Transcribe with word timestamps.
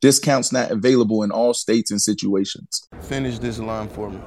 Discounts 0.00 0.52
not 0.52 0.70
available 0.70 1.22
in 1.22 1.30
all 1.30 1.54
states 1.54 1.90
and 1.90 2.00
situations. 2.00 2.88
Finish 3.02 3.38
this 3.38 3.58
line 3.58 3.88
for 3.88 4.10
me. 4.10 4.20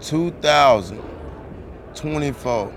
2024. 0.00 2.72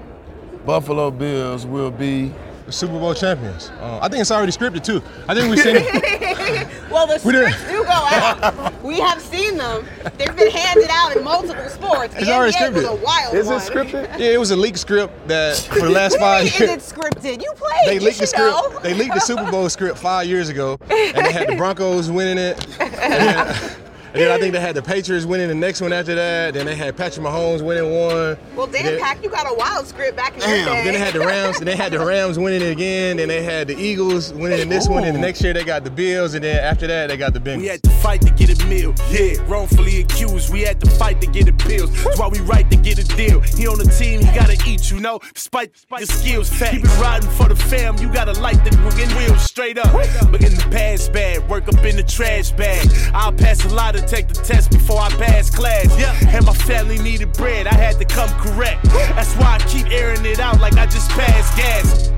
Buffalo 0.65 1.11
Bills 1.11 1.65
will 1.65 1.91
be 1.91 2.33
the 2.69 2.73
Super 2.73 2.99
Bowl 2.99 3.13
champions. 3.15 3.69
Uh, 3.81 3.99
I 4.01 4.07
think 4.07 4.21
it's 4.21 4.29
already 4.31 4.51
scripted 4.51 4.83
too. 4.83 5.01
I 5.27 5.33
think 5.33 5.49
we've 5.49 5.59
seen 5.59 5.77
it. 5.77 6.67
well, 6.91 7.07
the 7.07 7.17
scripts 7.17 7.63
do 7.67 7.83
go 7.83 7.89
out. 7.89 8.83
we 8.83 8.99
have 8.99 9.19
seen 9.21 9.57
them. 9.57 9.85
They've 10.17 10.35
been 10.35 10.51
handed 10.51 10.89
out 10.91 11.17
in 11.17 11.23
multiple 11.23 11.67
sports. 11.69 12.13
It's 12.15 12.29
already 12.29 12.53
scripted. 12.53 12.73
Was 12.75 12.85
a 12.85 12.95
wild 12.95 13.33
Is 13.33 13.47
one. 13.47 13.57
it 13.57 13.59
scripted? 13.61 14.19
Yeah, 14.19 14.31
it 14.31 14.39
was 14.39 14.51
a 14.51 14.55
leaked 14.55 14.77
script 14.77 15.27
that 15.27 15.57
for 15.71 15.79
the 15.81 15.89
last 15.89 16.19
five 16.19 16.43
years. 16.43 16.61
Is 16.61 16.69
it 16.69 16.95
scripted? 16.95 17.41
You 17.41 17.51
played. 17.55 17.87
They 17.87 17.95
you 17.95 18.01
leaked 18.01 18.19
the 18.19 18.27
script. 18.27 18.51
Know. 18.51 18.79
They 18.81 18.93
leaked 18.93 19.15
the 19.15 19.19
Super 19.19 19.49
Bowl 19.49 19.67
script 19.69 19.97
five 19.97 20.27
years 20.27 20.49
ago, 20.49 20.77
and 20.89 21.25
they 21.25 21.31
had 21.31 21.47
the 21.49 21.55
Broncos 21.57 22.11
winning 22.11 22.37
it. 22.37 22.79
And 22.79 23.75
then 24.13 24.31
I 24.31 24.39
think 24.39 24.53
they 24.53 24.59
had 24.59 24.75
the 24.75 24.81
Patriots 24.81 25.25
winning 25.25 25.47
the 25.47 25.55
next 25.55 25.81
one 25.81 25.93
after 25.93 26.15
that. 26.15 26.53
Then 26.53 26.65
they 26.65 26.75
had 26.75 26.97
Patrick 26.97 27.25
Mahomes 27.25 27.61
winning 27.61 27.91
one. 27.91 28.37
Well, 28.55 28.67
damn, 28.67 28.85
then, 28.85 28.99
Pack, 28.99 29.23
you 29.23 29.29
got 29.29 29.49
a 29.49 29.53
wild 29.53 29.87
script 29.87 30.17
back 30.17 30.33
in 30.33 30.39
damn, 30.39 30.65
your 30.65 30.65
day. 30.65 30.83
Then 30.83 30.93
they 30.93 30.99
had 30.99 31.13
the 31.13 31.19
Rams. 31.19 31.59
and 31.59 31.67
they 31.67 31.75
had 31.75 31.91
the 31.91 31.99
Rams 31.99 32.39
winning 32.39 32.61
it 32.61 32.71
again. 32.71 33.17
Then 33.17 33.27
they 33.27 33.43
had 33.43 33.67
the 33.67 33.77
Eagles 33.77 34.33
winning 34.33 34.59
in 34.59 34.69
this 34.69 34.87
Ooh. 34.87 34.93
one. 34.93 35.03
And 35.03 35.15
the 35.15 35.21
next 35.21 35.41
year 35.43 35.53
they 35.53 35.63
got 35.63 35.83
the 35.83 35.91
Bills. 35.91 36.33
And 36.33 36.43
then 36.43 36.63
after 36.63 36.87
that 36.87 37.07
they 37.09 37.17
got 37.17 37.33
the 37.33 37.39
Bengals. 37.39 37.57
We 37.57 37.67
had 37.67 37.83
to 37.83 37.89
fight 37.89 38.21
to 38.21 38.31
get 38.31 38.49
a 38.49 38.65
meal. 38.65 38.93
Yeah, 39.11 39.35
wrongfully 39.47 40.01
accused. 40.01 40.51
We 40.51 40.61
had 40.61 40.79
to 40.81 40.89
fight 40.89 41.21
to 41.21 41.27
get 41.27 41.47
a 41.47 41.53
pills. 41.53 41.91
That's 42.03 42.19
why 42.19 42.27
we 42.27 42.39
right 42.41 42.69
to 42.71 42.77
get 42.77 42.99
a 42.99 43.03
deal. 43.15 43.41
He 43.41 43.67
on 43.67 43.77
the 43.77 43.85
team, 43.85 44.21
he 44.21 44.25
gotta 44.35 44.57
eat, 44.67 44.89
you 44.91 44.99
know. 44.99 45.19
Despite 45.33 45.73
the 45.89 46.05
skills, 46.05 46.49
keep 46.49 46.83
it 46.83 46.99
riding 46.99 47.29
for 47.31 47.47
the 47.47 47.55
fam. 47.55 47.97
You 47.97 48.11
gotta 48.11 48.39
light 48.39 48.63
the 48.63 48.75
wheels 49.17 49.41
straight 49.43 49.77
up. 49.77 49.91
But 50.31 50.43
in 50.43 50.55
the 50.55 50.67
past 50.71 51.11
bad, 51.11 51.47
work 51.49 51.67
up 51.67 51.83
in 51.83 51.95
the 51.95 52.03
trash 52.03 52.51
bag. 52.51 52.87
I'll 53.13 53.33
pass 53.33 53.65
a 53.65 53.69
lot 53.69 53.95
to 53.99 54.07
take 54.07 54.27
the 54.27 54.33
test 54.33 54.71
before 54.71 54.99
I 54.99 55.09
pass 55.09 55.49
class. 55.49 55.87
Yeah, 55.99 56.15
and 56.35 56.45
my 56.45 56.53
family 56.53 56.97
needed 56.99 57.33
bread. 57.33 57.67
I 57.67 57.73
had 57.73 57.97
to 57.99 58.05
come 58.05 58.29
correct. 58.39 58.83
That's 58.83 59.33
why 59.35 59.55
I 59.55 59.59
keep 59.67 59.91
airing 59.91 60.25
it 60.25 60.39
out 60.39 60.59
like 60.59 60.73
I 60.73 60.85
just 60.85 61.09
passed 61.11 61.57
gas. 61.57 62.09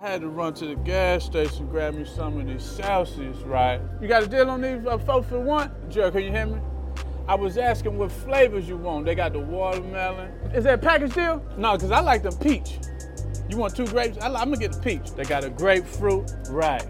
I 0.00 0.12
had 0.12 0.20
to 0.22 0.28
run 0.28 0.54
to 0.54 0.66
the 0.66 0.76
gas 0.76 1.24
station, 1.24 1.66
grab 1.66 1.94
me 1.94 2.04
some 2.04 2.40
of 2.40 2.46
these 2.46 2.62
Celsius, 2.62 3.36
right? 3.38 3.80
You 4.00 4.08
got 4.08 4.22
a 4.22 4.26
deal 4.26 4.48
on 4.48 4.62
these 4.62 4.86
uh, 4.86 4.96
four 4.98 5.22
for 5.22 5.40
one? 5.40 5.70
Joe, 5.90 6.10
can 6.10 6.22
you 6.22 6.30
hear 6.30 6.46
me? 6.46 6.60
I 7.28 7.34
was 7.34 7.58
asking 7.58 7.98
what 7.98 8.10
flavors 8.10 8.66
you 8.66 8.78
want. 8.78 9.04
They 9.04 9.14
got 9.14 9.34
the 9.34 9.38
watermelon. 9.38 10.32
Is 10.54 10.64
that 10.64 10.74
a 10.74 10.78
package 10.78 11.12
deal? 11.12 11.44
No, 11.58 11.74
because 11.74 11.90
I 11.90 12.00
like 12.00 12.22
them 12.22 12.34
peach. 12.38 12.78
You 13.50 13.58
want 13.58 13.76
two 13.76 13.86
grapes? 13.86 14.16
I, 14.16 14.28
am 14.28 14.32
gonna 14.32 14.56
get 14.56 14.72
the 14.72 14.80
peach. 14.80 15.10
They 15.12 15.24
got 15.24 15.44
a 15.44 15.50
grapefruit, 15.50 16.32
right? 16.48 16.86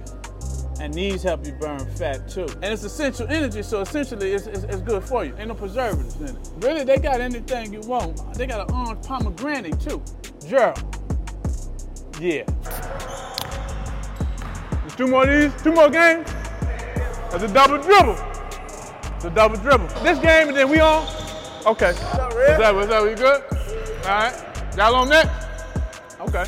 And 0.81 0.95
these 0.95 1.25
help 1.25 1.45
you 1.45 1.53
burn 1.55 1.85
fat 1.97 2.29
too. 2.29 2.47
And 2.63 2.67
it's 2.67 2.85
essential 2.85 3.27
energy, 3.29 3.65
so 3.65 3.81
essentially 3.81 4.33
it's, 4.33 4.47
it's, 4.47 4.63
it's, 4.63 4.81
good 4.83 5.03
for 5.03 5.25
you. 5.25 5.35
Ain't 5.39 5.49
no 5.49 5.55
preservatives 5.55 6.21
in 6.21 6.29
it. 6.29 6.51
Really, 6.59 6.85
they 6.85 6.99
got 6.99 7.21
anything 7.21 7.73
you 7.73 7.81
want. 7.81 8.35
They 8.35 8.47
got 8.47 8.69
an 8.69 8.77
orange 8.77 9.05
pomegranate 9.05 9.81
too. 9.81 10.01
Gerald. 10.47 10.79
Yeah. 12.21 12.45
There's 14.83 14.95
two 14.95 15.09
more 15.09 15.29
of 15.29 15.53
these, 15.53 15.63
two 15.65 15.73
more 15.73 15.91
games. 15.91 16.31
That's 17.33 17.43
a 17.43 17.53
double 17.53 17.83
dribble. 17.83 18.28
It's 19.19 19.25
a 19.25 19.31
double 19.31 19.57
dribble. 19.57 19.89
This 20.05 20.17
game 20.21 20.47
and 20.47 20.57
then 20.57 20.71
we 20.71 20.79
on? 20.79 21.05
Okay. 21.67 21.93
What's 21.93 22.05
up, 22.05 22.33
What's 22.35 22.63
up? 22.63 22.77
What's 22.77 22.93
up? 22.93 23.05
You 23.05 23.17
good? 23.17 23.43
All 24.05 24.11
right. 24.11 24.77
Y'all 24.77 24.95
on 24.95 25.09
next? 25.09 25.49
Okay. 26.21 26.45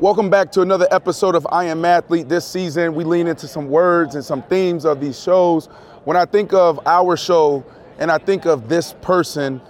Welcome 0.00 0.30
back 0.30 0.50
to 0.52 0.62
another 0.62 0.88
episode 0.90 1.34
of 1.34 1.46
I 1.52 1.64
Am 1.64 1.84
Athlete. 1.84 2.30
This 2.30 2.46
season, 2.46 2.94
we 2.94 3.04
lean 3.04 3.26
into 3.26 3.46
some 3.46 3.68
words 3.68 4.14
and 4.14 4.24
some 4.24 4.40
themes 4.44 4.86
of 4.86 5.02
these 5.02 5.22
shows. 5.22 5.66
When 6.04 6.16
I 6.16 6.24
think 6.24 6.54
of 6.54 6.80
our 6.86 7.14
show 7.14 7.62
and 7.98 8.10
I 8.10 8.18
think 8.18 8.46
of 8.46 8.68
this 8.68 8.94
person, 9.02 9.60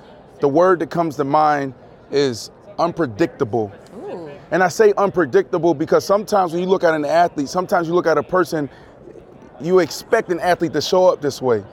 the 0.40 0.48
word 0.48 0.80
that 0.80 0.90
comes 0.90 1.16
to 1.16 1.24
mind 1.24 1.74
is 2.10 2.50
unpredictable. 2.78 3.72
Ooh. 3.96 4.30
And 4.50 4.62
I 4.62 4.68
say 4.68 4.92
unpredictable 4.96 5.74
because 5.74 6.04
sometimes 6.04 6.52
when 6.52 6.62
you 6.62 6.68
look 6.68 6.84
at 6.84 6.94
an 6.94 7.04
athlete, 7.04 7.48
sometimes 7.48 7.88
you 7.88 7.94
look 7.94 8.06
at 8.06 8.18
a 8.18 8.22
person, 8.22 8.68
you 9.60 9.78
expect 9.78 10.30
an 10.30 10.40
athlete 10.40 10.72
to 10.74 10.80
show 10.80 11.06
up 11.06 11.20
this 11.20 11.42
way. 11.42 11.64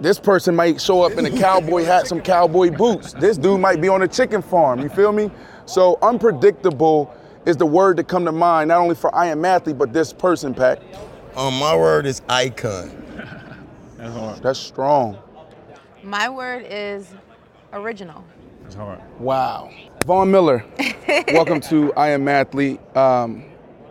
This 0.00 0.18
person 0.18 0.56
might 0.56 0.80
show 0.80 1.02
up 1.02 1.12
in 1.12 1.26
a 1.26 1.30
cowboy 1.30 1.84
hat, 1.84 2.08
some 2.08 2.20
cowboy 2.20 2.70
boots. 2.70 3.12
This 3.12 3.38
dude 3.38 3.60
might 3.60 3.80
be 3.80 3.88
on 3.88 4.02
a 4.02 4.08
chicken 4.08 4.42
farm. 4.42 4.80
You 4.80 4.88
feel 4.88 5.12
me? 5.12 5.30
So 5.66 5.98
unpredictable 6.02 7.14
is 7.46 7.56
the 7.56 7.66
word 7.66 7.98
that 7.98 8.08
come 8.08 8.24
to 8.24 8.32
mind, 8.32 8.68
not 8.68 8.80
only 8.80 8.96
for 8.96 9.14
I 9.14 9.26
am 9.26 9.44
athlete, 9.44 9.78
but 9.78 9.92
this 9.92 10.12
person, 10.12 10.54
Pack. 10.54 10.80
Um, 11.36 11.58
my 11.58 11.76
word 11.76 12.04
is 12.06 12.20
icon. 12.28 12.90
That's 13.96 14.14
hard. 14.16 14.42
That's 14.42 14.58
strong. 14.58 15.18
My 16.04 16.28
word 16.28 16.66
is 16.68 17.14
original. 17.72 18.24
That's 18.62 18.74
hard. 18.74 19.00
Wow. 19.20 19.70
Von 20.04 20.32
Miller, 20.32 20.64
welcome 21.28 21.60
to 21.60 21.94
I 21.94 22.08
Am 22.08 22.26
Athlete. 22.26 22.80
Um, 22.96 23.44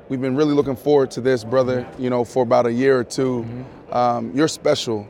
we've 0.09 0.19
been 0.19 0.35
really 0.35 0.53
looking 0.53 0.75
forward 0.75 1.09
to 1.11 1.21
this, 1.21 1.45
brother, 1.45 1.87
you 1.97 2.09
know, 2.09 2.25
for 2.25 2.43
about 2.43 2.65
a 2.65 2.73
year 2.73 2.99
or 2.99 3.05
2 3.05 3.23
mm-hmm. 3.23 3.93
um, 3.93 4.31
you're 4.35 4.49
special. 4.49 5.07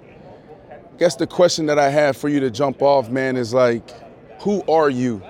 Guess 0.99 1.15
the 1.15 1.25
question 1.25 1.65
that 1.65 1.79
I 1.79 1.89
have 1.89 2.17
for 2.17 2.29
you 2.29 2.39
to 2.39 2.51
jump 2.51 2.83
off, 2.83 3.09
man, 3.09 3.35
is 3.35 3.51
like, 3.51 3.89
who 4.41 4.61
are 4.69 4.91
you? 4.91 5.23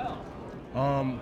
Um, 0.75 1.21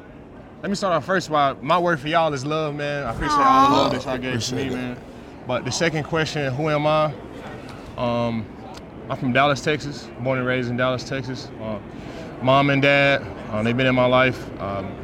let 0.63 0.69
me 0.69 0.75
start 0.75 0.93
off 0.93 1.05
first 1.05 1.29
by 1.29 1.53
my 1.61 1.77
word 1.77 1.99
for 1.99 2.07
y'all 2.07 2.33
is 2.33 2.43
love, 2.43 2.73
man. 2.73 3.03
I 3.03 3.11
appreciate 3.11 3.37
Aww. 3.37 3.45
all 3.45 3.69
the 3.69 3.75
love 3.75 3.91
that 3.91 4.05
y'all 4.05 4.17
gave 4.17 4.43
to 4.45 4.55
me, 4.55 4.69
man. 4.71 4.99
But 5.45 5.63
the 5.63 5.71
second 5.71 6.05
question, 6.05 6.51
who 6.55 6.69
am 6.69 6.87
I? 6.87 7.13
Um, 7.97 8.47
I'm 9.09 9.17
from 9.17 9.33
Dallas, 9.33 9.59
Texas, 9.61 10.07
born 10.19 10.37
and 10.37 10.45
raised 10.45 10.69
in 10.69 10.77
Dallas, 10.77 11.03
Texas. 11.03 11.49
Uh, 11.59 11.79
mom 12.43 12.69
and 12.69 12.79
dad, 12.79 13.23
uh, 13.49 13.63
they've 13.63 13.75
been 13.75 13.87
in 13.87 13.95
my 13.95 14.05
life. 14.05 14.39
Um, 14.61 14.95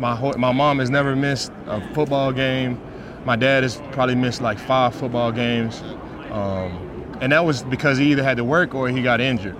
my 0.00 0.18
my 0.38 0.52
mom 0.52 0.78
has 0.78 0.88
never 0.88 1.14
missed 1.14 1.52
a 1.66 1.86
football 1.92 2.32
game. 2.32 2.80
My 3.26 3.36
dad 3.36 3.62
has 3.62 3.76
probably 3.92 4.14
missed 4.14 4.40
like 4.40 4.58
five 4.58 4.94
football 4.94 5.32
games, 5.32 5.82
um, 6.30 7.18
and 7.20 7.30
that 7.32 7.44
was 7.44 7.62
because 7.62 7.98
he 7.98 8.10
either 8.10 8.22
had 8.22 8.38
to 8.38 8.44
work 8.44 8.74
or 8.74 8.88
he 8.88 9.02
got 9.02 9.20
injured. 9.20 9.56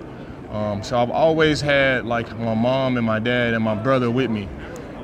Um, 0.51 0.83
so 0.83 0.99
I've 0.99 1.11
always 1.11 1.61
had 1.61 2.07
like 2.07 2.35
my 2.39 2.55
mom 2.55 2.97
and 2.97 3.05
my 3.05 3.19
dad 3.19 3.53
and 3.53 3.63
my 3.63 3.75
brother 3.75 4.11
with 4.11 4.31
me. 4.31 4.49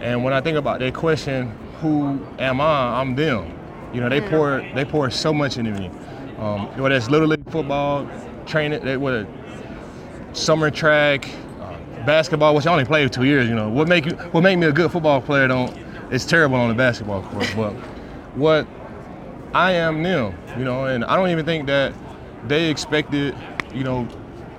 And 0.01 0.25
when 0.25 0.33
I 0.33 0.41
think 0.41 0.57
about 0.57 0.81
that 0.81 0.95
question, 0.95 1.51
who 1.83 2.27
am 2.39 2.63
I? 2.63 3.01
I'm 3.03 3.15
them. 3.17 3.53
You 3.93 4.01
know, 4.01 4.09
they 4.09 4.23
pour 4.23 4.67
they 4.75 4.87
pour 4.87 5.11
so 5.11 5.35
much 5.35 5.59
into 5.59 5.73
me. 5.73 5.91
Um, 6.39 6.67
whether 6.79 6.95
it's 6.95 7.11
little 7.11 7.29
league 7.29 7.51
football, 7.51 8.07
training, 8.47 8.85
they, 8.85 8.97
whether 8.97 9.27
summer 10.33 10.71
track, 10.71 11.29
uh, 11.61 11.77
basketball, 12.05 12.55
which 12.55 12.67
I 12.67 12.73
only 12.73 12.85
played 12.85 13.13
two 13.13 13.25
years, 13.25 13.49
you 13.49 13.55
know, 13.55 13.69
what 13.69 13.89
make 13.89 14.07
you, 14.07 14.13
what 14.33 14.43
make 14.43 14.59
me 14.59 14.67
a 14.67 14.73
good 14.73 14.91
football 14.91 15.21
player 15.21 15.49
don't, 15.49 15.77
it's 16.11 16.25
terrible 16.25 16.57
on 16.57 16.69
the 16.69 16.75
basketball 16.75 17.23
court. 17.23 17.53
But 17.57 17.73
what 18.37 18.67
I 19.55 19.73
am 19.73 20.03
now, 20.03 20.35
you 20.57 20.65
know, 20.65 20.87
and 20.87 21.05
I 21.05 21.17
don't 21.17 21.31
even 21.31 21.45
think 21.45 21.67
that 21.67 21.93
they 22.47 22.71
expected, 22.71 23.35
you 23.75 23.85
know, 23.85 24.09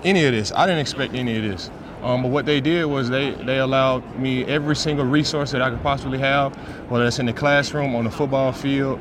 any 0.03 0.25
of 0.25 0.33
this. 0.33 0.51
I 0.51 0.65
didn't 0.65 0.79
expect 0.79 1.13
any 1.13 1.37
of 1.37 1.43
this. 1.43 1.69
Um, 2.01 2.21
but 2.21 2.29
what 2.29 2.45
they 2.45 2.61
did 2.61 2.85
was 2.85 3.09
they, 3.09 3.31
they 3.31 3.59
allowed 3.59 4.17
me 4.17 4.45
every 4.45 4.75
single 4.75 5.05
resource 5.05 5.51
that 5.51 5.61
I 5.61 5.69
could 5.69 5.81
possibly 5.81 6.19
have, 6.19 6.55
whether 6.89 7.05
it's 7.05 7.19
in 7.19 7.25
the 7.25 7.33
classroom, 7.33 7.95
on 7.95 8.03
the 8.03 8.11
football 8.11 8.51
field. 8.51 8.99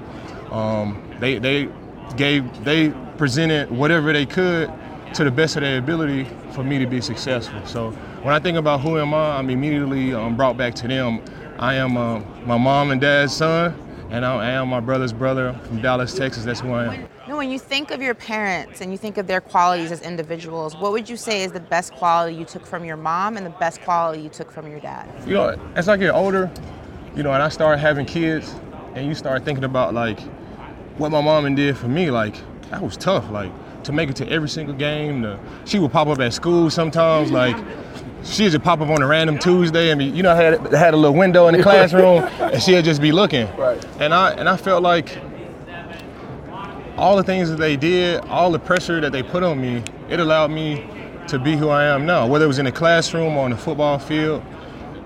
Um, 0.50 1.03
they, 1.21 1.39
they 1.39 1.69
gave 2.17 2.64
they 2.64 2.91
presented 3.19 3.70
whatever 3.70 4.12
they 4.12 4.26
could 4.26 4.73
to 5.14 5.25
the 5.25 5.31
best 5.31 5.56
of 5.56 5.62
their 5.62 5.79
ability 5.79 6.25
for 6.53 6.62
me 6.62 6.79
to 6.79 6.87
be 6.87 7.00
successful. 7.00 7.58
So 7.64 7.91
when 8.23 8.35
I 8.35 8.38
think 8.38 8.58
about 8.58 8.81
who 8.81 8.99
am 8.99 9.14
I, 9.14 9.38
I'm 9.38 9.50
immediately 9.50 10.12
um, 10.12 10.37
brought 10.37 10.56
back 10.56 10.75
to 10.76 10.88
them. 10.88 11.23
I 11.58 11.75
am 11.75 11.97
uh, 11.97 12.20
my 12.44 12.58
mom 12.58 12.91
and 12.91 13.00
dad's 13.00 13.35
son, 13.35 13.75
and 14.11 14.25
I 14.26 14.50
am 14.50 14.69
my 14.69 14.81
brother's 14.81 15.12
brother 15.12 15.58
from 15.64 15.81
Dallas, 15.81 16.14
Texas. 16.14 16.44
That's 16.44 16.61
who 16.61 16.73
I 16.73 16.94
am. 16.94 17.08
No, 17.29 17.37
when 17.37 17.50
you 17.50 17.58
think 17.58 17.91
of 17.91 18.03
your 18.03 18.14
parents 18.14 18.81
and 18.81 18.93
you 18.93 18.99
think 18.99 19.17
of 19.17 19.26
their 19.26 19.41
qualities 19.41 19.91
as 19.91 20.03
individuals, 20.03 20.76
what 20.76 20.93
would 20.93 21.08
you 21.08 21.17
say 21.17 21.43
is 21.43 21.53
the 21.53 21.61
best 21.61 21.93
quality 21.94 22.37
you 22.37 22.44
took 22.44 22.67
from 22.67 22.85
your 22.85 22.97
mom 22.97 23.37
and 23.37 23.44
the 23.44 23.50
best 23.50 23.81
quality 23.82 24.23
you 24.23 24.29
took 24.29 24.53
from 24.53 24.70
your 24.70 24.81
dad? 24.81 25.08
You 25.26 25.35
know, 25.35 25.58
as 25.75 25.88
I 25.88 25.97
get 25.97 26.11
older, 26.11 26.50
you 27.17 27.23
know, 27.23 27.32
and 27.32 27.43
I 27.43 27.49
start 27.49 27.79
having 27.79 28.06
kids, 28.06 28.55
and 28.94 29.06
you 29.06 29.14
start 29.14 29.44
thinking 29.44 29.64
about 29.64 29.94
like 29.94 30.20
what 30.98 31.10
my 31.10 31.20
mom 31.20 31.44
and 31.44 31.56
did 31.56 31.76
for 31.76 31.88
me, 31.88 32.10
like 32.10 32.34
that 32.70 32.82
was 32.82 32.96
tough. 32.96 33.31
Like 33.31 33.52
to 33.84 33.93
make 33.93 34.10
it 34.10 34.16
to 34.16 34.28
every 34.28 34.48
single 34.48 34.75
game. 34.75 35.22
The, 35.22 35.38
she 35.64 35.78
would 35.78 35.93
pop 35.93 36.08
up 36.08 36.19
at 36.20 36.32
school 36.32 36.70
sometimes, 36.70 37.31
like 37.31 37.56
she'd 38.25 38.50
just 38.50 38.64
pop 38.64 38.81
up 38.81 38.88
on 38.88 39.02
a 39.02 39.06
random 39.06 39.38
Tuesday. 39.38 39.90
and 39.90 39.98
mean, 39.98 40.14
you 40.14 40.22
know, 40.22 40.34
had 40.34 40.60
had 40.72 40.94
a 40.94 40.96
little 40.96 41.16
window 41.16 41.48
in 41.48 41.56
the 41.56 41.62
classroom, 41.62 42.25
and 42.40 42.62
she'd 42.62 42.84
just 42.84 43.00
be 43.00 43.12
looking. 43.12 43.46
Right. 43.56 43.84
And 44.00 44.12
I 44.12 44.32
and 44.32 44.48
I 44.48 44.56
felt 44.56 44.82
like 44.82 45.19
all 46.96 47.16
the 47.16 47.22
things 47.25 47.48
that 47.50 47.58
they 47.58 47.76
did, 47.76 48.20
all 48.25 48.50
the 48.50 48.58
pressure 48.58 49.00
that 49.00 49.12
they 49.12 49.22
put 49.22 49.43
on 49.43 49.60
me, 49.60 49.82
it 50.08 50.19
allowed 50.19 50.50
me 50.50 50.87
to 51.28 51.38
be 51.38 51.56
who 51.56 51.69
I 51.69 51.84
am 51.84 52.06
now. 52.06 52.26
Whether 52.26 52.44
it 52.44 52.48
was 52.48 52.58
in 52.58 52.64
the 52.64 52.72
classroom 52.72 53.37
or 53.37 53.44
on 53.44 53.50
the 53.50 53.56
football 53.56 53.98
field, 53.98 54.43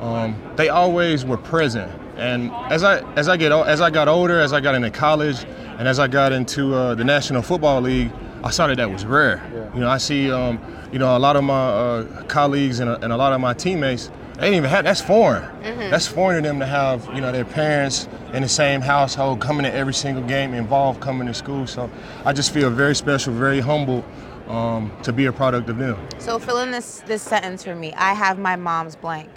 um, 0.00 0.40
they 0.56 0.68
always 0.68 1.24
were 1.24 1.36
present. 1.36 1.90
And 2.16 2.50
as 2.70 2.84
I 2.84 3.00
as 3.14 3.28
I 3.28 3.36
get 3.36 3.52
as 3.52 3.80
I 3.80 3.90
got 3.90 4.08
older, 4.08 4.40
as 4.40 4.52
I 4.52 4.60
got 4.60 4.74
into 4.74 4.90
college, 4.90 5.44
and 5.80 5.88
as 5.88 5.98
I 5.98 6.08
got 6.08 6.32
into 6.32 6.74
uh, 6.74 6.94
the 6.94 7.04
National 7.04 7.40
Football 7.40 7.80
League, 7.80 8.12
I 8.44 8.50
saw 8.50 8.66
that 8.66 8.76
that 8.76 8.90
was 8.90 9.06
rare. 9.06 9.42
Yeah. 9.50 9.74
You 9.74 9.80
know, 9.80 9.88
I 9.88 9.96
see 9.96 10.30
um, 10.30 10.62
you 10.92 10.98
know 10.98 11.16
a 11.16 11.18
lot 11.18 11.36
of 11.36 11.42
my 11.42 11.54
uh, 11.54 12.22
colleagues 12.24 12.80
and 12.80 12.90
a, 12.90 13.02
and 13.02 13.14
a 13.14 13.16
lot 13.16 13.32
of 13.32 13.40
my 13.40 13.54
teammates 13.54 14.10
they 14.34 14.42
didn't 14.42 14.56
even 14.56 14.68
have 14.68 14.84
that's 14.84 15.00
foreign. 15.00 15.42
Mm-hmm. 15.62 15.90
That's 15.90 16.06
foreign 16.06 16.42
to 16.42 16.48
them 16.48 16.60
to 16.60 16.66
have 16.66 17.06
you 17.14 17.22
know 17.22 17.32
their 17.32 17.46
parents 17.46 18.08
in 18.34 18.42
the 18.42 18.48
same 18.48 18.82
household, 18.82 19.40
coming 19.40 19.64
to 19.64 19.72
every 19.72 19.94
single 19.94 20.22
game, 20.22 20.52
involved, 20.52 21.00
coming 21.00 21.26
to 21.28 21.32
school. 21.32 21.66
So 21.66 21.90
I 22.26 22.34
just 22.34 22.52
feel 22.52 22.68
very 22.68 22.94
special, 22.94 23.32
very 23.32 23.60
humble 23.60 24.04
um, 24.48 24.92
to 25.02 25.14
be 25.14 25.24
a 25.24 25.32
product 25.32 25.70
of 25.70 25.78
them. 25.78 25.98
So 26.18 26.38
fill 26.38 26.58
in 26.58 26.72
this 26.72 27.02
this 27.06 27.22
sentence 27.22 27.64
for 27.64 27.74
me. 27.74 27.94
I 27.94 28.12
have 28.12 28.38
my 28.38 28.56
mom's 28.56 28.96
blank. 28.96 29.30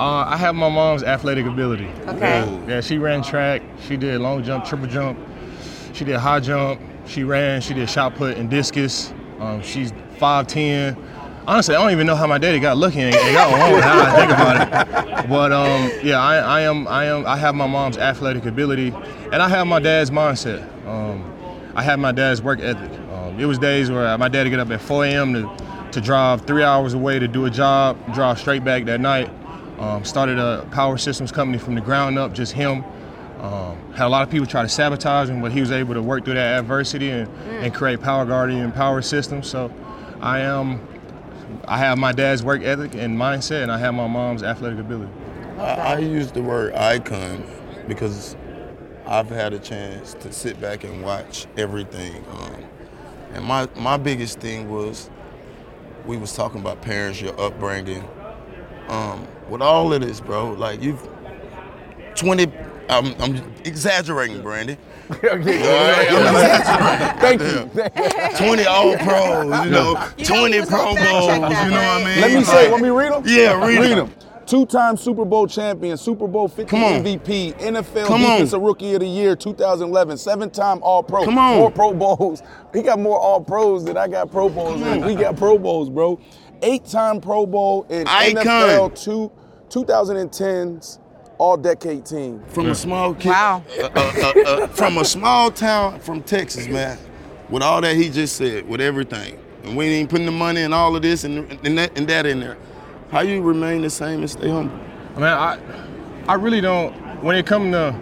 Uh, 0.00 0.24
I 0.26 0.38
have 0.38 0.54
my 0.54 0.70
mom's 0.70 1.02
athletic 1.02 1.44
ability. 1.44 1.90
Okay. 2.08 2.64
Yeah, 2.66 2.80
she 2.80 2.96
ran 2.96 3.22
track. 3.22 3.60
She 3.86 3.98
did 3.98 4.22
long 4.22 4.42
jump, 4.42 4.64
triple 4.64 4.86
jump. 4.86 5.18
She 5.94 6.04
did 6.04 6.16
high 6.16 6.40
jump. 6.40 6.80
She 7.06 7.24
ran. 7.24 7.60
She 7.60 7.72
did 7.72 7.88
shot 7.88 8.16
put 8.16 8.36
and 8.36 8.50
discus. 8.50 9.12
Um, 9.38 9.62
she's 9.62 9.92
5'10". 10.18 10.96
Honestly, 11.46 11.74
I 11.74 11.82
don't 11.82 11.92
even 11.92 12.06
know 12.06 12.16
how 12.16 12.26
my 12.26 12.38
daddy 12.38 12.58
got 12.58 12.76
lucky 12.76 13.00
and 13.00 13.14
got 13.14 13.50
one 13.50 13.60
now 13.80 14.02
I 14.02 14.16
think 14.16 14.32
about 14.32 15.24
it. 15.24 15.28
But 15.28 15.52
um, 15.52 15.90
yeah, 16.02 16.18
I, 16.18 16.36
I, 16.36 16.60
am 16.62 16.88
I 16.88 17.04
am 17.04 17.26
I 17.26 17.36
have 17.36 17.54
my 17.54 17.66
mom's 17.66 17.98
athletic 17.98 18.46
ability, 18.46 18.94
and 19.30 19.36
I 19.36 19.48
have 19.48 19.66
my 19.66 19.78
dad's 19.78 20.10
mindset. 20.10 20.62
Um, 20.86 21.22
I 21.74 21.82
have 21.82 21.98
my 21.98 22.12
dad's 22.12 22.40
work 22.42 22.60
ethic. 22.60 22.90
Um, 23.10 23.38
it 23.38 23.44
was 23.44 23.58
days 23.58 23.90
where 23.90 24.16
my 24.16 24.28
dad 24.28 24.44
would 24.44 24.50
get 24.50 24.58
up 24.58 24.70
at 24.70 24.80
4 24.80 25.04
a.m. 25.04 25.34
to 25.34 25.64
to 25.92 26.00
drive 26.00 26.42
three 26.42 26.64
hours 26.64 26.94
away 26.94 27.18
to 27.18 27.28
do 27.28 27.44
a 27.44 27.50
job, 27.50 27.96
drive 28.14 28.38
straight 28.38 28.64
back 28.64 28.84
that 28.86 29.00
night. 29.00 29.30
Um, 29.78 30.04
started 30.04 30.38
a 30.38 30.66
power 30.72 30.98
systems 30.98 31.30
company 31.30 31.58
from 31.58 31.74
the 31.74 31.80
ground 31.80 32.18
up, 32.18 32.32
just 32.32 32.52
him. 32.52 32.84
Um, 33.40 33.92
had 33.92 34.06
a 34.06 34.08
lot 34.08 34.22
of 34.22 34.30
people 34.30 34.46
try 34.46 34.62
to 34.62 34.68
sabotage 34.68 35.28
him, 35.28 35.42
but 35.42 35.52
he 35.52 35.60
was 35.60 35.70
able 35.70 35.94
to 35.94 36.02
work 36.02 36.24
through 36.24 36.34
that 36.34 36.60
adversity 36.60 37.10
and, 37.10 37.28
mm. 37.28 37.62
and 37.62 37.74
create 37.74 38.00
Power 38.00 38.24
Guardian 38.24 38.72
power 38.72 39.02
systems. 39.02 39.48
So 39.48 39.72
I 40.20 40.40
am 40.40 40.80
I 41.66 41.78
have 41.78 41.98
my 41.98 42.12
dad's 42.12 42.42
work 42.42 42.62
ethic 42.62 42.94
and 42.94 43.18
mindset, 43.18 43.62
and 43.62 43.72
I 43.72 43.78
have 43.78 43.94
my 43.94 44.06
mom's 44.06 44.42
athletic 44.42 44.78
ability. 44.78 45.12
I, 45.58 45.62
I 45.62 45.98
use 45.98 46.32
the 46.32 46.42
word 46.42 46.74
icon 46.74 47.44
because 47.86 48.36
I've 49.06 49.28
had 49.28 49.52
a 49.52 49.58
chance 49.58 50.14
to 50.14 50.32
sit 50.32 50.60
back 50.60 50.84
and 50.84 51.02
watch 51.02 51.46
everything. 51.56 52.24
Um, 52.30 52.64
and 53.34 53.44
my, 53.44 53.68
my 53.76 53.96
biggest 53.96 54.40
thing 54.40 54.70
was 54.70 55.10
we 56.06 56.16
was 56.16 56.34
talking 56.34 56.60
about 56.60 56.82
parents, 56.82 57.20
your 57.20 57.38
upbringing. 57.40 58.04
Um, 58.88 59.26
with 59.48 59.62
all 59.62 59.92
of 59.92 60.00
this, 60.00 60.20
bro, 60.20 60.52
like 60.52 60.82
you've 60.82 61.08
20, 62.14 62.46
I'm, 62.88 63.14
I'm 63.20 63.36
exaggerating, 63.64 64.40
Brandy. 64.42 64.76
Thank 65.10 65.44
you. 67.40 67.70
20 68.46 68.64
All 68.66 68.96
Pros, 68.98 69.64
you 69.64 69.70
know, 69.70 70.08
You 70.16 70.24
20 70.24 70.60
was 70.60 70.68
Pro 70.68 70.84
gonna 70.84 71.00
fact 71.00 71.10
Bowls, 71.10 71.26
check 71.26 71.36
you 71.36 71.42
know 71.42 71.48
that, 71.48 71.60
what 71.60 71.74
I 71.74 71.96
right? 71.96 72.04
mean? 72.04 72.20
Let 72.20 72.32
me 72.32 72.44
say, 72.44 72.70
let 72.70 72.80
me 72.80 72.88
read 72.88 73.12
them. 73.12 73.22
Yeah, 73.26 73.66
read 73.66 73.90
'em. 73.92 73.98
them. 73.98 74.12
Two-time 74.46 74.96
Super 74.98 75.24
Bowl 75.24 75.46
champion, 75.46 75.96
Super 75.96 76.26
Bowl 76.26 76.48
50 76.48 76.64
Come 76.66 76.84
on. 76.84 76.92
MVP, 77.02 77.54
NFL 77.58 78.06
Come 78.06 78.24
on. 78.24 78.30
Defensive 78.32 78.60
Rookie 78.60 78.92
of 78.94 79.00
the 79.00 79.08
Year 79.08 79.34
2011, 79.34 80.18
seven-time 80.18 80.80
All-Pro, 80.82 81.24
Come 81.24 81.38
on. 81.38 81.56
more 81.58 81.70
Pro 81.70 81.94
Bowls. 81.94 82.42
He 82.74 82.82
got 82.82 82.98
more 82.98 83.18
All-Pros 83.18 83.84
than 83.86 83.96
I 83.96 84.06
got 84.06 84.30
Pro 84.30 84.50
Bowls. 84.50 84.82
And 84.82 85.02
we 85.04 85.14
got 85.14 85.36
Pro 85.36 85.56
Bowls, 85.58 85.88
bro. 85.88 86.20
Eight-time 86.62 87.20
Pro 87.22 87.46
Bowl 87.46 87.86
in 87.88 88.06
Icon. 88.06 88.44
NFL 88.44 89.02
two, 89.02 89.32
2010's 89.70 90.98
All-Decade 91.38 92.04
team. 92.06 92.42
From 92.48 92.66
a 92.70 92.74
small 92.74 93.14
kid, 93.14 93.30
Wow. 93.30 93.62
uh, 93.80 93.82
uh, 93.94 94.12
uh, 94.36 94.40
uh, 94.40 94.66
from 94.68 94.98
a 94.98 95.04
small 95.04 95.50
town 95.50 96.00
from 96.00 96.22
Texas, 96.22 96.68
man. 96.68 96.98
With 97.50 97.62
all 97.62 97.80
that 97.82 97.96
he 97.96 98.08
just 98.08 98.36
said, 98.36 98.68
with 98.68 98.80
everything, 98.80 99.38
and 99.64 99.76
we 99.76 99.86
ain't 99.86 100.08
putting 100.10 100.26
the 100.26 100.32
money 100.32 100.62
and 100.62 100.72
all 100.72 100.94
of 100.96 101.02
this 101.02 101.24
and, 101.24 101.50
and, 101.64 101.78
that, 101.78 101.96
and 101.98 102.08
that 102.08 102.26
in 102.26 102.40
there. 102.40 102.56
How 103.10 103.20
you 103.20 103.42
remain 103.42 103.82
the 103.82 103.90
same 103.90 104.20
and 104.20 104.30
stay 104.30 104.48
humble? 104.48 104.74
I 105.14 105.14
mean, 105.16 105.24
I, 105.24 105.58
I 106.26 106.34
really 106.34 106.60
don't. 106.60 106.92
When 107.22 107.36
it 107.36 107.46
comes 107.46 107.72
to 107.72 107.94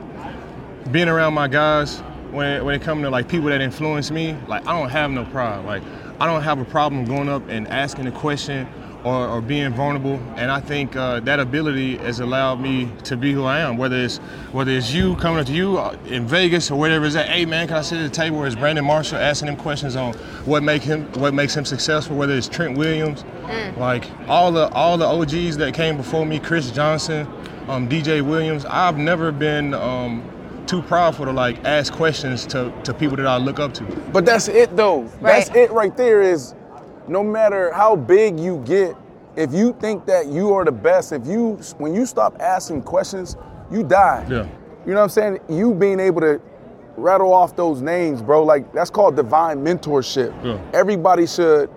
being 0.90 1.08
around 1.08 1.34
my 1.34 1.48
guys, 1.48 2.00
when 2.30 2.46
it, 2.48 2.64
when 2.64 2.74
it 2.74 2.82
comes 2.82 3.02
to 3.02 3.10
like 3.10 3.28
people 3.28 3.48
that 3.48 3.60
influence 3.60 4.10
me, 4.10 4.36
like 4.48 4.66
I 4.66 4.78
don't 4.78 4.88
have 4.90 5.10
no 5.10 5.24
pride. 5.26 5.64
Like 5.64 5.82
I 6.20 6.26
don't 6.26 6.42
have 6.42 6.58
a 6.60 6.64
problem 6.64 7.04
going 7.04 7.28
up 7.28 7.46
and 7.48 7.68
asking 7.68 8.06
a 8.06 8.12
question 8.12 8.66
or, 9.04 9.28
or 9.28 9.40
being 9.40 9.72
vulnerable. 9.72 10.20
And 10.36 10.50
I 10.50 10.60
think 10.60 10.96
uh, 10.96 11.20
that 11.20 11.40
ability 11.40 11.96
has 11.98 12.20
allowed 12.20 12.60
me 12.60 12.90
to 13.04 13.16
be 13.16 13.32
who 13.32 13.44
I 13.44 13.60
am. 13.60 13.76
Whether 13.76 13.96
it's 13.96 14.18
whether 14.52 14.72
it's 14.72 14.92
you 14.92 15.16
coming 15.16 15.40
up 15.40 15.46
to 15.46 15.52
you 15.52 15.78
uh, 15.78 15.96
in 16.06 16.26
Vegas 16.26 16.70
or 16.70 16.78
whatever 16.78 17.06
it's 17.06 17.16
at. 17.16 17.28
Hey 17.28 17.44
man, 17.44 17.68
can 17.68 17.78
I 17.78 17.82
sit 17.82 17.98
at 17.98 18.04
the 18.04 18.14
table? 18.14 18.38
Or 18.38 18.46
it's 18.46 18.56
Brandon 18.56 18.84
Marshall 18.84 19.18
asking 19.18 19.48
him 19.48 19.56
questions 19.56 19.96
on 19.96 20.14
what 20.44 20.62
make 20.62 20.82
him 20.82 21.10
what 21.14 21.34
makes 21.34 21.56
him 21.56 21.64
successful. 21.64 22.16
Whether 22.16 22.34
it's 22.34 22.48
Trent 22.48 22.76
Williams, 22.78 23.24
like 23.76 24.04
all 24.28 24.52
the 24.52 24.68
all 24.70 24.96
the 24.96 25.06
OGs 25.06 25.56
that 25.58 25.74
came 25.74 25.96
before 25.96 26.24
me, 26.24 26.38
Chris 26.38 26.70
Johnson, 26.70 27.26
um, 27.68 27.88
DJ 27.88 28.22
Williams. 28.22 28.64
I've 28.66 28.98
never 28.98 29.32
been. 29.32 29.74
Um, 29.74 30.28
too 30.64 30.80
proudful 30.80 31.24
to 31.24 31.32
like 31.32 31.62
ask 31.64 31.92
questions 31.92 32.46
to, 32.46 32.72
to 32.84 32.94
people 32.94 33.16
that 33.16 33.26
I 33.26 33.36
look 33.36 33.58
up 33.58 33.74
to. 33.74 33.84
But 34.12 34.24
that's 34.24 34.46
it 34.46 34.74
though. 34.76 35.08
That's 35.20 35.50
it 35.50 35.72
right 35.72 35.94
there 35.96 36.22
is 36.22 36.54
no 37.08 37.22
matter 37.22 37.72
how 37.72 37.96
big 37.96 38.38
you 38.38 38.62
get, 38.66 38.96
if 39.36 39.52
you 39.52 39.74
think 39.80 40.06
that 40.06 40.26
you 40.26 40.52
are 40.52 40.64
the 40.64 40.72
best, 40.72 41.12
if 41.12 41.26
you 41.26 41.58
when 41.78 41.94
you 41.94 42.06
stop 42.06 42.40
asking 42.40 42.82
questions, 42.82 43.36
you 43.70 43.82
die. 43.82 44.26
Yeah. 44.28 44.46
You 44.84 44.92
know 44.92 44.96
what 44.96 45.04
I'm 45.04 45.08
saying? 45.08 45.40
You 45.48 45.74
being 45.74 46.00
able 46.00 46.20
to 46.22 46.40
rattle 46.96 47.32
off 47.32 47.56
those 47.56 47.80
names, 47.80 48.20
bro, 48.20 48.44
like 48.44 48.72
that's 48.72 48.90
called 48.90 49.16
divine 49.16 49.64
mentorship. 49.64 50.32
Yeah. 50.44 50.60
Everybody 50.72 51.26
should 51.26 51.70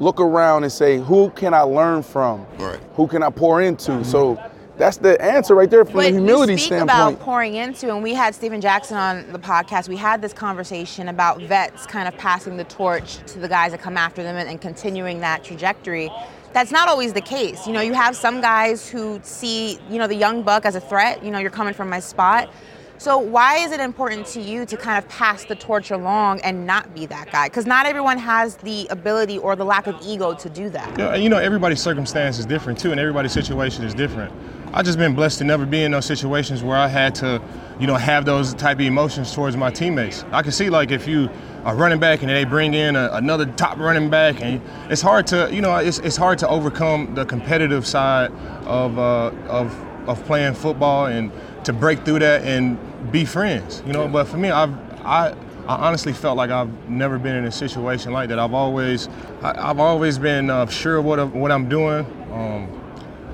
look 0.00 0.20
around 0.20 0.64
and 0.64 0.72
say, 0.72 0.98
who 0.98 1.30
can 1.30 1.54
I 1.54 1.60
learn 1.60 2.02
from? 2.02 2.46
Right. 2.58 2.80
Who 2.94 3.06
can 3.06 3.22
I 3.22 3.30
pour 3.30 3.62
into? 3.62 4.04
So 4.04 4.42
that's 4.78 4.96
the 4.96 5.20
answer 5.22 5.54
right 5.54 5.68
there 5.70 5.84
from 5.84 5.94
But 5.94 6.02
the 6.04 6.10
humility 6.12 6.52
you 6.52 6.58
speak 6.58 6.68
standpoint. 6.68 7.14
about 7.16 7.20
pouring 7.20 7.54
into, 7.54 7.92
and 7.92 8.02
we 8.02 8.14
had 8.14 8.34
Stephen 8.34 8.60
Jackson 8.60 8.96
on 8.96 9.30
the 9.32 9.38
podcast. 9.38 9.88
We 9.88 9.96
had 9.96 10.22
this 10.22 10.32
conversation 10.32 11.08
about 11.08 11.40
vets 11.42 11.86
kind 11.86 12.08
of 12.08 12.16
passing 12.16 12.56
the 12.56 12.64
torch 12.64 13.18
to 13.32 13.38
the 13.38 13.48
guys 13.48 13.72
that 13.72 13.80
come 13.80 13.96
after 13.96 14.22
them 14.22 14.36
and, 14.36 14.48
and 14.48 14.60
continuing 14.60 15.20
that 15.20 15.44
trajectory. 15.44 16.10
That's 16.52 16.70
not 16.70 16.88
always 16.88 17.12
the 17.12 17.20
case. 17.20 17.66
You 17.66 17.72
know, 17.72 17.80
you 17.80 17.94
have 17.94 18.16
some 18.16 18.40
guys 18.40 18.88
who 18.88 19.20
see, 19.22 19.78
you 19.88 19.98
know, 19.98 20.06
the 20.06 20.14
young 20.14 20.42
buck 20.42 20.66
as 20.66 20.74
a 20.74 20.80
threat. 20.80 21.24
You 21.24 21.30
know, 21.30 21.38
you're 21.38 21.50
coming 21.50 21.74
from 21.74 21.88
my 21.88 22.00
spot. 22.00 22.50
So 22.98 23.18
why 23.18 23.56
is 23.56 23.72
it 23.72 23.80
important 23.80 24.26
to 24.28 24.40
you 24.40 24.64
to 24.66 24.76
kind 24.76 24.96
of 24.96 25.08
pass 25.08 25.44
the 25.44 25.56
torch 25.56 25.90
along 25.90 26.40
and 26.42 26.64
not 26.66 26.94
be 26.94 27.04
that 27.06 27.32
guy? 27.32 27.48
Because 27.48 27.66
not 27.66 27.84
everyone 27.84 28.16
has 28.18 28.56
the 28.58 28.86
ability 28.90 29.38
or 29.38 29.56
the 29.56 29.64
lack 29.64 29.88
of 29.88 29.96
ego 30.06 30.34
to 30.34 30.48
do 30.48 30.70
that. 30.70 30.96
Yeah, 30.96 31.16
you 31.16 31.28
know, 31.28 31.38
everybody's 31.38 31.82
circumstance 31.82 32.38
is 32.38 32.46
different 32.46 32.78
too, 32.78 32.92
and 32.92 33.00
everybody's 33.00 33.32
situation 33.32 33.82
is 33.82 33.92
different. 33.92 34.32
I 34.74 34.82
just 34.82 34.96
been 34.96 35.14
blessed 35.14 35.38
to 35.38 35.44
never 35.44 35.66
be 35.66 35.82
in 35.82 35.92
those 35.92 36.06
situations 36.06 36.62
where 36.62 36.78
I 36.78 36.88
had 36.88 37.14
to, 37.16 37.42
you 37.78 37.86
know, 37.86 37.96
have 37.96 38.24
those 38.24 38.54
type 38.54 38.78
of 38.78 38.86
emotions 38.86 39.34
towards 39.34 39.54
my 39.54 39.70
teammates. 39.70 40.24
I 40.32 40.40
can 40.42 40.52
see 40.52 40.70
like 40.70 40.90
if 40.90 41.06
you 41.06 41.28
are 41.64 41.76
running 41.76 42.00
back 42.00 42.22
and 42.22 42.30
they 42.30 42.44
bring 42.44 42.72
in 42.72 42.96
a, 42.96 43.10
another 43.12 43.44
top 43.44 43.78
running 43.78 44.08
back, 44.08 44.40
and 44.40 44.62
it's 44.90 45.02
hard 45.02 45.26
to, 45.28 45.50
you 45.52 45.60
know, 45.60 45.76
it's, 45.76 45.98
it's 45.98 46.16
hard 46.16 46.38
to 46.38 46.48
overcome 46.48 47.14
the 47.14 47.26
competitive 47.26 47.86
side 47.86 48.32
of 48.64 48.98
uh, 48.98 49.30
of 49.48 49.76
of 50.08 50.24
playing 50.24 50.54
football 50.54 51.06
and 51.06 51.30
to 51.64 51.72
break 51.72 52.04
through 52.04 52.20
that 52.20 52.42
and 52.42 52.78
be 53.12 53.24
friends, 53.26 53.82
you 53.86 53.92
know. 53.92 54.08
But 54.08 54.26
for 54.26 54.38
me, 54.38 54.50
I've 54.50 54.72
I 55.04 55.34
I 55.68 55.76
honestly 55.76 56.14
felt 56.14 56.38
like 56.38 56.50
I've 56.50 56.88
never 56.88 57.18
been 57.18 57.36
in 57.36 57.44
a 57.44 57.52
situation 57.52 58.12
like 58.12 58.30
that. 58.30 58.38
I've 58.38 58.54
always 58.54 59.08
I, 59.42 59.66
have 59.66 59.78
always 59.80 60.18
been 60.18 60.48
uh, 60.48 60.66
sure 60.66 60.96
of 60.96 61.04
what 61.04 61.32
what 61.34 61.52
I'm 61.52 61.68
doing. 61.68 62.06
Um, 62.32 62.81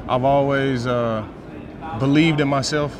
I've 0.08 0.24
always 0.24 0.86
uh, 0.86 1.26
believed 1.98 2.40
in 2.40 2.48
myself. 2.48 2.96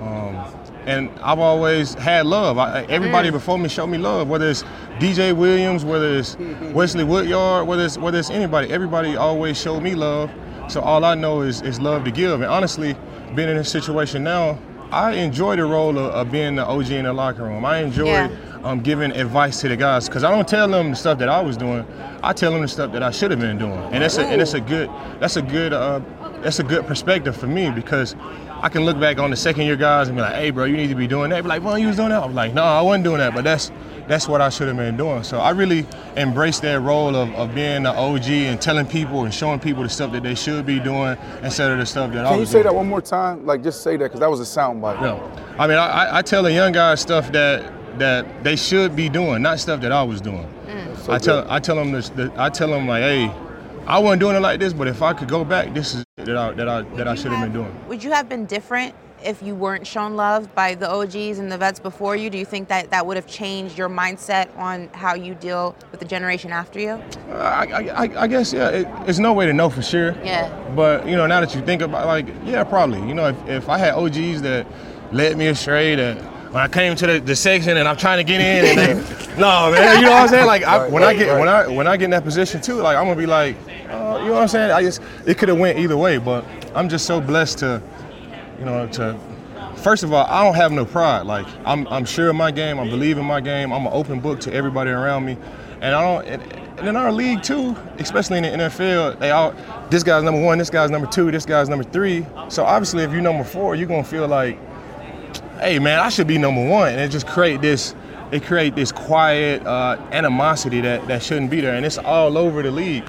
Um, 0.00 0.44
and 0.86 1.10
I've 1.22 1.38
always 1.38 1.94
had 1.94 2.26
love. 2.26 2.58
I, 2.58 2.84
everybody 2.84 3.30
before 3.30 3.58
me 3.58 3.68
showed 3.68 3.86
me 3.86 3.98
love, 3.98 4.28
whether 4.28 4.48
it's 4.48 4.62
DJ 4.98 5.34
Williams, 5.34 5.84
whether 5.84 6.18
it's 6.18 6.36
Wesley 6.72 7.04
Woodyard, 7.04 7.66
whether 7.66 7.84
it's 7.84 7.98
whether 7.98 8.18
it's 8.18 8.30
anybody. 8.30 8.70
Everybody 8.70 9.16
always 9.16 9.60
showed 9.60 9.82
me 9.82 9.94
love. 9.94 10.30
So 10.68 10.80
all 10.80 11.04
I 11.04 11.14
know 11.14 11.40
is 11.42 11.62
is 11.62 11.80
love 11.80 12.04
to 12.04 12.10
give. 12.10 12.40
And 12.42 12.50
honestly, 12.50 12.94
being 13.34 13.48
in 13.48 13.56
this 13.56 13.70
situation 13.70 14.22
now, 14.22 14.58
I 14.90 15.12
enjoy 15.12 15.56
the 15.56 15.64
role 15.64 15.98
of, 15.98 16.12
of, 16.12 16.30
being 16.30 16.54
the 16.54 16.64
OG 16.64 16.90
in 16.92 17.04
the 17.04 17.12
locker 17.12 17.42
room. 17.42 17.64
I 17.64 17.78
enjoy 17.78 18.04
yeah. 18.04 18.30
um, 18.62 18.80
giving 18.80 19.10
advice 19.10 19.60
to 19.62 19.68
the 19.68 19.76
guys 19.76 20.06
because 20.08 20.22
I 20.22 20.30
don't 20.30 20.46
tell 20.46 20.68
them 20.68 20.90
the 20.90 20.96
stuff 20.96 21.18
that 21.18 21.28
I 21.28 21.40
was 21.40 21.56
doing. 21.56 21.84
I 22.22 22.32
tell 22.32 22.52
them 22.52 22.62
the 22.62 22.68
stuff 22.68 22.92
that 22.92 23.02
I 23.02 23.10
should 23.10 23.30
have 23.30 23.40
been 23.40 23.58
doing, 23.58 23.72
and 23.72 24.02
that's 24.02 24.18
a 24.18 24.26
and 24.26 24.40
that's 24.40 24.54
a 24.54 24.60
good 24.60 24.88
that's 25.18 25.36
a 25.36 25.42
good 25.42 25.72
uh, 25.72 26.00
that's 26.44 26.58
a 26.58 26.62
good 26.62 26.86
perspective 26.86 27.34
for 27.34 27.46
me 27.46 27.70
because 27.70 28.14
I 28.60 28.68
can 28.68 28.84
look 28.84 29.00
back 29.00 29.18
on 29.18 29.30
the 29.30 29.36
second 29.36 29.62
year 29.64 29.76
guys 29.76 30.08
and 30.08 30.16
be 30.16 30.20
like, 30.20 30.34
hey, 30.34 30.50
bro, 30.50 30.64
you 30.66 30.76
need 30.76 30.88
to 30.88 30.94
be 30.94 31.06
doing 31.06 31.30
that. 31.30 31.42
Be 31.42 31.48
like, 31.48 31.64
well, 31.64 31.78
you 31.78 31.86
was 31.86 31.96
doing 31.96 32.10
that. 32.10 32.22
I'm 32.22 32.34
like, 32.34 32.52
no, 32.52 32.62
I 32.62 32.82
wasn't 32.82 33.04
doing 33.04 33.18
that, 33.18 33.34
but 33.34 33.44
that's 33.44 33.72
that's 34.06 34.28
what 34.28 34.42
I 34.42 34.50
should 34.50 34.68
have 34.68 34.76
been 34.76 34.98
doing. 34.98 35.22
So 35.22 35.38
I 35.38 35.50
really 35.50 35.86
embraced 36.16 36.60
that 36.62 36.80
role 36.82 37.16
of, 37.16 37.34
of 37.34 37.54
being 37.54 37.84
the 37.84 37.92
OG 37.92 38.28
and 38.28 38.60
telling 38.60 38.84
people 38.86 39.24
and 39.24 39.32
showing 39.32 39.58
people 39.58 39.82
the 39.82 39.88
stuff 39.88 40.12
that 40.12 40.22
they 40.22 40.34
should 40.34 40.66
be 40.66 40.78
doing 40.78 41.16
instead 41.42 41.70
of 41.70 41.78
the 41.78 41.86
stuff 41.86 42.12
that 42.12 42.16
Can 42.16 42.26
I 42.26 42.30
was 42.30 42.30
doing. 42.30 42.34
Can 42.34 42.40
you 42.40 42.46
say 42.46 42.52
doing. 42.52 42.64
that 42.64 42.74
one 42.74 42.88
more 42.88 43.00
time? 43.00 43.46
Like, 43.46 43.62
just 43.62 43.82
say 43.82 43.96
that 43.96 44.04
because 44.04 44.20
that 44.20 44.30
was 44.30 44.40
a 44.40 44.46
sound 44.46 44.82
bite. 44.82 45.00
No. 45.00 45.32
I 45.58 45.66
mean, 45.66 45.78
I, 45.78 46.18
I 46.18 46.22
tell 46.22 46.42
the 46.42 46.52
young 46.52 46.72
guys 46.72 47.00
stuff 47.00 47.32
that 47.32 47.72
that 47.98 48.44
they 48.44 48.56
should 48.56 48.94
be 48.94 49.08
doing, 49.08 49.40
not 49.40 49.58
stuff 49.60 49.80
that 49.80 49.92
I 49.92 50.02
was 50.02 50.20
doing. 50.20 50.46
Mm. 50.66 50.96
So 50.98 51.12
I 51.12 51.18
tell 51.18 51.42
good. 51.42 51.50
I 51.50 51.58
tell 51.60 51.76
them 51.76 51.92
this, 51.92 52.10
I 52.36 52.50
tell 52.50 52.68
them 52.68 52.86
like, 52.86 53.02
hey, 53.02 53.32
I 53.86 53.98
wasn't 53.98 54.20
doing 54.20 54.36
it 54.36 54.40
like 54.40 54.60
this, 54.60 54.72
but 54.72 54.88
if 54.88 55.02
I 55.02 55.12
could 55.12 55.28
go 55.28 55.44
back, 55.44 55.74
this 55.74 55.94
is 55.94 56.04
that 56.16 56.36
I 56.36 56.52
that 56.52 56.68
I 56.68 56.82
that 56.96 57.06
I 57.06 57.14
should 57.14 57.32
have 57.32 57.42
been 57.42 57.52
doing. 57.52 57.88
Would 57.88 58.02
you 58.02 58.12
have 58.12 58.28
been 58.28 58.46
different 58.46 58.94
if 59.22 59.42
you 59.42 59.54
weren't 59.54 59.86
shown 59.86 60.16
love 60.16 60.54
by 60.54 60.74
the 60.74 60.90
OGs 60.90 61.38
and 61.38 61.52
the 61.52 61.58
vets 61.58 61.80
before 61.80 62.16
you? 62.16 62.30
Do 62.30 62.38
you 62.38 62.46
think 62.46 62.68
that 62.68 62.90
that 62.90 63.04
would 63.06 63.16
have 63.16 63.26
changed 63.26 63.76
your 63.76 63.90
mindset 63.90 64.56
on 64.56 64.88
how 64.94 65.14
you 65.14 65.34
deal 65.34 65.76
with 65.90 66.00
the 66.00 66.06
generation 66.06 66.50
after 66.50 66.80
you? 66.80 66.90
Uh, 67.28 67.32
I, 67.32 67.64
I, 67.64 68.22
I, 68.22 68.26
guess 68.26 68.52
yeah. 68.52 68.68
It, 68.70 68.88
it's 69.06 69.18
no 69.18 69.34
way 69.34 69.44
to 69.46 69.52
know 69.52 69.68
for 69.68 69.82
sure. 69.82 70.14
Yeah. 70.24 70.48
But 70.74 71.06
you 71.06 71.16
know, 71.16 71.26
now 71.26 71.40
that 71.40 71.54
you 71.54 71.60
think 71.60 71.82
about, 71.82 72.06
like, 72.06 72.26
yeah, 72.44 72.64
probably. 72.64 73.06
You 73.06 73.14
know, 73.14 73.28
if, 73.28 73.48
if 73.48 73.68
I 73.68 73.76
had 73.76 73.94
OGs 73.94 74.42
that 74.42 74.66
led 75.12 75.36
me 75.36 75.48
astray, 75.48 75.94
that 75.94 76.16
when 76.52 76.62
I 76.62 76.68
came 76.68 76.94
to 76.96 77.06
the, 77.06 77.20
the 77.20 77.34
section 77.34 77.76
and 77.76 77.88
I'm 77.88 77.96
trying 77.96 78.18
to 78.18 78.24
get 78.24 78.40
in, 78.40 78.78
and 78.78 78.78
they, 78.78 79.36
no 79.40 79.72
man, 79.72 79.98
you 79.98 80.04
know 80.04 80.12
what 80.12 80.22
I'm 80.22 80.28
saying? 80.28 80.46
Like 80.46 80.62
I, 80.62 80.88
when 80.88 81.02
I 81.02 81.12
get 81.12 81.38
when 81.38 81.48
I 81.48 81.66
when 81.66 81.86
I 81.86 81.96
get 81.96 82.04
in 82.04 82.10
that 82.12 82.24
position 82.24 82.60
too, 82.60 82.76
like 82.76 82.96
I'm 82.96 83.06
gonna 83.06 83.16
be 83.16 83.26
like, 83.26 83.56
you 84.24 84.30
know 84.30 84.34
what 84.34 84.42
I'm 84.42 84.48
saying? 84.48 84.70
I 84.70 84.82
just 84.82 85.00
it 85.26 85.38
could 85.38 85.48
have 85.48 85.58
went 85.58 85.78
either 85.78 85.96
way, 85.96 86.18
but 86.18 86.44
I'm 86.74 86.88
just 86.88 87.06
so 87.06 87.20
blessed 87.20 87.58
to 87.58 87.82
you 88.58 88.64
know, 88.64 88.86
to 88.88 89.18
first 89.76 90.02
of 90.02 90.12
all, 90.12 90.26
I 90.26 90.44
don't 90.44 90.54
have 90.54 90.72
no 90.72 90.84
pride. 90.84 91.22
Like 91.26 91.46
I'm, 91.64 91.86
I'm 91.88 92.04
sure 92.04 92.30
of 92.30 92.36
my 92.36 92.50
game. 92.50 92.78
I 92.78 92.88
believe 92.88 93.18
in 93.18 93.24
my 93.24 93.40
game. 93.40 93.72
I'm 93.72 93.86
an 93.86 93.92
open 93.92 94.20
book 94.20 94.40
to 94.40 94.52
everybody 94.52 94.90
around 94.90 95.24
me, 95.24 95.36
and 95.80 95.94
I 95.94 96.00
don't. 96.00 96.42
And 96.78 96.88
in 96.88 96.96
our 96.96 97.12
league 97.12 97.42
too, 97.42 97.76
especially 97.98 98.38
in 98.38 98.42
the 98.44 98.64
NFL, 98.64 99.18
they 99.20 99.30
all 99.30 99.54
this 99.90 100.02
guy's 100.02 100.22
number 100.22 100.42
one, 100.42 100.58
this 100.58 100.70
guy's 100.70 100.90
number 100.90 101.06
two, 101.06 101.30
this 101.30 101.46
guy's 101.46 101.68
number 101.68 101.84
three. 101.84 102.26
So 102.48 102.64
obviously, 102.64 103.04
if 103.04 103.12
you're 103.12 103.22
number 103.22 103.44
four, 103.44 103.74
you're 103.74 103.88
gonna 103.88 104.04
feel 104.04 104.26
like, 104.26 104.58
hey 105.60 105.78
man, 105.78 106.00
I 106.00 106.08
should 106.08 106.26
be 106.26 106.38
number 106.38 106.68
one, 106.68 106.88
and 106.88 107.00
it 107.00 107.10
just 107.10 107.26
create 107.26 107.60
this. 107.60 107.94
It 108.32 108.42
create 108.42 108.74
this 108.74 108.90
quiet 108.90 109.64
uh, 109.64 109.96
animosity 110.10 110.80
that 110.80 111.06
that 111.06 111.22
shouldn't 111.22 111.50
be 111.50 111.60
there, 111.60 111.74
and 111.74 111.86
it's 111.86 111.98
all 111.98 112.36
over 112.36 112.62
the 112.62 112.70
league. 112.70 113.04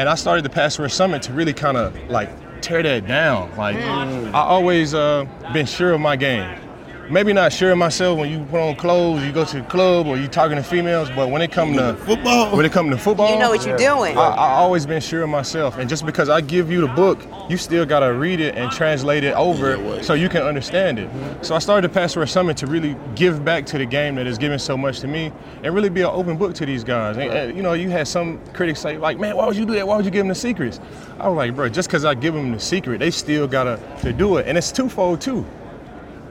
And 0.00 0.08
I 0.08 0.14
started 0.14 0.46
the 0.46 0.48
Pass 0.48 0.78
Rush 0.78 0.94
Summit 0.94 1.20
to 1.24 1.32
really 1.34 1.52
kind 1.52 1.76
of 1.76 1.94
like 2.08 2.30
tear 2.62 2.82
that 2.82 3.06
down. 3.06 3.54
Like 3.58 3.76
mm. 3.76 4.32
I 4.32 4.40
always 4.40 4.94
uh, 4.94 5.26
been 5.52 5.66
sure 5.66 5.92
of 5.92 6.00
my 6.00 6.16
game 6.16 6.58
maybe 7.10 7.32
not 7.32 7.52
sure 7.52 7.72
of 7.72 7.78
myself 7.78 8.18
when 8.18 8.30
you 8.30 8.44
put 8.46 8.60
on 8.60 8.76
clothes, 8.76 9.22
you 9.24 9.32
go 9.32 9.44
to 9.44 9.56
the 9.58 9.66
club, 9.66 10.06
or 10.06 10.16
you 10.16 10.28
talking 10.28 10.56
to 10.56 10.62
females. 10.62 11.10
But 11.10 11.30
when 11.30 11.42
it 11.42 11.50
come 11.50 11.74
to 11.74 11.94
football, 11.94 12.56
when 12.56 12.64
it 12.64 12.72
come 12.72 12.90
to 12.90 12.98
football, 12.98 13.32
you 13.32 13.38
know 13.38 13.50
what 13.50 13.66
you're 13.66 13.76
doing. 13.76 14.16
I, 14.16 14.28
I 14.28 14.48
always 14.52 14.86
been 14.86 15.00
sure 15.00 15.22
of 15.22 15.28
myself, 15.28 15.78
and 15.78 15.88
just 15.88 16.06
because 16.06 16.28
I 16.28 16.40
give 16.40 16.70
you 16.70 16.80
the 16.80 16.88
book, 16.88 17.20
you 17.48 17.56
still 17.56 17.84
gotta 17.84 18.12
read 18.12 18.40
it 18.40 18.56
and 18.56 18.70
translate 18.70 19.24
it 19.24 19.34
over 19.34 19.76
yeah, 19.76 20.02
so 20.02 20.14
you 20.14 20.28
can 20.28 20.42
understand 20.42 20.98
it. 20.98 21.08
Mm-hmm. 21.08 21.42
So 21.42 21.54
I 21.54 21.58
started 21.58 21.90
the 21.90 21.92
Pass 21.92 22.16
Rush 22.16 22.30
Summit 22.30 22.56
to 22.58 22.66
really 22.66 22.96
give 23.14 23.44
back 23.44 23.66
to 23.66 23.78
the 23.78 23.86
game 23.86 24.14
that 24.14 24.26
has 24.26 24.38
given 24.38 24.58
so 24.58 24.76
much 24.76 25.00
to 25.00 25.08
me, 25.08 25.32
and 25.62 25.74
really 25.74 25.90
be 25.90 26.02
an 26.02 26.10
open 26.12 26.36
book 26.36 26.54
to 26.54 26.66
these 26.66 26.84
guys. 26.84 27.16
And, 27.16 27.30
and, 27.30 27.56
you 27.56 27.62
know, 27.62 27.72
you 27.72 27.90
had 27.90 28.06
some 28.08 28.38
critics 28.52 28.80
say 28.80 28.96
like, 28.98 29.18
"Man, 29.18 29.36
why 29.36 29.46
would 29.46 29.56
you 29.56 29.66
do 29.66 29.74
that? 29.74 29.86
Why 29.86 29.96
would 29.96 30.04
you 30.04 30.10
give 30.10 30.20
them 30.20 30.28
the 30.28 30.34
secrets?" 30.34 30.80
I 31.18 31.28
was 31.28 31.36
like, 31.36 31.54
"Bro, 31.56 31.70
just 31.70 31.88
because 31.88 32.04
I 32.04 32.14
give 32.14 32.34
them 32.34 32.52
the 32.52 32.60
secret, 32.60 32.98
they 32.98 33.10
still 33.10 33.46
gotta 33.46 33.80
to 34.02 34.12
do 34.12 34.36
it, 34.36 34.46
and 34.46 34.56
it's 34.56 34.72
twofold 34.72 35.20
too." 35.20 35.44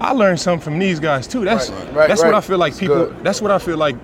I 0.01 0.11
learned 0.11 0.39
something 0.39 0.63
from 0.63 0.79
these 0.79 0.99
guys 0.99 1.27
too. 1.27 1.43
That's 1.43 1.69
right, 1.69 1.93
right, 1.93 2.07
that's 2.07 2.21
right. 2.21 2.27
what 2.27 2.35
I 2.35 2.41
feel 2.41 2.57
like 2.57 2.77
people. 2.77 3.07
Good. 3.07 3.23
That's 3.23 3.41
what 3.41 3.51
I 3.51 3.59
feel 3.59 3.77
like 3.77 3.95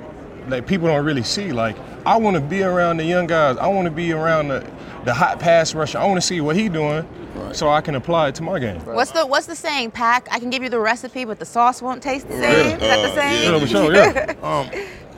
like 0.48 0.68
people 0.68 0.88
don't 0.88 1.06
really 1.06 1.24
see. 1.24 1.52
Like 1.52 1.78
I 2.06 2.18
want 2.18 2.36
to 2.36 2.42
be 2.42 2.64
around 2.64 2.98
the 2.98 3.06
young 3.06 3.28
guys. 3.28 3.58
I 3.58 3.68
want 3.68 3.86
to 3.86 3.92
be 3.92 4.12
around 4.12 4.50
the 4.50 4.70
the 5.06 5.14
hot 5.14 5.40
pass 5.40 5.74
rusher. 5.74 5.98
I 5.98 6.06
want 6.06 6.18
to 6.18 6.26
see 6.26 6.42
what 6.42 6.56
he 6.56 6.70
doing. 6.70 7.08
So 7.52 7.70
I 7.70 7.82
can 7.82 7.96
apply 7.96 8.30
it 8.30 8.36
to 8.36 8.44
my 8.44 8.60
game. 8.60 8.80
What's 8.86 9.12
the 9.12 9.26
What's 9.26 9.46
the 9.46 9.56
saying, 9.56 9.92
Pack? 9.92 10.28
I 10.32 10.40
can 10.40 10.50
give 10.50 10.64
you 10.64 10.70
the 10.70 10.80
recipe, 10.80 11.26
but 11.26 11.40
the 11.40 11.46
sauce 11.46 11.82
won't 11.82 12.02
taste 12.02 12.28
the 12.28 12.34
same. 12.34 12.76
Is 12.76 12.80
that 12.80 13.02
the 13.02 13.16
same? 13.16 13.54
Uh, 13.54 13.58
yeah, 13.58 13.66
sure, 13.66 13.94
yeah. 13.94 14.34
um, 14.42 14.70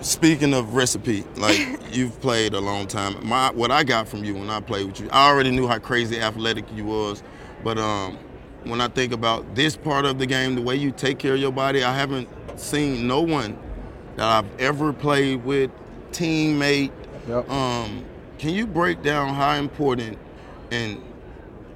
speaking 0.02 0.54
of 0.54 0.74
recipe, 0.74 1.24
like 1.36 1.60
you've 1.92 2.20
played 2.22 2.54
a 2.54 2.60
long 2.60 2.88
time. 2.88 3.16
My 3.26 3.52
what 3.52 3.72
I 3.72 3.84
got 3.84 4.08
from 4.08 4.24
you 4.24 4.34
when 4.34 4.50
I 4.50 4.60
played 4.60 4.88
with 4.88 5.00
you, 5.00 5.10
I 5.12 5.30
already 5.30 5.52
knew 5.52 5.68
how 5.68 5.80
crazy 5.80 6.20
athletic 6.20 6.66
you 6.76 6.86
was, 6.86 7.24
but 7.64 7.78
um, 7.78 8.18
when 8.64 8.82
I 8.82 8.88
think 8.88 9.14
about 9.14 9.56
this 9.56 9.76
part 9.76 10.06
of 10.06 10.20
the 10.20 10.26
game, 10.26 10.56
the 10.56 10.62
way 10.62 10.76
you 10.76 10.92
take 10.92 11.20
care 11.20 11.34
of 11.34 11.40
your 11.40 11.52
body, 11.52 11.84
I 11.84 11.94
haven't 11.94 12.28
seen 12.60 13.08
no 13.08 13.22
one 13.22 13.58
that 14.16 14.26
I've 14.26 14.60
ever 14.60 14.94
played 14.94 15.44
with, 15.46 15.72
teammate. 16.12 16.92
Yep. 17.28 17.50
Um, 17.50 18.06
can 18.40 18.54
you 18.54 18.68
break 18.68 19.02
down 19.02 19.34
how 19.34 19.56
important 19.56 20.18
and 20.72 21.02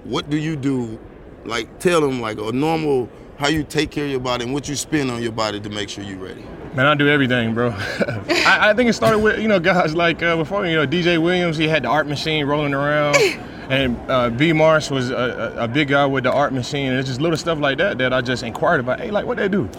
what 0.03 0.29
do 0.29 0.37
you 0.37 0.55
do? 0.55 0.99
Like, 1.45 1.79
tell 1.79 2.01
them 2.01 2.21
like 2.21 2.39
a 2.39 2.51
normal 2.51 3.09
how 3.37 3.47
you 3.47 3.63
take 3.63 3.89
care 3.89 4.05
of 4.05 4.11
your 4.11 4.19
body 4.19 4.43
and 4.43 4.53
what 4.53 4.69
you 4.69 4.75
spend 4.75 5.09
on 5.09 5.21
your 5.21 5.31
body 5.31 5.59
to 5.59 5.69
make 5.69 5.89
sure 5.89 6.03
you're 6.03 6.19
ready. 6.19 6.45
Man, 6.75 6.85
I 6.85 6.93
do 6.93 7.09
everything, 7.09 7.55
bro. 7.55 7.69
I, 7.75 8.69
I, 8.69 8.73
think 8.75 8.89
it 8.89 8.93
started 8.93 9.19
with 9.19 9.39
you 9.39 9.47
know 9.47 9.59
guys 9.59 9.95
like 9.95 10.21
uh, 10.21 10.35
before 10.35 10.65
you 10.67 10.75
know 10.75 10.85
DJ 10.85 11.21
Williams. 11.21 11.57
He 11.57 11.67
had 11.67 11.83
the 11.83 11.87
ARP 11.89 12.07
machine 12.07 12.45
rolling 12.45 12.73
around. 12.73 13.17
And 13.71 13.97
uh, 14.11 14.29
B. 14.29 14.51
Marsh 14.51 14.89
was 14.89 15.11
a, 15.11 15.55
a, 15.57 15.65
big 15.65 15.87
guy 15.87 16.05
with 16.05 16.25
the 16.25 16.31
ARP 16.31 16.51
machine, 16.51 16.87
and 16.87 16.99
it's 16.99 17.07
just 17.07 17.21
little 17.21 17.37
stuff 17.37 17.57
like 17.57 17.77
that 17.77 17.97
that 17.99 18.11
I 18.11 18.19
just 18.19 18.43
inquired 18.43 18.81
about. 18.81 18.99
Hey, 18.99 19.11
like, 19.11 19.25
what 19.25 19.37
they 19.37 19.47
do? 19.47 19.69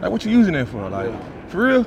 Like, 0.00 0.12
what 0.12 0.24
you 0.24 0.30
using 0.30 0.54
it 0.54 0.66
for? 0.66 0.88
Like, 0.88 1.10
for 1.48 1.66
real? 1.66 1.82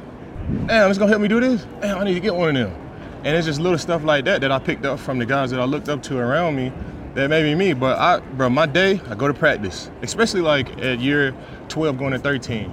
Damn, 0.65 0.89
it's 0.89 0.99
gonna 0.99 1.09
help 1.09 1.21
me 1.21 1.29
do 1.29 1.39
this? 1.39 1.65
Damn, 1.79 1.99
I 1.99 2.03
need 2.03 2.15
to 2.15 2.19
get 2.19 2.35
one 2.35 2.57
of 2.57 2.69
them. 2.69 2.89
And 3.23 3.37
it's 3.37 3.45
just 3.45 3.61
little 3.61 3.77
stuff 3.77 4.03
like 4.03 4.25
that 4.25 4.41
that 4.41 4.51
I 4.51 4.59
picked 4.59 4.85
up 4.85 4.99
from 4.99 5.17
the 5.17 5.25
guys 5.25 5.49
that 5.51 5.61
I 5.61 5.63
looked 5.63 5.87
up 5.87 6.03
to 6.03 6.17
around 6.17 6.57
me 6.57 6.73
that 7.13 7.29
made 7.29 7.43
me 7.43 7.55
me. 7.55 7.71
But 7.71 7.97
I, 7.99 8.19
bro, 8.19 8.49
my 8.49 8.65
day, 8.65 8.99
I 9.07 9.15
go 9.15 9.29
to 9.29 9.33
practice, 9.33 9.89
especially 10.01 10.41
like 10.41 10.77
at 10.79 10.99
year 10.99 11.33
12 11.69 11.97
going 11.97 12.11
to 12.11 12.19
13. 12.19 12.69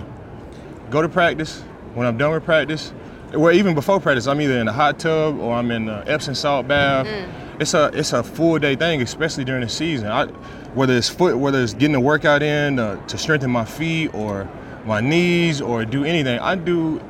Go 0.91 1.03
to 1.03 1.09
practice. 1.09 1.61
When 1.95 2.05
I'm 2.05 2.19
done 2.19 2.33
with 2.33 2.45
practice, 2.45 2.93
well, 3.33 3.55
even 3.55 3.77
before 3.77 4.01
practice, 4.01 4.27
I'm 4.27 4.41
either 4.41 4.59
in 4.59 4.67
the 4.67 4.73
hot 4.73 4.99
tub 4.99 5.39
or 5.39 5.55
I'm 5.55 5.71
in 5.71 5.87
the 5.87 6.03
Epsom 6.09 6.35
salt 6.35 6.67
bath. 6.67 7.07
Mm 7.07 7.50
it's 7.61 7.75
a 7.75 7.91
it's 7.93 8.13
a 8.15 8.23
full 8.23 8.59
day 8.59 8.75
thing, 8.75 9.03
especially 9.03 9.45
during 9.45 9.61
the 9.61 9.69
season. 9.69 10.09
I, 10.09 10.27
whether 10.75 10.97
it's 10.97 11.09
foot, 11.09 11.37
whether 11.37 11.63
it's 11.63 11.75
getting 11.75 11.95
a 11.95 12.01
workout 12.01 12.43
in 12.43 12.79
uh, 12.79 13.05
to 13.07 13.19
strengthen 13.19 13.51
my 13.51 13.67
feet 13.67 14.15
or 14.15 14.49
my 14.87 15.01
knees 15.01 15.61
or 15.61 15.85
do 15.85 16.05
anything, 16.05 16.39
I 16.39 16.55
do. 16.55 17.01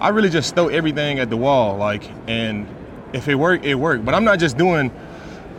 I 0.00 0.08
really 0.08 0.30
just 0.30 0.54
throw 0.54 0.68
everything 0.68 1.18
at 1.18 1.28
the 1.28 1.36
wall, 1.36 1.76
like, 1.76 2.08
and 2.28 2.68
if 3.12 3.28
it 3.28 3.34
work, 3.34 3.64
it 3.64 3.74
worked. 3.74 4.04
But 4.04 4.14
I'm 4.14 4.24
not 4.24 4.38
just 4.38 4.56
doing, 4.56 4.92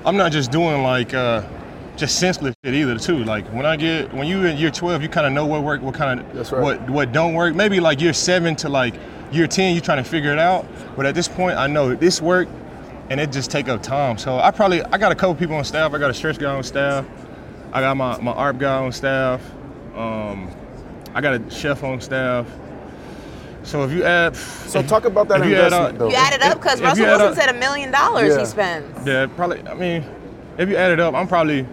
I'm 0.06 0.18
not 0.18 0.32
just 0.32 0.50
doing 0.50 0.82
like 0.82 1.14
uh, 1.14 1.44
just 1.96 2.20
senseless 2.20 2.56
shit 2.64 2.74
either 2.74 2.98
too. 2.98 3.24
Like 3.26 3.46
when 3.54 3.68
I 3.68 3.76
get 3.76 4.12
when 4.14 4.28
you 4.28 4.46
in 4.46 4.58
year 4.58 4.72
12, 4.72 5.04
you 5.04 5.10
kind 5.10 5.28
of 5.28 5.34
know 5.34 5.46
what 5.46 5.62
work, 5.62 5.82
what 5.82 5.94
kind 5.94 6.22
of 6.22 6.52
right. 6.52 6.62
what 6.62 6.90
what 6.90 7.12
don't 7.12 7.36
work. 7.36 7.54
Maybe 7.54 7.80
like 7.80 8.02
year 8.02 8.14
seven 8.14 8.56
to 8.58 8.70
like 8.70 8.96
year 9.32 9.46
10, 9.46 9.76
you're 9.76 9.84
trying 9.84 10.04
to 10.04 10.10
figure 10.10 10.32
it 10.32 10.40
out. 10.40 10.66
But 10.96 11.06
at 11.06 11.14
this 11.14 11.28
point, 11.28 11.58
I 11.58 11.68
know 11.68 11.94
this 11.94 12.20
work, 12.20 12.48
and 13.10 13.20
it 13.20 13.32
just 13.32 13.50
take 13.52 13.68
up 13.70 13.82
time. 13.82 14.18
So 14.18 14.40
I 14.40 14.52
probably 14.52 14.84
I 14.84 14.98
got 14.98 15.12
a 15.12 15.16
couple 15.16 15.36
people 15.36 15.56
on 15.56 15.64
staff. 15.64 15.94
I 15.94 15.98
got 15.98 16.10
a 16.10 16.14
stretch 16.14 16.38
guy 16.38 16.54
on 16.54 16.64
staff. 16.64 17.06
I 17.74 17.82
got 17.82 17.98
my 17.98 18.18
my 18.20 18.32
ARP 18.32 18.58
guy 18.60 18.78
on 18.84 18.92
staff. 18.92 19.42
Um, 19.96 20.50
I 21.14 21.22
got 21.22 21.34
a 21.42 21.50
chef 21.50 21.84
on 21.84 22.00
staff. 22.02 22.48
So 23.64 23.84
if 23.84 23.92
you 23.92 24.04
add, 24.04 24.36
So 24.36 24.82
talk 24.82 25.06
about 25.06 25.28
that 25.28 25.42
If 25.42 25.48
you 25.48 25.56
add 25.56 25.66
investment, 25.66 25.94
up- 25.94 26.00
though. 26.00 26.10
You 26.10 26.16
add 26.16 26.34
it 26.34 26.42
up 26.42 26.60
because 26.60 26.82
Russell 26.82 27.06
Wilson 27.06 27.28
up- 27.28 27.36
said 27.36 27.50
a 27.50 27.60
million 27.60 27.92
dollars 27.92 28.34
Yeah. 28.34 28.40
he 28.40 28.46
spends. 28.46 29.08
Yeah, 29.08 29.28
probably. 29.28 29.62
I 29.68 29.74
mean, 29.74 30.06
if 30.58 30.70
you 30.70 30.76
add 30.78 30.92
it 30.92 31.00
up, 31.00 31.14
I'm 31.14 31.28
probably. 31.28 31.68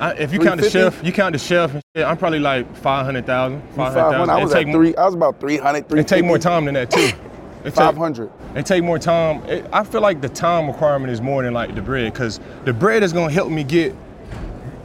I, 0.00 0.12
if 0.14 0.32
you 0.32 0.40
count 0.40 0.60
the 0.60 0.68
chef, 0.68 1.02
you 1.04 1.12
count 1.12 1.32
the 1.32 1.38
chef. 1.38 1.72
and 1.72 1.82
shit, 1.96 2.04
I'm 2.04 2.16
probably 2.16 2.40
like 2.40 2.76
five 2.76 3.06
hundred 3.06 3.26
thousand. 3.26 3.62
Five 3.74 3.94
hundred 3.94 4.26
500. 4.26 4.32
I 4.32 4.42
was 4.42 4.52
It 4.52 4.56
at 4.56 4.64
take 4.64 4.74
three. 4.74 4.94
I 4.96 5.04
was 5.04 5.14
about 5.14 5.40
300, 5.40 5.92
It 5.98 6.08
take 6.08 6.24
more 6.24 6.38
time 6.38 6.64
than 6.64 6.74
that 6.74 6.90
too. 6.90 7.10
It 7.64 7.70
take- 7.70 7.74
500. 7.76 8.30
It 8.54 8.66
take 8.66 8.84
more 8.84 8.98
time. 8.98 9.42
It, 9.46 9.66
I 9.72 9.84
feel 9.84 10.00
like 10.02 10.20
the 10.20 10.28
time 10.28 10.66
requirement 10.66 11.10
is 11.12 11.20
more 11.20 11.42
than 11.42 11.54
like 11.54 11.74
the 11.74 11.82
bread, 11.82 12.12
because 12.12 12.38
the 12.64 12.72
bread 12.72 13.02
is 13.02 13.12
gonna 13.12 13.32
help 13.32 13.50
me 13.50 13.64
get 13.64 13.94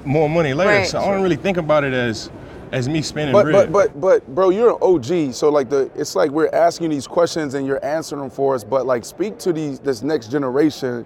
more 0.06 0.30
money 0.30 0.54
later. 0.54 0.72
Right. 0.72 0.88
So 0.88 1.00
I 1.00 1.12
don't 1.12 1.22
really 1.22 1.36
think 1.36 1.58
about 1.58 1.84
it 1.84 1.94
as 1.94 2.30
as 2.72 2.88
me 2.88 3.02
spending 3.02 3.34
But 3.34 3.44
bread. 3.46 3.72
but 3.72 3.92
but 3.94 4.02
but 4.02 4.36
bro, 4.36 4.50
you're 4.50 4.70
an 4.72 4.78
OG, 4.82 5.34
so 5.34 5.50
like 5.50 5.70
the 5.70 5.90
it's 5.96 6.16
like 6.16 6.32
we're 6.32 6.50
asking 6.54 6.92
these 6.92 7.08
questions 7.08 7.54
and 7.56 7.66
you're 7.68 7.84
answering 7.84 8.22
them 8.22 8.30
for 8.30 8.56
us. 8.56 8.64
But 8.64 8.86
like, 8.86 9.04
speak 9.04 9.38
to 9.40 9.52
these 9.52 9.80
this 9.80 10.02
next 10.02 10.30
generation 10.32 11.06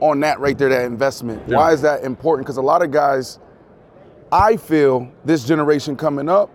on 0.00 0.20
that 0.20 0.40
right 0.40 0.56
there, 0.56 0.68
that 0.70 0.84
investment. 0.84 1.42
Yeah. 1.46 1.56
Why 1.58 1.72
is 1.72 1.82
that 1.82 2.02
important? 2.04 2.46
Because 2.46 2.56
a 2.56 2.62
lot 2.62 2.82
of 2.82 2.90
guys, 2.90 3.38
I 4.32 4.56
feel 4.56 5.08
this 5.24 5.44
generation 5.44 5.96
coming 5.96 6.28
up 6.28 6.48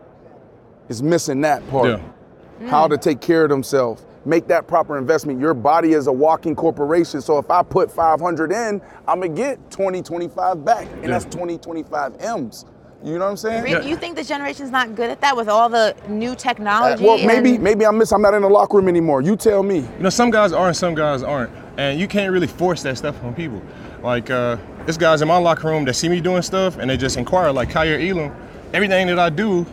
is 0.89 1.03
missing 1.03 1.41
that 1.41 1.67
part. 1.69 1.99
Yeah. 1.99 2.69
How 2.69 2.87
to 2.87 2.97
take 2.97 3.21
care 3.21 3.43
of 3.43 3.49
themselves, 3.49 4.03
make 4.27 4.47
that 4.47 4.67
proper 4.67 4.97
investment. 4.97 5.39
Your 5.39 5.53
body 5.53 5.93
is 5.93 6.07
a 6.07 6.11
walking 6.11 6.55
corporation. 6.55 7.21
So 7.21 7.37
if 7.37 7.49
I 7.49 7.63
put 7.63 7.89
500 7.91 8.51
in, 8.51 8.81
I'm 9.07 9.21
gonna 9.21 9.29
get 9.29 9.71
20, 9.71 10.01
25 10.01 10.65
back, 10.65 10.85
and 10.95 11.03
Yeah. 11.05 11.09
that's 11.11 11.25
20, 11.25 11.57
25 11.57 12.13
M's. 12.19 12.65
You 13.03 13.13
know 13.13 13.19
what 13.25 13.31
I'm 13.31 13.37
saying? 13.37 13.63
Really? 13.63 13.87
You 13.87 13.95
think 13.95 14.15
this 14.15 14.27
generation's 14.27 14.71
not 14.71 14.95
good 14.95 15.09
at 15.11 15.21
that 15.21 15.37
with 15.37 15.47
all 15.47 15.69
the 15.69 15.95
new 16.09 16.31
Uh, 16.31 16.35
technology? 16.35 17.05
well, 17.05 17.19
maybe 17.19 17.55
and- 17.55 17.63
maybe 17.63 17.85
I'm 17.85 17.97
miss. 17.97 18.11
I'm 18.11 18.21
not 18.23 18.33
in 18.33 18.41
the 18.41 18.49
locker 18.49 18.75
room 18.77 18.87
anymore. 18.89 19.21
You 19.21 19.35
tell 19.35 19.63
me. 19.63 19.77
You 19.79 20.03
know, 20.03 20.09
some 20.09 20.29
guys 20.31 20.51
are 20.51 20.67
and 20.67 20.75
some 20.75 20.93
guys 20.95 21.23
aren't. 21.23 21.51
And 21.77 21.99
you 21.99 22.07
can't 22.07 22.31
really 22.33 22.47
force 22.47 22.81
that 22.83 22.97
stuff 22.97 23.15
on 23.23 23.33
people. 23.35 23.61
Like, 24.03 24.31
uh, 24.31 24.57
there's 24.85 24.97
guys 24.97 25.21
in 25.21 25.27
my 25.27 25.37
locker 25.37 25.67
room 25.67 25.85
that 25.85 25.93
see 25.95 26.09
me 26.09 26.19
doing 26.21 26.41
stuff 26.41 26.77
and 26.79 26.89
they 26.89 26.97
just 26.97 27.17
inquire, 27.17 27.51
like 27.51 27.69
Kaiir 27.69 27.99
Elam, 28.09 28.31
everything 28.73 29.07
that 29.07 29.19
I 29.19 29.29
do, 29.29 29.65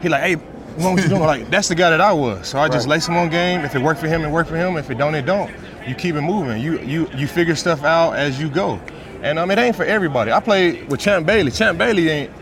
he 0.00 0.08
like, 0.08 0.22
hey, 0.22 0.36
what 0.78 1.02
you 1.02 1.08
doing? 1.08 1.22
like, 1.22 1.50
that's 1.50 1.68
the 1.68 1.74
guy 1.74 1.90
that 1.90 2.00
I 2.00 2.12
was. 2.12 2.48
So 2.48 2.58
I 2.58 2.68
just 2.68 2.86
lace 2.86 3.06
him 3.06 3.16
on 3.16 3.28
game. 3.30 3.60
If 3.60 3.74
it 3.74 3.82
worked 3.82 4.00
for 4.00 4.08
him, 4.08 4.24
it 4.24 4.30
worked 4.30 4.48
for 4.48 4.56
him. 4.56 4.76
If 4.76 4.90
it 4.90 4.98
don't, 4.98 5.14
it 5.14 5.26
don't. 5.26 5.52
You 5.86 5.94
keep 5.94 6.14
it 6.14 6.20
moving. 6.22 6.60
You 6.62 6.80
you 6.80 7.08
you 7.14 7.26
figure 7.26 7.54
stuff 7.54 7.84
out 7.84 8.12
as 8.12 8.40
you 8.40 8.48
go. 8.48 8.80
And 9.22 9.38
um, 9.38 9.50
it 9.50 9.58
ain't 9.58 9.74
for 9.74 9.84
everybody. 9.84 10.30
I 10.30 10.40
played 10.40 10.88
with 10.90 11.00
Champ 11.00 11.26
Bailey. 11.26 11.50
Champ 11.50 11.78
Bailey 11.78 12.08
ain't 12.08 12.32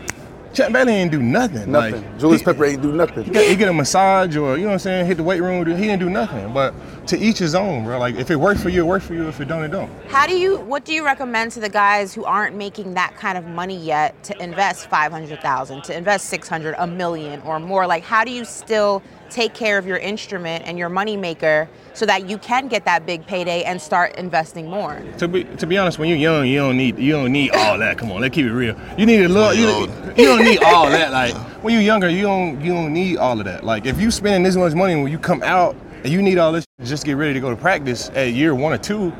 Champ 0.57 0.73
Bailey 0.73 0.93
ain't 0.93 1.11
do 1.11 1.21
nothing. 1.21 1.71
Nothing. 1.71 2.01
Like, 2.01 2.19
Julius 2.19 2.41
he- 2.41 2.45
Pepper 2.45 2.65
ain't 2.65 2.81
do 2.81 2.91
nothing. 2.91 3.25
he 3.25 3.29
get, 3.29 3.47
he 3.47 3.55
get 3.55 3.69
a 3.69 3.73
massage 3.73 4.35
or 4.35 4.57
you 4.57 4.63
know 4.63 4.69
what 4.69 4.73
I'm 4.73 4.79
saying, 4.79 5.05
hit 5.05 5.17
the 5.17 5.23
weight 5.23 5.39
room. 5.39 5.63
He 5.67 5.83
didn't 5.85 5.99
do 5.99 6.09
nothing. 6.09 6.51
But 6.51 6.73
to 7.07 7.17
each 7.19 7.37
his 7.37 7.53
own, 7.53 7.83
bro. 7.83 7.99
Like 7.99 8.15
if 8.15 8.31
it 8.31 8.37
works 8.37 8.63
for 8.63 8.69
you, 8.69 8.81
it 8.81 8.87
works 8.87 9.05
for 9.05 9.13
you. 9.13 9.27
If 9.27 9.39
it 9.39 9.47
don't, 9.47 9.63
it 9.63 9.67
don't. 9.67 9.91
How 10.07 10.25
do 10.25 10.35
you? 10.35 10.57
What 10.61 10.83
do 10.83 10.93
you 10.93 11.05
recommend 11.05 11.51
to 11.51 11.59
the 11.59 11.69
guys 11.69 12.11
who 12.11 12.25
aren't 12.25 12.55
making 12.55 12.95
that 12.95 13.15
kind 13.15 13.37
of 13.37 13.45
money 13.45 13.77
yet 13.77 14.23
to 14.23 14.43
invest 14.43 14.89
five 14.89 15.11
hundred 15.11 15.41
thousand, 15.41 15.83
to 15.83 15.95
invest 15.95 16.25
six 16.25 16.47
hundred, 16.47 16.73
a 16.79 16.87
million 16.87 17.39
or 17.41 17.59
more? 17.59 17.85
Like, 17.85 18.03
how 18.03 18.23
do 18.23 18.31
you 18.31 18.43
still 18.43 19.03
take 19.29 19.53
care 19.53 19.77
of 19.77 19.85
your 19.85 19.97
instrument 19.97 20.65
and 20.65 20.77
your 20.77 20.89
money 20.89 21.17
maker 21.17 21.69
so 21.93 22.05
that 22.05 22.29
you 22.29 22.37
can 22.37 22.67
get 22.67 22.85
that 22.85 23.05
big 23.05 23.25
payday 23.25 23.63
and 23.63 23.81
start 23.81 24.15
investing 24.15 24.69
more? 24.69 25.01
To 25.17 25.27
be 25.27 25.43
to 25.43 25.67
be 25.67 25.77
honest, 25.77 25.99
when 25.99 26.09
you're 26.09 26.17
young, 26.17 26.47
you 26.47 26.59
don't 26.59 26.77
need 26.77 26.97
you 26.99 27.13
don't 27.13 27.31
need 27.31 27.51
all 27.51 27.77
that. 27.77 27.97
Come 27.97 28.11
on, 28.11 28.21
let's 28.21 28.33
keep 28.33 28.45
it 28.45 28.53
real. 28.53 28.75
You 28.97 29.05
need 29.05 29.23
a 29.23 29.27
little. 29.27 29.53
You, 29.53 29.91
you 30.15 30.25
don't 30.25 30.43
need 30.43 30.63
all 30.63 30.89
that. 30.89 31.07
Like 31.17 31.33
when 31.63 31.73
you're 31.73 31.83
younger, 31.83 32.09
you 32.09 32.23
don't 32.23 32.61
you 32.61 32.73
don't 32.73 32.93
need 32.93 33.17
all 33.17 33.39
of 33.39 33.45
that. 33.45 33.63
Like 33.63 33.85
if 33.85 33.99
you 33.99 34.11
spending 34.11 34.43
this 34.43 34.55
much 34.55 34.73
money 34.73 34.95
when 34.95 35.11
you 35.11 35.17
come 35.17 35.41
out 35.41 35.75
and 36.03 36.13
you 36.13 36.21
need 36.21 36.37
all 36.37 36.51
this 36.51 36.65
just 36.83 37.05
get 37.05 37.13
ready 37.13 37.33
to 37.33 37.39
go 37.39 37.49
to 37.49 37.55
practice 37.55 38.09
at 38.09 38.33
year 38.33 38.53
one 38.53 38.71
or 38.71 38.77
two, 38.77 39.11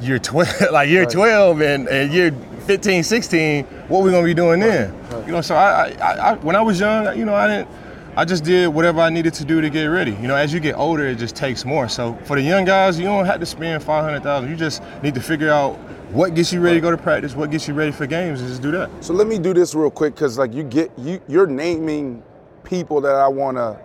year 0.00 0.18
12, 0.18 0.60
like 0.72 0.88
year 0.88 1.06
12 1.06 1.60
and, 1.62 1.88
and 1.88 2.12
year 2.12 2.32
15, 2.66 3.02
16, 3.02 3.64
what 3.88 4.02
we 4.02 4.10
gonna 4.10 4.24
be 4.24 4.34
doing 4.34 4.60
then? 4.60 4.94
You 5.26 5.32
know, 5.32 5.40
so 5.40 5.54
I, 5.54 5.90
I, 6.00 6.12
I, 6.12 6.34
when 6.36 6.56
I 6.56 6.60
was 6.60 6.80
young, 6.80 7.16
you 7.16 7.24
know, 7.24 7.34
I 7.34 7.46
didn't, 7.46 7.68
I 8.14 8.26
just 8.26 8.44
did 8.44 8.68
whatever 8.68 9.00
I 9.00 9.08
needed 9.08 9.32
to 9.34 9.44
do 9.44 9.62
to 9.62 9.70
get 9.70 9.86
ready. 9.86 10.10
You 10.12 10.28
know, 10.28 10.34
as 10.36 10.52
you 10.52 10.60
get 10.60 10.76
older, 10.76 11.06
it 11.06 11.16
just 11.16 11.34
takes 11.34 11.64
more. 11.64 11.88
So 11.88 12.14
for 12.24 12.36
the 12.36 12.42
young 12.42 12.66
guys, 12.66 12.98
you 12.98 13.06
don't 13.06 13.24
have 13.24 13.40
to 13.40 13.46
spend 13.46 13.82
500,000. 13.82 14.50
You 14.50 14.56
just 14.56 14.82
need 15.02 15.14
to 15.14 15.20
figure 15.20 15.48
out 15.50 15.76
what 16.10 16.34
gets 16.34 16.52
you 16.52 16.60
ready 16.60 16.76
to 16.76 16.80
go 16.82 16.90
to 16.90 16.98
practice, 16.98 17.34
what 17.34 17.50
gets 17.50 17.66
you 17.66 17.72
ready 17.72 17.90
for 17.90 18.06
games, 18.06 18.40
and 18.40 18.50
just 18.50 18.60
do 18.60 18.70
that. 18.72 18.90
So 19.02 19.14
let 19.14 19.26
me 19.26 19.38
do 19.38 19.54
this 19.54 19.74
real 19.74 19.90
quick 19.90 20.14
because 20.14 20.36
like 20.36 20.52
you 20.52 20.62
get 20.62 20.90
you 20.98 21.22
you're 21.26 21.46
naming 21.46 22.22
people 22.64 23.00
that 23.00 23.14
I 23.14 23.28
want 23.28 23.56
to 23.56 23.80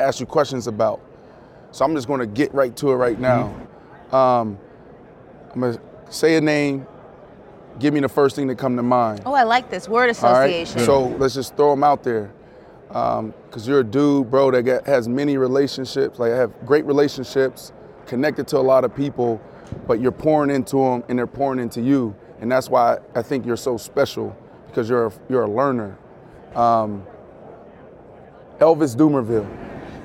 ask 0.00 0.18
you 0.18 0.26
questions 0.26 0.66
about. 0.66 1.00
So 1.70 1.84
I'm 1.84 1.94
just 1.94 2.08
going 2.08 2.20
to 2.20 2.26
get 2.26 2.52
right 2.52 2.76
to 2.78 2.90
it 2.90 2.96
right 2.96 3.20
now. 3.20 3.54
Um, 4.10 4.58
I'm 5.54 5.60
gonna 5.60 5.78
say 6.10 6.36
a 6.36 6.40
name. 6.40 6.86
Give 7.78 7.94
me 7.94 8.00
the 8.00 8.08
first 8.08 8.36
thing 8.36 8.48
that 8.48 8.56
come 8.56 8.76
to 8.76 8.82
mind. 8.82 9.22
Oh, 9.24 9.32
I 9.32 9.44
like 9.44 9.70
this 9.70 9.88
word 9.88 10.10
association. 10.10 10.34
All 10.34 10.40
right. 10.40 10.50
association. 10.50 10.86
So 10.86 11.16
let's 11.18 11.34
just 11.34 11.56
throw 11.56 11.70
them 11.70 11.84
out 11.84 12.02
there. 12.02 12.30
Because 12.92 13.66
you're 13.66 13.80
a 13.80 13.84
dude, 13.84 14.30
bro, 14.30 14.50
that 14.50 14.62
get, 14.64 14.86
has 14.86 15.08
many 15.08 15.36
relationships. 15.36 16.18
Like, 16.18 16.32
I 16.32 16.36
have 16.36 16.66
great 16.66 16.84
relationships, 16.84 17.72
connected 18.06 18.46
to 18.48 18.58
a 18.58 18.60
lot 18.60 18.84
of 18.84 18.94
people, 18.94 19.40
but 19.86 20.00
you're 20.00 20.12
pouring 20.12 20.50
into 20.50 20.76
them 20.76 21.02
and 21.08 21.18
they're 21.18 21.26
pouring 21.26 21.58
into 21.58 21.80
you. 21.80 22.14
And 22.40 22.50
that's 22.50 22.68
why 22.68 22.98
I 23.14 23.22
think 23.22 23.46
you're 23.46 23.56
so 23.56 23.76
special 23.76 24.36
because 24.66 24.88
you're 24.88 25.06
a, 25.06 25.12
you're 25.28 25.44
a 25.44 25.50
learner. 25.50 25.96
Um, 26.54 27.06
Elvis 28.58 28.94
Dumervil. 28.94 29.46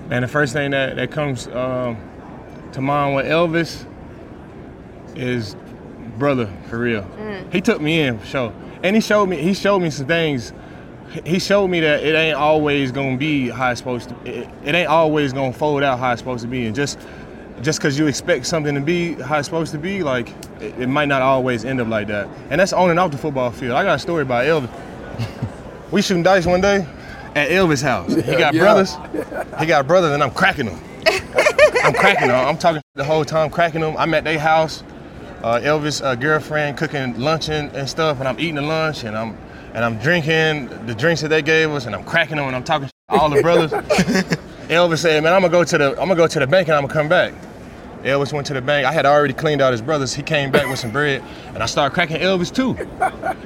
And 0.10 0.23
the 0.23 0.28
first 0.28 0.54
thing 0.54 0.71
that, 0.71 0.95
that 0.95 1.12
comes 1.12 1.47
um, 1.47 1.97
to 2.71 2.82
mind 2.82 3.15
with 3.15 3.26
Elvis 3.26 3.86
is 5.15 5.56
brother 6.17 6.52
for 6.69 6.80
real. 6.80 7.06
He 7.52 7.62
took 7.62 7.82
me 7.82 8.02
in 8.02 8.19
for 8.19 8.26
sure, 8.26 8.54
and 8.84 8.95
he 8.95 9.02
showed 9.02 9.28
me 9.28 9.38
he 9.38 9.54
showed 9.54 9.80
me 9.80 9.89
some 9.89 10.08
things. 10.08 10.54
He 11.26 11.39
showed 11.39 11.67
me 11.67 11.80
that 11.80 12.04
it 12.04 12.15
ain't 12.15 12.38
always 12.38 12.91
gonna 12.91 13.17
be 13.17 13.50
how 13.50 13.72
it's 13.72 13.80
supposed 13.80 14.10
to. 14.10 14.15
It, 14.26 14.50
it 14.63 14.76
ain't 14.76 14.89
always 14.89 15.34
gonna 15.34 15.54
fold 15.54 15.84
out 15.84 16.00
how 16.00 16.12
it's 16.12 16.20
supposed 16.20 16.41
to 16.43 16.48
be, 16.48 16.65
and 16.65 16.76
just 16.76 17.00
just 17.62 17.80
because 17.80 17.98
you 17.98 18.08
expect 18.08 18.46
something 18.46 18.76
to 18.76 18.82
be 18.82 19.13
how 19.13 19.39
it's 19.39 19.48
supposed 19.48 19.72
to 19.72 19.78
be, 19.78 20.04
like 20.04 20.30
it, 20.60 20.78
it 20.80 20.88
might 20.88 21.08
not 21.08 21.22
always 21.22 21.65
end 21.65 21.80
up 21.82 21.88
like 21.88 22.08
that. 22.08 22.28
And 22.50 22.60
that's 22.60 22.74
on 22.74 22.89
and 22.89 23.00
off 23.00 23.12
the 23.12 23.17
football 23.17 23.52
field. 23.52 23.74
I 23.74 23.84
got 23.84 23.96
a 23.96 24.00
story 24.00 24.24
about 24.24 24.46
Elvis. 24.46 24.70
we 25.91 26.02
shooting 26.02 26.24
dice 26.24 26.46
one 26.46 26.62
day 26.62 26.86
at 27.36 27.50
Elvis' 27.50 27.82
house. 27.82 28.13
he 28.13 28.22
got 28.36 28.54
yeah. 28.54 28.62
brothers. 28.62 28.96
He 29.60 29.65
got 29.65 29.88
brothers, 29.88 30.12
and 30.12 30.22
I'm 30.22 30.32
cracking 30.32 30.65
them. 30.65 30.80
I'm 31.84 31.93
cracking 31.93 32.28
them. 32.28 32.48
I'm 32.48 32.58
talking 32.58 32.82
the 32.96 33.04
whole 33.04 33.24
time, 33.24 33.50
cracking 33.50 33.82
them. 33.82 33.96
I'm 33.98 34.13
at 34.13 34.24
their 34.24 34.39
house. 34.39 34.84
Uh, 35.43 35.60
Elvis' 35.62 36.04
uh, 36.04 36.15
girlfriend 36.15 36.78
cooking 36.78 37.17
lunch 37.20 37.50
and, 37.50 37.72
and 37.76 37.88
stuff, 37.88 38.20
and 38.20 38.28
I'm 38.28 38.39
eating 38.39 38.56
the 38.56 38.63
lunch, 38.63 39.04
and 39.04 39.15
I'm 39.15 39.38
and 39.73 39.84
I'm 39.84 39.97
drinking 39.99 40.67
the 40.86 40.95
drinks 40.95 41.21
that 41.21 41.30
they 41.30 41.41
gave 41.41 41.71
us, 41.71 41.86
and 41.86 41.95
I'm 41.95 42.03
cracking 42.03 42.38
them, 42.38 42.47
and 42.47 42.56
I'm 42.56 42.63
talking 42.63 42.88
to 42.88 42.93
all 43.10 43.30
the 43.30 43.41
brothers. 43.41 43.71
Elvis 44.69 44.99
said, 44.99 45.23
"Man, 45.23 45.34
I'm 45.34 45.41
gonna 45.41 45.51
go 45.51 45.63
to 45.63 45.77
the 45.77 45.91
I'm 45.91 46.08
gonna 46.08 46.15
go 46.15 46.27
to 46.27 46.39
the 46.39 46.47
bank, 46.47 46.67
and 46.67 46.75
I'm 46.75 46.84
gonna 46.84 46.93
come 46.93 47.10
back." 47.10 47.34
Elvis 48.03 48.32
went 48.32 48.47
to 48.47 48.53
the 48.53 48.62
bank. 48.62 48.86
I 48.86 48.91
had 48.91 49.06
already 49.06 49.34
cleaned 49.34 49.62
out 49.62 49.71
his 49.71 49.82
brothers. 49.82 50.13
He 50.13 50.23
came 50.23 50.51
back 50.51 50.67
with 50.67 50.80
some 50.80 50.91
bread, 50.91 51.23
and 51.53 51.63
I 51.63 51.65
started 51.65 51.93
cracking 51.93 52.17
Elvis 52.17 52.53
too. 52.53 52.73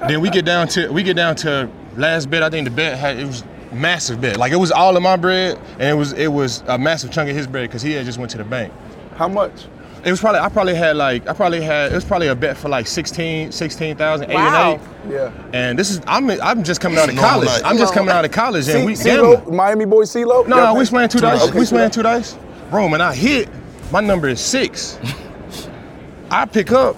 then 0.07 0.21
we 0.21 0.29
get 0.29 0.45
down 0.45 0.67
to 0.69 0.91
we 0.91 1.03
get 1.03 1.15
down 1.15 1.36
to 1.38 1.69
last 1.95 2.29
bet. 2.29 2.43
I 2.43 2.49
think 2.49 2.65
the 2.65 2.73
bet 2.73 2.97
had 2.97 3.17
it 3.17 3.25
was 3.25 3.43
massive 3.71 4.21
bet. 4.21 4.38
Like 4.38 4.51
it 4.51 4.57
was 4.57 4.71
all 4.71 4.95
of 4.95 5.03
my 5.03 5.15
bread, 5.15 5.57
and 5.73 5.84
it 5.84 5.93
was 5.93 6.13
it 6.13 6.27
was 6.27 6.63
a 6.67 6.77
massive 6.77 7.12
chunk 7.12 7.29
of 7.29 7.36
his 7.36 7.47
bread 7.47 7.69
because 7.69 7.81
he 7.81 7.93
had 7.93 8.05
just 8.05 8.17
went 8.17 8.31
to 8.31 8.38
the 8.38 8.43
bank. 8.43 8.73
How 9.15 9.28
much? 9.28 9.65
It 10.04 10.10
was 10.10 10.19
probably 10.19 10.39
I 10.39 10.50
probably 10.50 10.74
had 10.74 10.95
like 10.95 11.28
I 11.28 11.34
probably 11.34 11.62
had 11.62 11.91
it 11.91 11.95
was 11.95 12.04
probably 12.04 12.28
a 12.30 12.36
bet 12.36 12.58
for 12.58 12.69
like 12.69 12.88
16 12.88 13.52
16,000 13.52 14.32
eight 14.32 14.36
and 14.36 14.82
eight. 14.82 14.88
Yeah. 15.12 15.32
And 15.54 15.78
this 15.78 15.91
is 15.91 16.02
I'm 16.08 16.30
I'm 16.41 16.63
just 16.63 16.82
coming 16.82 16.97
out 16.97 17.08
of 17.10 17.13
Normal 17.15 17.30
college. 17.32 17.50
night. 17.50 17.62
I'm 17.65 17.78
just 17.78 17.93
coming 17.93 18.10
out 18.10 18.26
of 18.26 18.32
college 18.32 18.67
and 18.67 18.84
we 18.84 18.95
C- 18.95 19.04
gambling. 19.04 19.41
CeeLo, 19.41 19.52
Miami 19.54 19.86
boy 19.86 20.04
CeeLo? 20.06 20.47
No, 20.47 20.56
no, 20.58 20.74
we 20.74 20.86
playing 20.88 21.10
two 21.10 21.19
dice. 21.19 21.43
Okay, 21.47 21.60
we 21.60 21.65
two 21.65 21.76
playing 21.76 21.91
two 21.91 22.02
dice. 22.02 22.36
Bro, 22.71 22.89
when 22.89 23.00
I 23.02 23.13
hit, 23.13 23.47
my 23.91 24.00
number 24.00 24.28
is 24.28 24.41
six. 24.41 24.97
I 26.32 26.45
pick 26.45 26.71
up, 26.71 26.95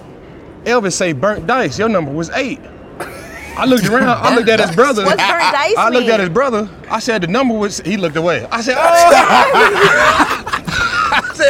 Elvis 0.64 0.92
say 0.94 1.12
burnt 1.12 1.46
dice. 1.46 1.78
Your 1.78 1.88
number 1.90 2.10
was 2.10 2.30
eight. 2.30 2.60
I 3.56 3.66
looked 3.66 3.86
around. 3.86 4.08
I 4.08 4.34
looked 4.34 4.48
at 4.48 4.60
his 4.60 4.74
brother. 4.74 5.04
What's 5.04 5.16
burnt 5.22 5.52
dice 5.52 5.74
I 5.76 5.88
looked 5.90 6.06
mean? 6.06 6.10
at 6.14 6.20
his 6.20 6.28
brother. 6.30 6.68
I 6.90 7.00
said 7.00 7.22
the 7.22 7.26
number 7.26 7.54
was. 7.54 7.80
He 7.80 7.96
looked 7.98 8.16
away. 8.16 8.46
I 8.50 8.60
said, 8.62 8.76
oh. 8.78 10.40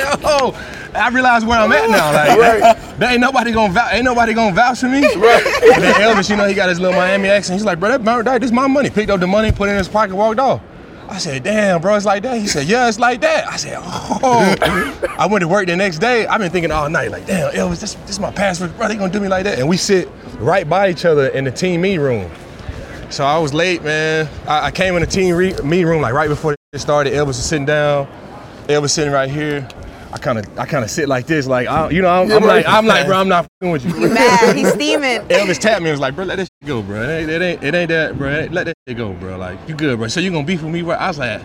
Oh. 0.25 0.81
I 0.95 1.09
realized 1.09 1.45
where 1.47 1.59
I'm 1.59 1.73
at 1.73 1.91
now. 1.91 2.13
Like, 2.13 2.39
Right. 2.63 2.99
there 2.99 3.11
ain't 3.11 3.21
nobody 3.21 3.51
gonna 3.53 3.73
vouch, 3.73 3.93
ain't 3.95 4.05
nobody 4.05 4.33
gonna 4.33 4.55
vouch 4.55 4.81
for 4.81 4.89
me. 4.89 5.01
Right. 5.17 5.45
And 5.75 5.83
then 5.83 5.95
Elvis, 5.95 6.31
you 6.31 6.37
know, 6.37 6.47
he 6.47 6.55
got 6.55 6.69
his 6.69 6.79
little 6.79 6.97
Miami 6.97 7.29
accent. 7.29 7.59
He's 7.59 7.65
like, 7.65 7.81
bro, 7.81 7.99
that, 7.99 8.25
that, 8.25 8.41
this 8.41 8.53
my 8.53 8.67
money. 8.67 8.91
Picked 8.91 9.11
up 9.11 9.21
the 9.21 9.27
money, 9.27 9.51
put 9.51 9.69
it 9.69 9.73
in 9.73 9.79
his 9.79 9.89
pocket, 9.89 10.15
walked 10.15 10.39
off. 10.39 10.61
I 11.09 11.19
said, 11.19 11.43
damn, 11.43 11.81
bro, 11.81 11.97
it's 11.97 12.07
like 12.07 12.23
that. 12.23 12.39
He 12.41 12.47
said, 12.47 12.67
yeah, 12.67 12.89
it's 12.89 12.99
like 12.99 13.21
that. 13.21 13.47
I 13.47 13.57
said, 13.57 13.79
oh. 13.79 14.57
I 15.19 15.27
went 15.27 15.43
to 15.43 15.49
work 15.49 15.67
the 15.67 15.77
next 15.77 15.99
day. 15.99 16.27
I've 16.27 16.41
been 16.41 16.51
thinking 16.51 16.71
all 16.71 16.89
night, 16.89 17.11
like, 17.11 17.27
damn, 17.27 17.53
Elvis, 17.53 17.81
this, 17.81 17.95
this 17.95 18.11
is 18.11 18.21
my 18.21 18.31
password. 18.33 18.77
Bro, 18.77 18.89
they 18.89 18.97
gonna 18.97 19.13
do 19.13 19.21
me 19.21 19.29
like 19.29 19.45
that. 19.45 19.59
And 19.59 19.69
we 19.69 19.77
sit 19.77 20.09
right 20.39 20.69
by 20.69 20.89
each 20.91 21.05
other 21.05 21.29
in 21.29 21.45
the 21.45 21.51
team 21.51 21.83
meeting 21.83 22.01
room. 22.01 22.31
So 23.11 23.25
I 23.25 23.39
was 23.39 23.53
late, 23.53 23.83
man. 23.83 24.29
I, 24.49 24.67
I 24.67 24.71
came 24.71 24.95
in 24.95 25.01
the 25.03 25.07
team 25.07 25.35
re- 25.35 25.55
meeting 25.63 25.87
room 25.87 26.01
like 26.03 26.15
right 26.15 26.29
before 26.29 26.55
it 26.73 26.79
started. 26.79 27.13
Elvis 27.13 27.27
was 27.27 27.45
sitting 27.45 27.67
down. 27.67 28.09
Elvis 28.67 28.91
sitting 28.91 29.13
right 29.13 29.31
here. 29.31 29.69
I 30.15 30.19
kind 30.19 30.39
of, 30.39 30.59
I 30.59 30.65
kind 30.65 30.85
of 30.85 30.91
sit 30.91 31.09
like 31.09 31.27
this, 31.27 31.49
like, 31.49 31.67
I, 31.67 31.91
you 31.91 32.01
know, 32.01 32.09
I'm, 32.09 32.31
I'm 32.31 32.45
like, 32.45 32.65
I'm 32.69 32.87
like, 32.87 33.05
bro, 33.07 33.19
I'm 33.19 33.29
not 33.29 33.45
f***ing 33.61 33.73
with 33.73 33.85
you. 33.85 33.93
He's 33.95 34.13
mad, 34.13 34.55
he's 34.57 34.73
steaming. 34.73 35.21
Elvis 35.29 35.59
tapped 35.59 35.83
me 35.83 35.89
and 35.91 35.95
was 35.95 36.01
like, 36.01 36.15
bro, 36.15 36.25
let 36.25 36.37
this 36.37 36.49
shit 36.63 36.69
go, 36.69 36.83
bro. 36.83 37.03
It 37.03 37.21
ain't, 37.23 37.31
it 37.31 37.43
ain't, 37.43 37.65
it 37.65 37.75
ain't 37.75 37.89
that, 37.89 38.17
bro. 38.17 38.31
Ain't- 38.31 38.53
let 38.53 38.67
that 38.67 38.75
shit 38.87 38.97
go, 38.97 39.13
bro. 39.15 39.37
Like, 39.37 39.59
you 39.69 39.75
good, 39.75 39.99
bro. 39.99 40.07
So 40.07 40.21
you 40.21 40.31
gonna 40.31 40.47
beef 40.47 40.63
with 40.63 40.73
me, 40.73 40.83
bro? 40.83 40.95
I 40.95 41.09
was 41.09 41.19
like, 41.19 41.43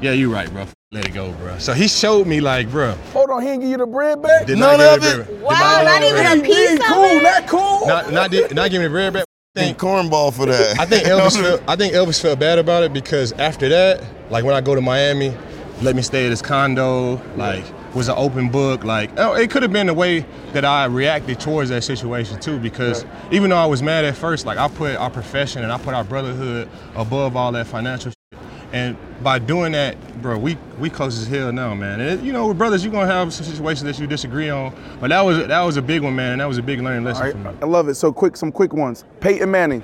yeah, 0.00 0.12
you 0.12 0.32
right, 0.32 0.50
bro. 0.50 0.66
Let 0.92 1.06
it 1.06 1.12
go, 1.12 1.32
bro. 1.32 1.58
So 1.58 1.74
he 1.74 1.86
showed 1.86 2.26
me, 2.26 2.40
like, 2.40 2.70
bro. 2.70 2.94
Hold 3.12 3.28
on, 3.30 3.42
he 3.42 3.48
didn't 3.48 3.60
give 3.60 3.70
you 3.70 3.76
the 3.76 3.86
bread 3.86 4.22
back? 4.22 4.46
Did 4.46 4.58
None 4.58 4.78
not 4.78 4.96
of 4.96 5.02
give 5.02 5.20
it? 5.20 5.26
bread. 5.26 5.42
Wow, 5.42 5.82
not 5.84 5.84
not 5.84 6.00
give 6.00 6.12
me 6.14 6.22
the 6.22 6.24
even 6.24 6.26
a 6.26 6.40
bread. 6.40 6.44
piece 6.44 6.72
of 6.80 6.86
cool, 6.86 7.04
it. 7.04 7.22
not 7.22 7.46
cool. 7.46 7.86
Not, 7.86 8.12
not, 8.12 8.30
did, 8.30 8.54
not 8.54 8.70
give 8.70 8.80
me 8.80 8.86
the 8.86 8.90
bread 8.90 9.12
back. 9.12 9.24
Think 9.54 9.78
cornball 9.78 10.32
for 10.32 10.46
that. 10.46 10.78
I 10.80 10.86
think 10.86 11.04
Elvis 11.06 11.36
felt, 11.40 11.62
I 11.68 11.74
think 11.76 11.92
Elvis 11.92 12.22
felt 12.22 12.38
bad 12.38 12.58
about 12.58 12.84
it 12.84 12.92
because 12.92 13.32
after 13.32 13.68
that, 13.68 14.02
like 14.30 14.44
when 14.44 14.54
I 14.54 14.60
go 14.60 14.74
to 14.76 14.80
Miami, 14.80 15.34
let 15.82 15.96
me 15.96 16.02
stay 16.02 16.24
at 16.24 16.30
his 16.30 16.42
condo, 16.42 17.20
like 17.36 17.64
was 17.94 18.08
an 18.08 18.14
open 18.16 18.50
book. 18.50 18.84
Like 18.84 19.10
oh, 19.18 19.34
it 19.34 19.50
could 19.50 19.62
have 19.62 19.72
been 19.72 19.86
the 19.86 19.94
way 19.94 20.26
that 20.52 20.64
I 20.64 20.84
reacted 20.84 21.40
towards 21.40 21.70
that 21.70 21.82
situation 21.82 22.38
too. 22.40 22.58
Because 22.58 23.04
even 23.30 23.50
though 23.50 23.56
I 23.56 23.66
was 23.66 23.82
mad 23.82 24.04
at 24.04 24.16
first, 24.16 24.46
like 24.46 24.58
I 24.58 24.68
put 24.68 24.96
our 24.96 25.10
profession 25.10 25.62
and 25.62 25.72
I 25.72 25.78
put 25.78 25.94
our 25.94 26.04
brotherhood 26.04 26.68
above 26.94 27.36
all 27.36 27.52
that 27.52 27.66
financial. 27.66 28.10
Shit. 28.10 28.40
And 28.72 28.96
by 29.22 29.38
doing 29.40 29.72
that, 29.72 29.96
bro, 30.22 30.38
we 30.38 30.56
we 30.78 30.90
close 30.90 31.18
as 31.20 31.26
hell 31.26 31.50
now, 31.52 31.74
man. 31.74 32.00
And 32.00 32.20
it- 32.20 32.24
you 32.24 32.32
know, 32.32 32.46
with 32.48 32.58
brothers, 32.58 32.84
you're 32.84 32.92
gonna 32.92 33.06
have 33.12 33.32
some 33.32 33.44
situations 33.44 33.82
that 33.84 34.00
you 34.00 34.06
disagree 34.06 34.50
on, 34.50 34.72
but 35.00 35.08
that 35.10 35.22
was 35.22 35.46
that 35.46 35.60
was 35.62 35.76
a 35.76 35.82
big 35.82 36.02
one, 36.02 36.14
man. 36.14 36.32
And 36.32 36.40
that 36.40 36.48
was 36.48 36.58
a 36.58 36.62
big 36.62 36.80
learning 36.80 37.04
lesson 37.04 37.26
All 37.26 37.32
for 37.32 37.38
me. 37.38 37.50
I 37.62 37.66
love 37.66 37.88
it. 37.88 37.94
So 37.94 38.12
quick, 38.12 38.36
some 38.36 38.52
quick 38.52 38.72
ones. 38.72 39.04
Peyton 39.20 39.50
Manning. 39.50 39.82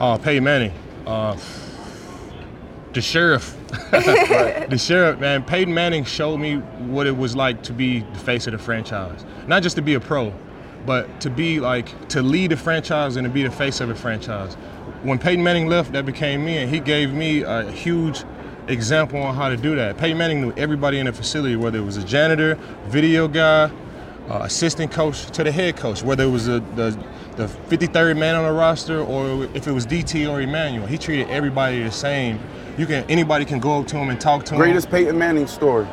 Uh, 0.00 0.18
Peyton 0.18 0.42
Manning. 0.42 0.72
Uh, 1.06 1.36
the 2.94 3.02
sheriff. 3.02 3.56
The 3.90 4.78
sheriff, 4.78 5.20
man. 5.20 5.44
Peyton 5.44 5.74
Manning 5.74 6.04
showed 6.04 6.38
me 6.38 6.56
what 6.56 7.06
it 7.06 7.16
was 7.16 7.36
like 7.36 7.62
to 7.64 7.72
be 7.72 8.00
the 8.00 8.18
face 8.18 8.46
of 8.46 8.52
the 8.52 8.58
franchise. 8.58 9.24
Not 9.46 9.62
just 9.62 9.76
to 9.76 9.82
be 9.82 9.94
a 9.94 10.00
pro, 10.00 10.32
but 10.86 11.20
to 11.20 11.30
be 11.30 11.60
like, 11.60 12.08
to 12.08 12.22
lead 12.22 12.52
the 12.52 12.56
franchise 12.56 13.16
and 13.16 13.24
to 13.26 13.30
be 13.30 13.42
the 13.42 13.50
face 13.50 13.80
of 13.80 13.88
the 13.88 13.94
franchise. 13.94 14.54
When 15.02 15.18
Peyton 15.18 15.42
Manning 15.44 15.66
left, 15.66 15.92
that 15.92 16.06
became 16.06 16.44
me, 16.44 16.58
and 16.58 16.72
he 16.72 16.80
gave 16.80 17.12
me 17.12 17.42
a 17.42 17.70
huge 17.70 18.24
example 18.68 19.20
on 19.20 19.34
how 19.34 19.48
to 19.48 19.56
do 19.56 19.76
that. 19.76 19.98
Peyton 19.98 20.16
Manning 20.16 20.40
knew 20.40 20.52
everybody 20.56 20.98
in 20.98 21.06
the 21.06 21.12
facility, 21.12 21.56
whether 21.56 21.78
it 21.78 21.84
was 21.84 21.96
a 21.96 22.04
janitor, 22.04 22.54
video 22.86 23.28
guy, 23.28 23.70
uh, 24.30 24.38
assistant 24.42 24.90
coach 24.90 25.26
to 25.32 25.44
the 25.44 25.52
head 25.52 25.76
coach, 25.76 26.02
whether 26.02 26.24
it 26.24 26.30
was 26.30 26.48
a, 26.48 26.60
the 26.74 26.96
the 27.36 27.46
53rd 27.46 28.16
man 28.16 28.36
on 28.36 28.44
the 28.44 28.52
roster 28.52 29.00
or 29.00 29.44
if 29.54 29.66
it 29.66 29.72
was 29.72 29.86
DT 29.86 30.30
or 30.30 30.40
Emmanuel. 30.40 30.86
He 30.86 30.98
treated 30.98 31.28
everybody 31.28 31.82
the 31.82 31.90
same. 31.90 32.38
You 32.78 32.86
can 32.86 33.04
anybody 33.10 33.44
can 33.44 33.60
go 33.60 33.80
up 33.80 33.86
to 33.88 33.96
him 33.96 34.10
and 34.10 34.20
talk 34.20 34.44
to 34.46 34.56
Greatest 34.56 34.86
him. 34.86 34.90
Greatest 34.90 34.90
Peyton 34.90 35.18
Manning 35.18 35.46
story. 35.46 35.86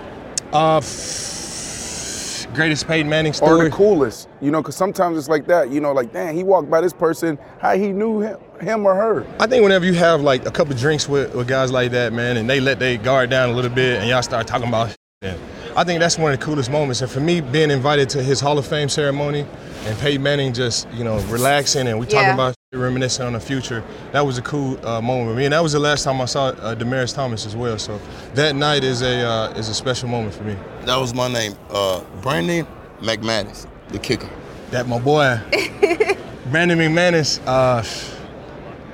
uh, 0.54 0.78
f- 0.78 2.48
greatest 2.54 2.88
Peyton 2.88 3.10
Manning 3.10 3.34
story. 3.34 3.62
Or 3.62 3.63
the 3.65 3.70
coolest. 3.76 4.28
You 4.41 4.52
know, 4.52 4.62
because 4.62 4.76
sometimes 4.76 5.17
it's 5.17 5.30
like 5.30 5.48
that. 5.48 5.70
You 5.72 5.80
know, 5.80 5.91
like, 5.94 6.12
damn, 6.12 6.36
he 6.36 6.44
walked 6.44 6.70
by 6.70 6.82
this 6.82 6.94
person, 6.94 7.38
how 7.60 7.76
he 7.78 7.91
knew 7.91 8.20
him, 8.22 8.38
him 8.60 8.86
or 8.86 8.96
her. 8.96 9.26
I 9.39 9.48
think 9.48 9.63
whenever 9.63 9.86
you 9.86 9.94
have 9.94 10.22
like 10.22 10.46
a 10.46 10.52
couple 10.52 10.76
drinks 10.76 11.08
with, 11.08 11.34
with 11.36 11.48
guys 11.48 11.72
like 11.72 11.91
that, 11.91 12.13
man, 12.13 12.38
and 12.38 12.50
they 12.50 12.60
let 12.60 12.80
their 12.80 12.98
guard 12.98 13.30
down 13.30 13.50
a 13.50 13.54
little 13.54 13.72
bit, 13.72 14.00
and 14.00 14.10
y'all 14.10 14.22
start 14.24 14.48
talking 14.48 14.67
about, 14.67 14.94
and 15.22 15.39
I 15.78 15.84
think 15.84 16.00
that's 16.00 16.17
one 16.17 16.34
of 16.34 16.39
the 16.39 16.46
coolest 16.46 16.70
moments. 16.72 17.02
And 17.02 17.10
for 17.10 17.20
me, 17.22 17.39
being 17.41 17.72
invited 17.72 18.10
to 18.10 18.24
his 18.24 18.39
Hall 18.41 18.58
of 18.58 18.65
Fame 18.67 18.89
ceremony, 18.89 19.46
and 19.86 19.98
Peyton 20.00 20.22
Manning 20.24 20.52
just 20.54 20.88
you 20.94 21.04
know 21.04 21.20
relaxing, 21.28 21.88
and 21.88 22.00
we 22.00 22.06
talking 22.06 22.20
Yeah. 22.28 22.34
about 22.34 22.50
shit, 22.50 22.56
reminiscing 22.73 23.25
on 23.25 23.34
the 23.34 23.39
future, 23.41 23.84
that 24.13 24.25
was 24.25 24.38
a 24.38 24.41
cool 24.43 24.79
uh, 24.88 25.01
moment 25.01 25.29
for 25.29 25.36
me. 25.36 25.43
And 25.43 25.51
that 25.51 25.62
was 25.62 25.73
the 25.73 25.79
last 25.79 26.05
time 26.05 26.21
I 26.21 26.25
saw 26.25 26.45
uh, 26.45 26.73
Demaryius 26.73 27.13
Thomas 27.13 27.45
as 27.45 27.53
well. 27.53 27.77
So 27.77 27.99
that 28.34 28.55
night 28.55 28.86
is 28.86 29.01
a 29.01 29.27
uh, 29.27 29.49
is 29.57 29.67
a 29.67 29.73
special 29.73 30.07
moment 30.07 30.34
for 30.34 30.43
me. 30.43 30.55
That 30.86 30.95
was 30.95 31.13
my 31.13 31.27
name. 31.27 31.53
Uh, 31.69 32.01
Brandon 32.21 32.65
McManus, 33.01 33.67
the 33.89 33.99
kicker. 33.99 34.29
That 34.69 34.88
my 34.88 34.99
boy, 34.99 35.38
Brandon 36.49 36.79
McManus, 36.79 37.41
uh, 37.45 37.84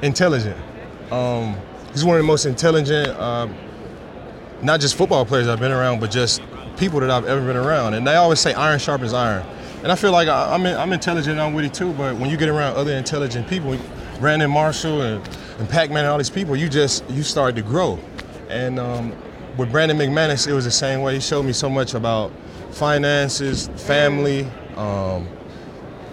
intelligent. 0.01 0.57
Um, 1.11 1.55
he's 1.91 2.03
one 2.03 2.15
of 2.15 2.23
the 2.23 2.27
most 2.27 2.47
intelligent, 2.47 3.09
uh, 3.09 3.47
not 4.63 4.79
just 4.79 4.95
football 4.95 5.23
players 5.23 5.47
I've 5.47 5.59
been 5.59 5.71
around, 5.71 5.99
but 5.99 6.09
just 6.09 6.41
people 6.77 6.99
that 7.01 7.11
I've 7.11 7.25
ever 7.25 7.45
been 7.45 7.55
around. 7.55 7.93
And 7.93 8.07
they 8.07 8.15
always 8.15 8.39
say 8.39 8.55
iron 8.55 8.79
sharpens 8.79 9.13
iron. 9.13 9.45
And 9.87 9.93
I 9.93 9.95
feel 9.95 10.11
like 10.11 10.27
I, 10.27 10.53
I'm, 10.53 10.65
I'm 10.65 10.91
intelligent, 10.91 11.39
I'm 11.39 11.53
witty 11.53 11.69
too, 11.69 11.93
but 11.93 12.17
when 12.17 12.29
you 12.29 12.35
get 12.35 12.49
around 12.49 12.75
other 12.75 12.91
intelligent 12.91 13.47
people, 13.47 13.77
Brandon 14.19 14.51
Marshall 14.51 15.01
and, 15.01 15.25
and 15.59 15.69
Pac-Man 15.69 15.99
and 15.99 16.07
all 16.09 16.17
these 16.17 16.29
people, 16.29 16.57
you 16.57 16.67
just, 16.67 17.09
you 17.09 17.23
start 17.23 17.55
to 17.55 17.61
grow. 17.61 17.97
And 18.49 18.79
um, 18.79 19.15
with 19.55 19.71
Brandon 19.71 19.97
McManus, 19.97 20.45
it 20.45 20.51
was 20.51 20.65
the 20.65 20.71
same 20.71 21.03
way. 21.03 21.13
He 21.13 21.19
showed 21.21 21.43
me 21.43 21.53
so 21.53 21.69
much 21.69 21.93
about 21.93 22.33
finances, 22.71 23.69
family, 23.77 24.45
um, 24.75 25.25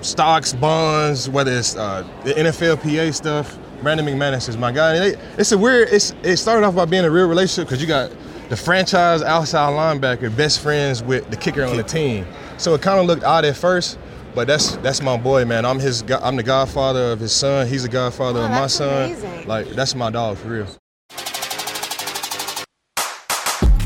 stocks, 0.02 0.52
bonds, 0.52 1.28
whether 1.28 1.50
it's 1.50 1.74
uh, 1.74 2.06
the 2.22 2.32
NFL 2.34 2.80
PA 2.80 3.10
stuff. 3.10 3.58
Brandon 3.82 4.06
McManus 4.06 4.48
is 4.48 4.56
my 4.56 4.70
guy. 4.70 5.04
It, 5.04 5.18
it's 5.36 5.50
a 5.50 5.58
weird. 5.58 5.88
It's 5.88 6.14
it 6.22 6.36
started 6.36 6.64
off 6.64 6.76
by 6.76 6.84
being 6.84 7.04
a 7.04 7.10
real 7.10 7.28
relationship 7.28 7.68
because 7.68 7.82
you 7.82 7.88
got 7.88 8.12
the 8.54 8.62
franchise 8.62 9.20
outside 9.20 9.72
linebacker 9.72 10.34
best 10.36 10.60
friends 10.60 11.02
with 11.02 11.28
the 11.28 11.36
kicker 11.36 11.64
on 11.64 11.76
the 11.76 11.82
team. 11.82 12.24
So 12.56 12.72
it 12.74 12.82
kind 12.82 13.00
of 13.00 13.06
looked 13.06 13.24
odd 13.24 13.44
at 13.44 13.56
first, 13.56 13.98
but 14.32 14.46
that's 14.46 14.76
that's 14.76 15.02
my 15.02 15.16
boy, 15.16 15.44
man. 15.44 15.64
I'm 15.64 15.80
his. 15.80 16.04
I'm 16.22 16.36
the 16.36 16.44
godfather 16.44 17.10
of 17.10 17.18
his 17.18 17.32
son. 17.34 17.66
He's 17.66 17.82
the 17.82 17.88
godfather 17.88 18.38
Oh, 18.38 18.44
of 18.44 18.50
my 18.52 18.68
son. 18.68 19.10
amazing. 19.10 19.48
Like 19.48 19.66
that's 19.70 19.96
my 19.96 20.08
dog 20.08 20.36
for 20.36 20.48
real. 20.50 20.66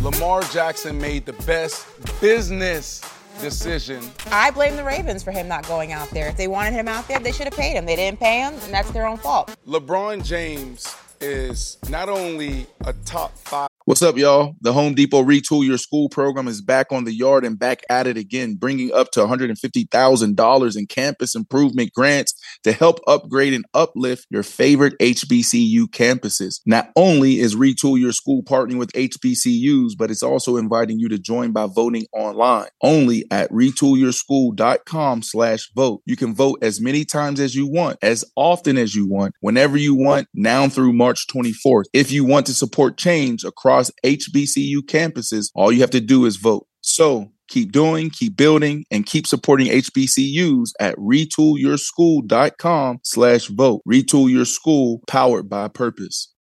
Lamar 0.03 0.43
Jackson 0.53 1.01
made 1.01 1.25
the 1.25 1.33
best 1.47 1.87
business 2.21 3.01
decision. 3.41 4.03
I 4.31 4.51
blame 4.51 4.77
the 4.77 4.85
Ravens 4.85 5.23
for 5.23 5.31
him 5.33 5.49
not 5.49 5.67
going 5.67 5.93
out 5.93 6.11
there. 6.11 6.29
If 6.29 6.37
they 6.37 6.47
wanted 6.47 6.75
him 6.75 6.89
out 6.89 7.09
there, 7.09 7.19
they 7.21 7.33
should 7.33 7.47
have 7.47 7.57
paid 7.57 7.73
him. 7.73 7.87
They 7.87 7.97
didn't 7.97 8.21
pay 8.21 8.41
him, 8.41 8.53
and 8.53 8.75
that's 8.75 8.91
their 8.91 9.07
own 9.07 9.17
fault. 9.17 9.57
LeBron 9.67 10.23
James 10.23 10.95
is 11.23 11.79
not 11.89 12.11
only 12.11 12.67
a 12.85 12.93
top 13.07 13.35
five. 13.39 13.68
What's 13.89 14.03
up, 14.03 14.19
y'all? 14.19 14.55
The 14.61 14.75
Home 14.75 14.93
Depot 14.93 15.25
Retool 15.25 15.65
Your 15.65 15.79
School 15.79 16.11
program 16.11 16.47
is 16.47 16.61
back 16.61 16.93
on 16.93 17.05
the 17.05 17.15
yard 17.15 17.43
and 17.47 17.59
back 17.59 17.81
at 17.89 18.07
it 18.07 18.19
again, 18.19 18.57
bringing 18.57 18.93
up 18.93 19.13
to 19.13 19.21
$150,000 19.21 20.77
in 20.77 20.87
campus 20.87 21.35
improvement 21.35 21.95
grants 21.95 22.35
to 22.65 22.73
help 22.73 23.01
upgrade 23.07 23.55
and 23.55 23.65
uplift 23.75 24.27
your 24.31 24.43
favorite 24.43 24.95
HBCU 25.01 25.85
campuses. 25.87 26.61
Not 26.67 26.91
only 26.97 27.41
is 27.41 27.57
Retool 27.57 27.99
Your 27.99 28.13
School 28.13 28.43
partnering 28.43 28.79
with 28.79 28.93
HBCUs, 28.93 29.93
but 29.99 30.11
it's 30.11 30.23
also 30.23 30.57
inviting 30.57 30.99
you 30.99 31.09
to 31.09 31.19
join 31.19 31.53
by 31.53 31.67
voting 31.67 32.07
online 32.13 32.69
only 32.83 33.25
at 33.31 33.51
retoolyourschool.com 33.51 35.23
slash 35.23 35.71
vote. 35.75 36.03
You 36.07 36.17
can 36.17 36.35
vote 36.35 36.59
as 36.63 36.81
many 36.81 37.05
times 37.05 37.41
as 37.41 37.55
you 37.55 37.67
want, 37.67 37.99
as 38.03 38.25
often 38.37 38.79
as 38.79 38.95
you 38.95 39.09
want, 39.09 39.35
whenever 39.41 39.77
you 39.77 39.95
want, 39.95 40.29
now 40.35 40.69
through 40.69 40.93
March 40.93 41.27
24th. 41.29 41.85
If 41.93 42.11
you 42.11 42.25
want 42.25 42.47
to 42.47 42.55
support 42.55 42.97
change 42.97 43.45
across 43.45 43.91
HBCU 44.05 44.79
campuses, 44.87 45.51
all 45.55 45.73
you 45.73 45.81
have 45.81 45.91
to 45.91 46.01
do 46.01 46.25
is 46.25 46.37
vote. 46.37 46.67
So 46.81 47.33
keep 47.49 47.73
doing, 47.73 48.11
keep 48.11 48.37
building, 48.37 48.85
and 48.91 49.07
keep 49.07 49.27
supporting 49.27 49.69
HBCUs 49.69 50.73
at 50.79 50.97
retoolyourschool.com 50.97 53.01
slash 53.03 53.47
vote. 53.47 53.83
Retool 53.89 54.31
Your 54.31 54.45
School, 54.45 55.01
powered 55.09 55.49
by 55.49 55.69
purpose. 55.69 56.33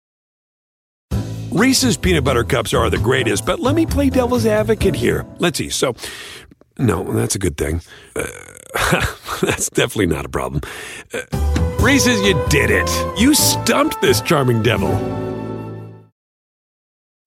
Reese's 1.51 1.97
peanut 1.97 2.23
butter 2.23 2.43
cups 2.43 2.73
are 2.73 2.89
the 2.89 2.97
greatest, 2.97 3.45
but 3.45 3.59
let 3.59 3.73
me 3.73 3.85
play 3.85 4.09
devil's 4.09 4.45
advocate 4.45 4.95
here. 4.95 5.25
Let's 5.39 5.57
see. 5.57 5.69
So, 5.69 5.95
no, 6.77 7.03
that's 7.03 7.35
a 7.35 7.39
good 7.39 7.57
thing. 7.57 7.81
Uh, 8.15 8.27
that's 9.41 9.69
definitely 9.69 10.07
not 10.07 10.25
a 10.25 10.29
problem. 10.29 10.61
Uh, 11.13 11.21
Reese's, 11.79 12.21
you 12.21 12.33
did 12.49 12.69
it. 12.69 13.19
You 13.19 13.33
stumped 13.33 14.01
this 14.01 14.21
charming 14.21 14.61
devil. 14.61 14.91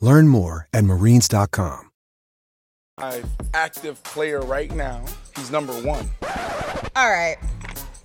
Learn 0.00 0.28
more 0.28 0.68
at 0.72 0.84
marines.com. 0.84 1.90
Active 3.54 4.02
player 4.04 4.40
right 4.40 4.74
now. 4.74 5.04
He's 5.36 5.50
number 5.50 5.72
one. 5.72 6.08
All 6.94 7.10
right. 7.10 7.36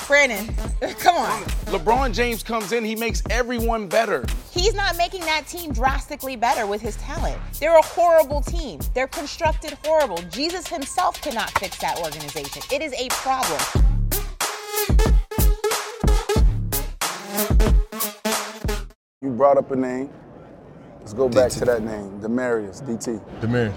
Brandon, 0.08 0.47
come 0.99 1.15
on. 1.15 1.43
LeBron 1.67 2.15
James 2.15 2.41
comes 2.41 2.71
in, 2.71 2.84
he 2.84 2.95
makes 2.95 3.21
everyone 3.30 3.88
better. 3.88 4.25
He's 4.49 4.73
not 4.73 4.97
making 4.97 5.21
that 5.21 5.45
team 5.45 5.71
drastically 5.71 6.36
better 6.36 6.65
with 6.65 6.82
his 6.82 6.95
talent. 6.97 7.39
They're 7.60 7.78
a 7.78 7.86
horrible 7.86 8.41
team. 8.41 8.80
They're 8.95 9.08
constructed 9.08 9.78
horrible. 9.86 10.17
Jesus 10.32 10.67
himself 10.67 11.21
cannot 11.21 11.52
fix 11.60 11.78
that 11.78 11.99
organization. 11.99 12.63
It 12.71 12.82
is 12.82 12.91
a 12.93 13.08
problem. 13.10 13.62
You 19.21 19.30
brought 19.30 19.58
up 19.58 19.69
a 19.69 19.75
name. 19.75 20.10
Let's 21.10 21.17
go 21.17 21.28
back 21.28 21.52
to 21.54 21.65
that 21.65 21.82
name, 21.82 22.22
Demaryius, 22.22 22.84
DT. 22.84 23.19
Demaryius. 23.41 23.74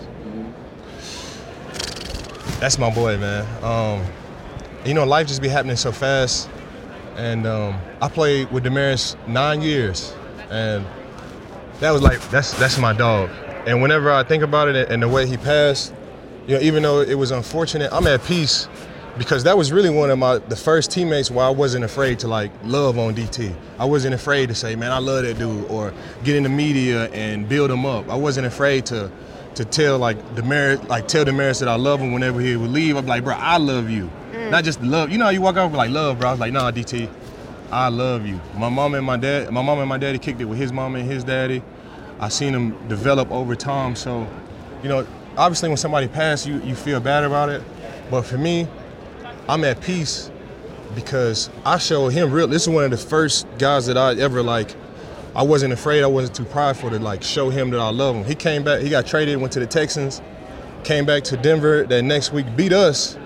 That's 2.60 2.78
my 2.78 2.94
boy, 2.94 3.16
man. 3.16 3.46
Um, 3.64 4.04
you 4.84 4.92
know, 4.92 5.06
life 5.06 5.28
just 5.28 5.40
be 5.40 5.48
happening 5.48 5.76
so 5.76 5.92
fast. 5.92 6.50
And 7.16 7.46
um, 7.46 7.80
I 8.02 8.10
played 8.10 8.52
with 8.52 8.64
Demaryius 8.64 9.16
nine 9.26 9.62
years, 9.62 10.14
and 10.50 10.84
that 11.80 11.92
was 11.92 12.02
like 12.02 12.20
that's 12.28 12.52
that's 12.58 12.76
my 12.76 12.92
dog. 12.92 13.30
And 13.66 13.80
whenever 13.80 14.12
I 14.12 14.24
think 14.24 14.42
about 14.42 14.68
it 14.68 14.90
and 14.90 15.02
the 15.02 15.08
way 15.08 15.26
he 15.26 15.38
passed, 15.38 15.94
you 16.46 16.56
know, 16.56 16.60
even 16.60 16.82
though 16.82 17.00
it 17.00 17.14
was 17.14 17.30
unfortunate, 17.30 17.90
I'm 17.94 18.06
at 18.08 18.22
peace 18.24 18.68
because 19.18 19.44
that 19.44 19.56
was 19.56 19.72
really 19.72 19.90
one 19.90 20.10
of 20.10 20.18
my 20.18 20.38
the 20.38 20.56
first 20.56 20.90
teammates 20.90 21.30
where 21.30 21.44
I 21.44 21.50
wasn't 21.50 21.84
afraid 21.84 22.18
to 22.20 22.28
like 22.28 22.50
love 22.64 22.98
on 22.98 23.14
DT. 23.14 23.54
I 23.78 23.84
wasn't 23.84 24.14
afraid 24.14 24.48
to 24.48 24.54
say, 24.54 24.74
man, 24.74 24.90
I 24.92 24.98
love 24.98 25.24
that 25.24 25.38
dude, 25.38 25.70
or 25.70 25.92
get 26.24 26.36
in 26.36 26.42
the 26.42 26.48
media 26.48 27.10
and 27.10 27.48
build 27.48 27.70
him 27.70 27.84
up. 27.84 28.08
I 28.08 28.16
wasn't 28.16 28.46
afraid 28.46 28.86
to 28.86 29.10
to 29.56 29.64
tell 29.64 29.98
like 29.98 30.16
Demaryius, 30.34 30.88
like 30.88 31.08
tell 31.08 31.24
Demaryius 31.24 31.60
that 31.60 31.68
I 31.68 31.76
love 31.76 32.00
him 32.00 32.12
whenever 32.12 32.40
he 32.40 32.56
would 32.56 32.70
leave. 32.70 32.96
I'm 32.96 33.06
like, 33.06 33.24
bro, 33.24 33.34
I 33.34 33.58
love 33.58 33.90
you. 33.90 34.10
Mm. 34.32 34.50
Not 34.50 34.64
just 34.64 34.80
love. 34.82 35.10
You 35.10 35.18
know 35.18 35.24
how 35.24 35.30
you 35.30 35.42
walk 35.42 35.56
out 35.56 35.70
with 35.70 35.76
like 35.76 35.90
love, 35.90 36.18
bro. 36.18 36.28
I 36.28 36.32
was 36.32 36.40
like, 36.40 36.52
nah, 36.52 36.70
DT, 36.70 37.10
I 37.70 37.88
love 37.88 38.26
you. 38.26 38.40
My 38.56 38.70
mom 38.70 38.94
and 38.94 39.04
my 39.04 39.16
dad, 39.18 39.50
my 39.50 39.62
mom 39.62 39.78
and 39.78 39.88
my 39.88 39.98
daddy 39.98 40.18
kicked 40.18 40.40
it 40.40 40.46
with 40.46 40.58
his 40.58 40.72
mom 40.72 40.94
and 40.96 41.10
his 41.10 41.22
daddy. 41.22 41.62
I 42.18 42.28
seen 42.28 42.52
them 42.52 42.88
develop 42.88 43.30
over 43.30 43.54
time. 43.54 43.94
So, 43.94 44.26
you 44.82 44.88
know, 44.88 45.06
obviously 45.36 45.68
when 45.68 45.76
somebody 45.76 46.08
passed, 46.08 46.46
you 46.46 46.62
you 46.62 46.74
feel 46.74 47.00
bad 47.00 47.24
about 47.24 47.50
it. 47.50 47.62
But 48.10 48.22
for 48.22 48.38
me, 48.38 48.68
I'm 49.52 49.64
at 49.64 49.82
peace 49.82 50.30
because 50.94 51.50
I 51.62 51.76
showed 51.76 52.14
him 52.14 52.32
real. 52.32 52.46
This 52.46 52.62
is 52.62 52.70
one 52.70 52.84
of 52.84 52.90
the 52.90 52.96
first 52.96 53.46
guys 53.58 53.84
that 53.84 53.98
I 53.98 54.14
ever 54.14 54.42
like. 54.42 54.74
I 55.36 55.42
wasn't 55.42 55.74
afraid. 55.74 56.02
I 56.02 56.06
wasn't 56.06 56.34
too 56.34 56.46
prideful 56.46 56.88
to 56.88 56.98
like 56.98 57.22
show 57.22 57.50
him 57.50 57.68
that 57.68 57.78
I 57.78 57.90
love 57.90 58.16
him. 58.16 58.24
He 58.24 58.34
came 58.34 58.64
back. 58.64 58.80
He 58.80 58.88
got 58.88 59.04
traded. 59.06 59.36
Went 59.38 59.52
to 59.52 59.60
the 59.60 59.66
Texans. 59.66 60.22
Came 60.84 61.04
back 61.04 61.24
to 61.24 61.36
Denver. 61.36 61.84
That 61.84 62.00
next 62.00 62.32
week 62.32 62.46
beat 62.56 62.72
us. 62.72 63.18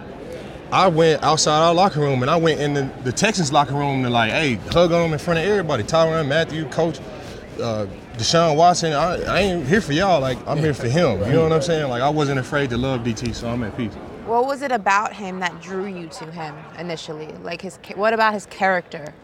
I 0.72 0.88
went 0.88 1.22
outside 1.22 1.60
our 1.60 1.72
locker 1.72 2.00
room 2.00 2.22
and 2.22 2.30
I 2.30 2.38
went 2.38 2.60
in 2.60 2.74
the, 2.74 2.90
the 3.04 3.12
Texans 3.12 3.52
locker 3.52 3.74
room 3.74 4.02
to 4.02 4.10
like, 4.10 4.32
hey, 4.32 4.54
hug 4.72 4.90
on 4.90 5.06
him 5.06 5.12
in 5.12 5.20
front 5.20 5.38
of 5.38 5.46
everybody. 5.46 5.84
Tyrann, 5.84 6.26
Mathieu, 6.26 6.64
Coach, 6.70 6.98
uh, 7.62 7.86
Deshaun 8.14 8.56
Watson. 8.56 8.94
I, 8.94 9.22
I 9.22 9.38
ain't 9.42 9.68
here 9.68 9.80
for 9.80 9.92
y'all. 9.92 10.20
Like 10.20 10.38
I'm 10.44 10.58
here 10.58 10.74
for 10.74 10.88
him. 10.88 11.20
You 11.20 11.34
know 11.34 11.44
what 11.44 11.52
I'm 11.52 11.62
saying? 11.62 11.88
Like 11.88 12.02
I 12.02 12.08
wasn't 12.08 12.40
afraid 12.40 12.70
to 12.70 12.76
love 12.76 13.02
DT, 13.02 13.32
so 13.32 13.48
I'm 13.48 13.62
at 13.62 13.76
peace. 13.76 13.92
What 14.26 14.44
was 14.44 14.62
it 14.62 14.72
about 14.72 15.12
him 15.12 15.38
that 15.38 15.62
drew 15.62 15.86
you 15.86 16.08
to 16.08 16.32
him 16.32 16.56
initially? 16.80 17.28
Like 17.44 17.62
his, 17.62 17.78
what 17.94 18.12
about 18.12 18.34
his 18.34 18.46
character? 18.46 19.14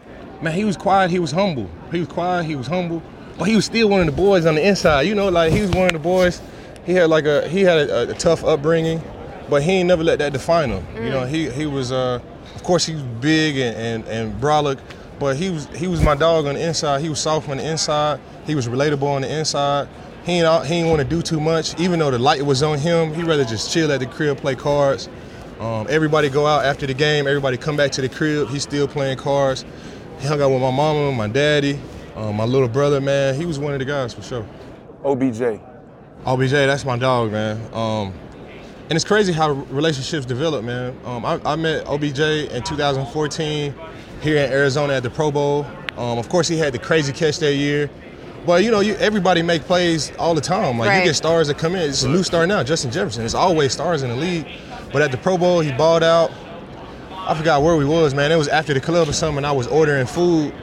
Man, 0.41 0.53
he 0.53 0.63
was 0.63 0.77
quiet. 0.77 1.11
He 1.11 1.19
was 1.19 1.31
humble. 1.31 1.69
He 1.91 1.99
was 1.99 2.07
quiet. 2.07 2.45
He 2.45 2.55
was 2.55 2.67
humble, 2.67 3.03
but 3.37 3.49
he 3.49 3.55
was 3.57 3.65
still 3.65 3.89
one 3.89 3.99
of 3.99 4.05
the 4.05 4.13
boys 4.13 4.45
on 4.45 4.55
the 4.55 4.65
inside. 4.65 5.01
You 5.01 5.13
know, 5.13 5.27
like 5.27 5.51
he 5.51 5.61
was 5.61 5.71
one 5.71 5.87
of 5.87 5.93
the 5.93 5.99
boys. 5.99 6.41
He 6.85 6.93
had 6.93 7.09
like 7.09 7.25
a 7.25 7.49
he 7.49 7.63
had 7.63 7.89
a, 7.89 8.11
a 8.11 8.13
tough 8.13 8.45
upbringing, 8.45 9.01
but 9.49 9.61
he 9.61 9.71
ain't 9.71 9.89
never 9.89 10.05
let 10.05 10.19
that 10.19 10.31
define 10.31 10.69
him. 10.69 10.85
You 10.95 11.09
know, 11.09 11.25
he 11.25 11.49
he 11.49 11.65
was 11.65 11.91
uh, 11.91 12.21
of 12.55 12.63
course 12.63 12.85
he 12.85 12.93
was 12.93 13.03
big 13.03 13.57
and 13.57 13.75
and, 13.75 14.07
and 14.07 14.41
brolic, 14.41 14.79
but 15.19 15.35
he 15.35 15.49
was 15.49 15.67
he 15.75 15.87
was 15.87 16.01
my 16.01 16.15
dog 16.15 16.45
on 16.45 16.55
the 16.55 16.65
inside. 16.65 17.01
He 17.01 17.09
was 17.09 17.19
soft 17.19 17.49
on 17.49 17.57
the 17.57 17.69
inside. 17.69 18.21
He 18.45 18.55
was 18.55 18.69
relatable 18.69 19.03
on 19.03 19.23
the 19.23 19.37
inside. 19.37 19.89
He 20.25 20.33
ain't 20.33 20.65
he 20.65 20.75
ain't 20.75 20.87
want 20.87 20.99
to 20.99 21.07
do 21.07 21.21
too 21.21 21.39
much, 21.39 21.77
even 21.79 21.99
though 21.99 22.11
the 22.11 22.19
light 22.19 22.45
was 22.45 22.63
on 22.63 22.77
him. 22.79 23.13
He 23.13 23.23
rather 23.23 23.43
just 23.43 23.71
chill 23.73 23.91
at 23.91 23.99
the 23.99 24.05
crib, 24.05 24.37
play 24.37 24.55
cards. 24.55 25.09
Um, 25.59 25.85
everybody 25.89 26.29
go 26.29 26.45
out 26.47 26.65
after 26.65 26.87
the 26.87 26.93
game. 26.93 27.27
Everybody 27.27 27.57
come 27.57 27.75
back 27.75 27.91
to 27.93 28.01
the 28.01 28.09
crib. 28.09 28.49
He's 28.49 28.63
still 28.63 28.87
playing 28.87 29.17
cards. 29.17 29.65
He 30.19 30.27
hung 30.27 30.41
out 30.41 30.51
with 30.51 30.61
my 30.61 30.71
mama, 30.71 31.11
my 31.11 31.27
daddy, 31.27 31.79
um, 32.15 32.37
my 32.37 32.45
little 32.45 32.67
brother. 32.69 33.01
Man, 33.01 33.35
he 33.35 33.45
was 33.45 33.59
one 33.59 33.73
of 33.73 33.79
the 33.79 33.85
guys 33.85 34.13
for 34.13 34.21
sure. 34.21 34.47
OBJ. 35.03 35.59
OBJ, 36.25 36.51
that's 36.51 36.85
my 36.85 36.97
dog, 36.97 37.31
man. 37.31 37.59
Um, 37.73 38.13
and 38.89 38.93
it's 38.93 39.03
crazy 39.03 39.33
how 39.33 39.51
relationships 39.51 40.25
develop, 40.25 40.63
man. 40.63 40.97
Um, 41.05 41.25
I, 41.25 41.39
I 41.45 41.55
met 41.55 41.85
OBJ 41.85 42.19
in 42.51 42.63
2014 42.63 43.73
here 44.21 44.37
in 44.37 44.51
Arizona 44.51 44.93
at 44.93 45.03
the 45.03 45.09
Pro 45.09 45.31
Bowl. 45.31 45.65
Um, 45.97 46.17
of 46.17 46.29
course, 46.29 46.47
he 46.47 46.57
had 46.57 46.73
the 46.73 46.79
crazy 46.79 47.11
catch 47.11 47.39
that 47.39 47.55
year. 47.55 47.89
But 48.45 48.63
you 48.63 48.71
know, 48.71 48.81
you, 48.81 48.95
everybody 48.95 49.41
make 49.41 49.63
plays 49.63 50.11
all 50.17 50.35
the 50.35 50.41
time. 50.41 50.77
Like 50.77 50.89
Right. 50.89 50.99
you 50.99 51.05
get 51.05 51.15
stars 51.15 51.47
that 51.47 51.57
come 51.57 51.75
in. 51.75 51.89
It's 51.89 52.03
a 52.03 52.09
new 52.09 52.23
star 52.23 52.45
now, 52.45 52.63
Justin 52.63 52.91
Jefferson. 52.91 53.21
There's 53.21 53.33
always 53.35 53.71
stars 53.73 54.03
in 54.03 54.09
the 54.09 54.15
league. 54.15 54.45
But 54.91 55.01
at 55.01 55.11
the 55.11 55.17
Pro 55.17 55.37
Bowl, 55.37 55.61
he 55.61 55.71
balled 55.71 56.03
out. 56.03 56.31
I 57.11 57.33
forgot 57.35 57.63
where 57.63 57.75
we 57.77 57.85
was, 57.85 58.13
man. 58.13 58.31
It 58.31 58.35
was 58.35 58.49
after 58.49 58.73
the 58.73 58.81
club 58.81 59.07
or 59.07 59.13
something. 59.13 59.45
I 59.45 59.51
was 59.53 59.67
ordering 59.67 60.05
food, 60.05 60.53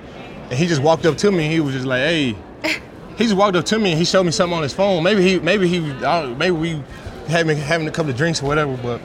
and 0.51 0.53
he 0.53 0.67
just 0.67 0.83
walked 0.83 1.07
up 1.07 1.17
to 1.19 1.33
me. 1.33 1.49
He 1.49 1.61
was 1.61 1.75
just 1.75 1.87
like, 1.87 2.01
"Hey." 2.01 2.37
He 3.19 3.25
just 3.27 3.37
walked 3.37 3.55
up 3.55 3.67
to 3.67 3.79
me 3.79 3.91
and 3.91 3.99
he 3.99 4.07
showed 4.07 4.25
me 4.25 4.31
something 4.33 4.57
on 4.57 4.63
his 4.63 4.73
phone. 4.73 5.03
Maybe 5.03 5.21
he, 5.23 5.39
maybe 5.41 5.69
he, 5.69 5.79
maybe 5.81 6.51
we 6.53 6.83
having 7.29 7.55
having 7.59 7.87
a 7.87 7.91
couple 7.91 8.11
of 8.11 8.17
drinks 8.17 8.43
or 8.43 8.47
whatever. 8.47 8.75
But 8.79 8.99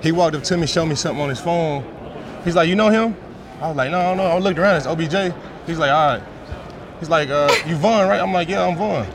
he 0.00 0.12
walked 0.12 0.36
up 0.36 0.44
to 0.44 0.56
me, 0.56 0.64
showed 0.68 0.86
me 0.86 0.94
something 0.94 1.20
on 1.20 1.28
his 1.28 1.40
phone. 1.40 1.82
He's 2.44 2.54
like, 2.54 2.68
"You 2.68 2.76
know 2.76 2.88
him?" 2.88 3.16
I 3.60 3.66
was 3.66 3.76
like, 3.76 3.90
"No, 3.90 4.14
no." 4.14 4.22
I 4.26 4.38
looked 4.38 4.60
around. 4.60 4.76
It's 4.76 4.86
OBJ. 4.86 5.34
He's 5.66 5.76
like, 5.78 5.90
"All 5.90 6.18
right." 6.18 6.22
He's 7.00 7.08
like, 7.08 7.28
uh, 7.28 7.54
"You 7.66 7.76
Von, 7.76 8.08
right?" 8.08 8.20
I'm 8.20 8.32
like, 8.32 8.48
"Yeah, 8.48 8.66
I'm 8.66 8.76
Von." 8.76 9.06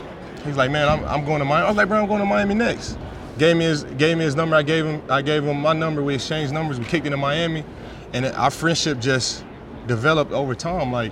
He's 0.45 0.57
like, 0.57 0.71
"Man, 0.71 0.87
I'm, 0.87 1.03
I'm 1.05 1.25
going 1.25 1.39
to 1.39 1.45
Miami." 1.45 1.65
I 1.65 1.69
was 1.69 1.77
like, 1.77 1.87
"Bro, 1.87 2.01
I'm 2.01 2.07
going 2.07 2.19
to 2.19 2.25
Miami 2.25 2.53
next." 2.53 2.97
Gave 3.37 3.57
me 3.57 3.65
his 3.65 3.83
gave 3.83 4.17
me 4.17 4.25
his 4.25 4.35
number. 4.35 4.55
I 4.55 4.61
gave 4.61 4.85
him 4.85 5.01
I 5.09 5.21
gave 5.21 5.43
him 5.43 5.59
my 5.59 5.73
number. 5.73 6.03
We 6.03 6.15
exchanged 6.15 6.53
numbers. 6.53 6.79
We 6.79 6.85
kicked 6.85 7.05
into 7.05 7.17
Miami, 7.17 7.63
and 8.13 8.25
our 8.25 8.51
friendship 8.51 8.99
just 8.99 9.43
developed 9.87 10.31
over 10.31 10.53
time. 10.53 10.91
Like 10.91 11.11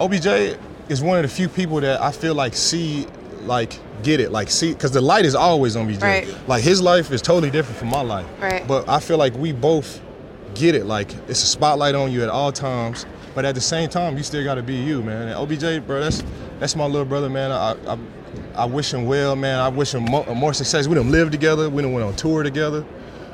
OBJ 0.00 0.58
is 0.88 1.02
one 1.02 1.16
of 1.16 1.22
the 1.22 1.28
few 1.28 1.48
people 1.48 1.80
that 1.80 2.00
I 2.00 2.12
feel 2.12 2.34
like 2.34 2.54
see 2.54 3.06
like 3.44 3.78
get 4.02 4.20
it 4.20 4.30
like 4.30 4.50
see 4.50 4.72
because 4.72 4.90
the 4.90 5.00
light 5.00 5.24
is 5.24 5.34
always 5.34 5.76
on 5.76 5.88
BJ. 5.88 6.02
Right. 6.02 6.48
Like 6.48 6.62
his 6.62 6.82
life 6.82 7.10
is 7.10 7.22
totally 7.22 7.50
different 7.50 7.78
from 7.78 7.88
my 7.88 8.02
life. 8.02 8.26
Right. 8.40 8.66
But 8.66 8.88
I 8.88 9.00
feel 9.00 9.16
like 9.16 9.34
we 9.34 9.52
both 9.52 10.00
get 10.54 10.74
it. 10.74 10.84
Like 10.84 11.14
it's 11.28 11.42
a 11.42 11.46
spotlight 11.46 11.94
on 11.94 12.12
you 12.12 12.22
at 12.22 12.28
all 12.28 12.52
times. 12.52 13.06
But 13.34 13.44
at 13.44 13.54
the 13.54 13.60
same 13.60 13.88
time, 13.88 14.16
you 14.16 14.22
still 14.22 14.44
got 14.44 14.54
to 14.56 14.62
be 14.62 14.74
you, 14.74 15.02
man. 15.02 15.28
And 15.28 15.36
OBJ, 15.38 15.86
bro, 15.86 16.00
that's 16.00 16.22
that's 16.58 16.76
my 16.76 16.84
little 16.86 17.06
brother, 17.06 17.28
man. 17.30 17.50
I, 17.50 17.74
I, 17.86 17.98
I 18.54 18.64
wish 18.66 18.92
him 18.92 19.06
well, 19.06 19.34
man. 19.36 19.58
I 19.58 19.68
wish 19.68 19.94
him 19.94 20.04
more, 20.04 20.24
more 20.34 20.52
success. 20.54 20.86
We 20.86 20.94
done 20.94 21.10
lived 21.10 21.32
together. 21.32 21.70
We 21.70 21.82
done 21.82 21.92
went 21.92 22.06
on 22.06 22.14
tour 22.14 22.42
together. 22.42 22.84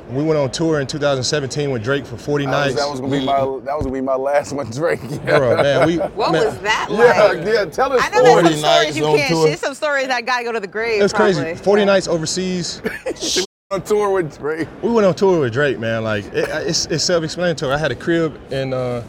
We 0.09 0.23
went 0.23 0.39
on 0.39 0.49
tour 0.49 0.79
in 0.79 0.87
2017 0.87 1.69
with 1.69 1.83
Drake 1.83 2.03
for 2.05 2.17
40 2.17 2.45
That 2.45 2.51
was, 2.51 2.65
nights. 2.73 2.75
that 2.83 2.89
was 2.89 2.99
gonna 2.99 3.11
be 3.19 3.23
my 3.25 3.35
that 3.65 3.75
was 3.75 3.83
gonna 3.85 3.91
be 3.93 4.01
my 4.01 4.15
last 4.15 4.53
one, 4.53 4.67
Drake. 4.71 5.01
Bro, 5.25 5.57
man, 5.57 5.85
we- 5.85 5.97
What 6.15 6.31
man- 6.31 6.45
was 6.45 6.57
that 6.61 6.87
Yeah, 6.89 7.23
like? 7.25 7.45
yeah. 7.45 7.65
Tell 7.65 7.93
us. 7.93 8.01
I 8.03 8.09
know 8.09 8.23
there's 8.23 8.59
some 8.59 8.71
40 8.71 8.91
stories 8.91 8.97
you 8.97 9.03
can't 9.03 9.29
tour. 9.29 9.47
share. 9.47 9.57
Some 9.57 9.73
stories 9.75 10.07
that 10.07 10.25
gotta 10.25 10.43
go 10.45 10.51
to 10.51 10.59
the 10.59 10.65
grave. 10.67 10.99
It 10.99 11.03
was 11.03 11.13
probably. 11.13 11.33
crazy. 11.35 11.61
40 11.63 11.85
nights 11.85 12.07
overseas. 12.07 12.81
On 13.71 13.83
tour 13.83 14.09
with 14.09 14.35
Drake. 14.39 14.67
We 14.81 14.89
went 14.89 15.05
on 15.05 15.13
tour 15.13 15.41
with 15.41 15.53
Drake, 15.53 15.77
man. 15.77 16.03
Like 16.03 16.25
it, 16.33 16.49
it's, 16.49 16.87
it's 16.87 17.03
self-explanatory. 17.03 17.71
I 17.71 17.77
had 17.77 17.91
a 17.91 17.95
crib 17.95 18.35
in 18.51 18.73
uh, 18.73 19.03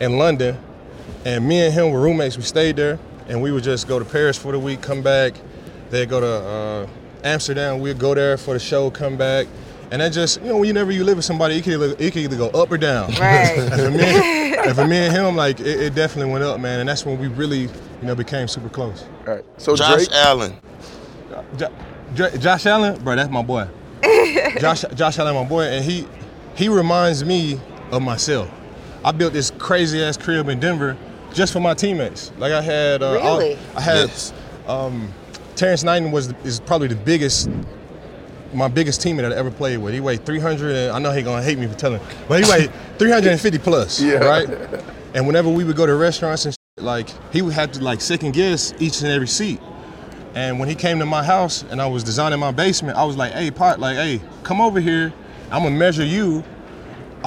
in 0.00 0.18
London, 0.18 0.58
and 1.24 1.46
me 1.46 1.64
and 1.64 1.72
him 1.72 1.90
were 1.90 2.00
roommates. 2.00 2.36
We 2.36 2.42
stayed 2.42 2.76
there, 2.76 2.98
and 3.28 3.42
we 3.42 3.52
would 3.52 3.64
just 3.64 3.88
go 3.88 3.98
to 3.98 4.04
Paris 4.04 4.36
for 4.38 4.52
the 4.52 4.58
week, 4.58 4.82
come 4.82 5.02
back. 5.02 5.34
They'd 5.90 6.08
go 6.08 6.20
to 6.20 6.26
uh, 6.26 6.86
Amsterdam. 7.24 7.80
We'd 7.80 7.98
go 7.98 8.14
there 8.14 8.36
for 8.36 8.54
the 8.54 8.60
show, 8.60 8.90
come 8.90 9.16
back. 9.16 9.46
And 9.90 10.02
that 10.02 10.12
just, 10.12 10.40
you 10.42 10.48
know, 10.48 10.58
whenever 10.58 10.90
you 10.90 11.04
live 11.04 11.16
with 11.16 11.24
somebody, 11.24 11.54
you 11.54 11.62
can 11.62 11.74
either, 11.74 11.94
it 11.98 12.12
can 12.12 12.22
either 12.22 12.36
go 12.36 12.48
up 12.48 12.72
or 12.72 12.78
down. 12.78 13.08
Right. 13.20 13.56
and, 13.56 13.72
for 13.72 13.90
me, 13.90 14.54
and 14.56 14.74
for 14.74 14.86
me 14.86 14.96
and 14.96 15.12
him, 15.14 15.36
like, 15.36 15.60
it, 15.60 15.80
it 15.80 15.94
definitely 15.94 16.32
went 16.32 16.42
up, 16.42 16.58
man. 16.58 16.80
And 16.80 16.88
that's 16.88 17.06
when 17.06 17.20
we 17.20 17.28
really, 17.28 17.60
you 17.60 17.70
know, 18.02 18.16
became 18.16 18.48
super 18.48 18.68
close. 18.68 19.04
All 19.26 19.34
right. 19.34 19.44
So 19.58 19.76
Josh 19.76 20.06
Drake, 20.06 20.08
Allen. 20.12 20.56
Jo- 21.56 21.72
Dra- 22.14 22.36
Josh 22.38 22.66
Allen, 22.66 23.02
bro, 23.02 23.14
that's 23.14 23.30
my 23.30 23.42
boy. 23.42 23.68
Josh, 24.60 24.84
Josh 24.94 25.18
Allen, 25.18 25.34
my 25.34 25.44
boy, 25.44 25.64
and 25.64 25.84
he 25.84 26.06
he 26.54 26.68
reminds 26.68 27.24
me 27.24 27.60
of 27.92 28.02
myself. 28.02 28.50
I 29.04 29.12
built 29.12 29.32
this 29.32 29.50
crazy 29.66 30.00
ass 30.00 30.16
crib 30.16 30.48
in 30.48 30.60
Denver 30.60 30.96
just 31.34 31.52
for 31.52 31.58
my 31.58 31.74
teammates. 31.74 32.30
Like 32.38 32.52
I 32.52 32.62
had, 32.62 33.02
uh, 33.02 33.18
all- 33.18 33.40
I 33.76 33.80
had 33.80 33.96
Yes. 34.08 34.32
um, 34.68 35.12
Terrance 35.56 35.82
Knighton 35.82 36.12
was 36.12 36.32
is 36.44 36.60
probably 36.60 36.86
the 36.86 36.94
biggest, 36.94 37.48
my 38.54 38.68
biggest 38.68 39.00
teammate 39.00 39.24
I 39.30 39.34
ever 39.36 39.50
played 39.50 39.78
with. 39.78 39.92
He 39.92 39.98
weighed 39.98 40.24
300, 40.24 40.70
and 40.76 40.92
I 40.96 41.00
know 41.00 41.10
he 41.10 41.20
gonna 41.22 41.42
hate 41.42 41.58
me 41.58 41.66
for 41.66 41.74
telling, 41.76 42.00
but 42.28 42.44
he 42.44 42.48
weighed 42.50 42.70
350 42.98 43.58
plus, 43.58 44.00
Yeah. 44.00 44.18
right? 44.18 44.48
And 45.14 45.26
whenever 45.26 45.48
we 45.48 45.64
would 45.64 45.76
go 45.76 45.86
to 45.86 45.94
restaurants 45.96 46.44
and 46.44 46.52
shit, 46.54 46.84
like 46.84 47.08
he 47.32 47.40
would 47.42 47.54
have 47.54 47.72
to 47.72 47.82
like 47.82 48.00
second 48.02 48.34
guess 48.34 48.72
each 48.78 49.00
and 49.00 49.10
every 49.10 49.26
seat. 49.28 49.60
And 50.36 50.60
when 50.60 50.68
he 50.68 50.74
came 50.74 50.98
to 50.98 51.06
my 51.06 51.24
house 51.24 51.64
and 51.70 51.80
I 51.80 51.86
was 51.86 52.04
designing 52.04 52.38
my 52.38 52.52
basement, 52.52 52.98
I 52.98 53.04
was 53.04 53.16
like, 53.16 53.32
hey, 53.32 53.50
Pot, 53.50 53.80
like, 53.80 53.96
hey, 53.96 54.20
come 54.42 54.60
over 54.60 54.78
here. 54.78 55.12
I'm 55.50 55.62
gonna 55.64 55.74
measure 55.74 56.04
you. 56.04 56.44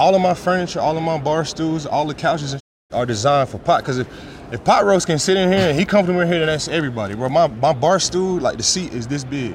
All 0.00 0.14
of 0.14 0.22
my 0.22 0.32
furniture, 0.32 0.80
all 0.80 0.96
of 0.96 1.02
my 1.02 1.18
bar 1.18 1.44
stools, 1.44 1.84
all 1.84 2.06
the 2.06 2.14
couches 2.14 2.54
and 2.54 2.62
are 2.90 3.04
designed 3.04 3.50
for 3.50 3.58
Pot. 3.58 3.84
Cause 3.84 3.98
if, 3.98 4.08
if 4.50 4.64
Pot 4.64 4.86
Roast 4.86 5.06
can 5.06 5.18
sit 5.18 5.36
in 5.36 5.52
here 5.52 5.68
and 5.68 5.78
he 5.78 5.84
comfortable 5.84 6.20
in 6.20 6.26
here, 6.26 6.38
then 6.38 6.46
that's 6.46 6.68
everybody. 6.68 7.14
Bro, 7.14 7.28
my, 7.28 7.48
my 7.48 7.74
bar 7.74 8.00
stool, 8.00 8.38
like 8.40 8.56
the 8.56 8.62
seat 8.62 8.94
is 8.94 9.06
this 9.06 9.24
big. 9.24 9.54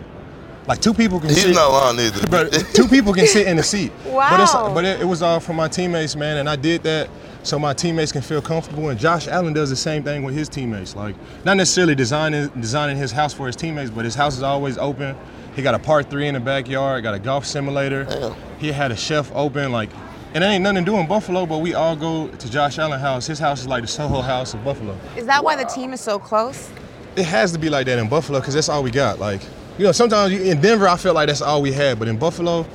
Like 0.67 0.81
two 0.81 0.93
people 0.93 1.19
can 1.19 1.29
He's 1.29 1.41
sit. 1.41 1.55
not 1.55 1.69
lying 1.69 1.99
either. 1.99 2.27
But 2.27 2.51
two 2.75 2.87
people 2.87 3.11
can 3.11 3.25
sit 3.25 3.47
in 3.47 3.57
the 3.57 3.63
seat. 3.63 3.91
But, 4.03 4.39
it's, 4.39 4.53
Wow. 4.53 4.71
but 4.71 4.85
it, 4.85 5.01
it 5.01 5.05
was 5.05 5.23
all 5.23 5.39
for 5.39 5.53
my 5.53 5.67
teammates, 5.67 6.15
man, 6.15 6.37
and 6.37 6.47
I 6.47 6.55
did 6.55 6.83
that 6.83 7.09
so 7.41 7.57
my 7.57 7.73
teammates 7.73 8.11
can 8.11 8.21
feel 8.21 8.41
comfortable. 8.41 8.89
And 8.89 8.99
Josh 8.99 9.27
Allen 9.27 9.51
does 9.53 9.71
the 9.71 9.75
same 9.75 10.03
thing 10.03 10.23
with 10.23 10.35
his 10.35 10.47
teammates. 10.47 10.95
Like 10.95 11.15
not 11.43 11.57
necessarily 11.57 11.95
designing 11.95 12.49
designing 12.61 12.97
his 12.97 13.11
house 13.11 13.33
for 13.33 13.47
his 13.47 13.55
teammates, 13.55 13.89
but 13.89 14.05
his 14.05 14.13
house 14.13 14.37
is 14.37 14.43
always 14.43 14.77
open. 14.77 15.15
He 15.55 15.63
got 15.63 15.73
a 15.73 15.79
par 15.79 16.03
three 16.03 16.27
in 16.27 16.35
the 16.35 16.39
backyard, 16.39 17.01
got 17.01 17.15
a 17.15 17.19
golf 17.19 17.45
simulator. 17.47 18.03
Damn. 18.03 18.35
He 18.59 18.71
had 18.71 18.91
a 18.91 18.95
chef 18.95 19.31
open, 19.33 19.71
like 19.71 19.89
and 20.35 20.43
it 20.43 20.47
ain't 20.47 20.63
nothing 20.63 20.83
to 20.83 20.91
do 20.91 20.97
in 20.97 21.07
Buffalo, 21.07 21.45
but 21.45 21.59
we 21.59 21.73
all 21.75 21.95
go 21.95 22.27
to 22.27 22.51
Josh 22.51 22.77
Allen 22.77 22.99
house. 22.99 23.25
His 23.25 23.39
house 23.39 23.61
is 23.61 23.67
like 23.69 23.83
the 23.83 23.87
Soho 23.87 24.19
house 24.21 24.53
of 24.53 24.65
Buffalo. 24.65 24.95
Is 25.15 25.25
that 25.27 25.41
why 25.41 25.55
the 25.55 25.63
team 25.63 25.93
is 25.93 26.01
so 26.01 26.19
close? 26.19 26.69
It 27.15 27.23
has 27.23 27.53
to 27.53 27.57
be 27.57 27.69
like 27.69 27.85
that 27.85 27.97
in 27.97 28.09
Buffalo 28.09 28.41
because 28.41 28.53
that's 28.53 28.67
all 28.67 28.83
we 28.83 28.91
got. 28.91 29.17
Like, 29.17 29.41
you 29.77 29.85
know, 29.85 29.93
sometimes 29.93 30.33
you, 30.33 30.41
in 30.41 30.59
Denver, 30.59 30.89
I 30.89 30.97
felt 30.97 31.15
like 31.15 31.27
that's 31.27 31.41
all 31.41 31.61
we 31.61 31.71
had, 31.71 31.97
but 31.99 32.09
in 32.09 32.17
Buffalo, 32.17 32.65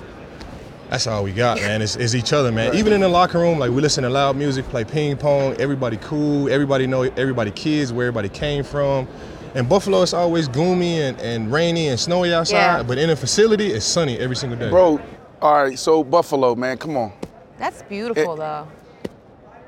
that's 0.88 1.06
all 1.06 1.22
we 1.22 1.32
got, 1.32 1.58
man. 1.58 1.82
It's, 1.82 1.96
is 1.96 2.16
each 2.16 2.32
other, 2.32 2.50
man. 2.50 2.74
Even 2.74 2.94
in 2.94 3.02
the 3.02 3.08
locker 3.08 3.38
room, 3.38 3.58
like 3.58 3.70
we 3.70 3.82
listen 3.82 4.04
to 4.04 4.08
loud 4.10 4.36
music, 4.36 4.64
play 4.70 4.82
ping 4.84 5.18
pong. 5.18 5.54
Everybody 5.60 5.98
cool. 5.98 6.48
Everybody 6.48 6.86
know 6.86 7.02
everybody 7.02 7.50
kids 7.50 7.92
where 7.92 8.06
everybody 8.06 8.30
came 8.30 8.64
from. 8.64 9.06
In 9.54 9.68
Buffalo, 9.68 10.00
it's 10.00 10.14
always 10.14 10.48
gloomy 10.48 11.02
and, 11.02 11.20
and 11.20 11.52
rainy 11.52 11.88
and 11.88 12.00
snowy 12.00 12.32
outside, 12.32 12.54
Yeah. 12.78 12.82
but 12.84 12.96
in 12.96 13.10
a 13.10 13.16
facility, 13.16 13.66
it's 13.66 13.84
sunny 13.84 14.16
every 14.18 14.36
single 14.36 14.58
day. 14.58 14.70
bro. 14.70 14.98
All 15.42 15.62
right. 15.64 15.78
So 15.78 16.02
Buffalo, 16.02 16.54
man, 16.54 16.78
come 16.78 16.96
on. 16.96 17.12
That's 17.60 17.82
beautiful, 17.82 18.36
though. 18.36 18.66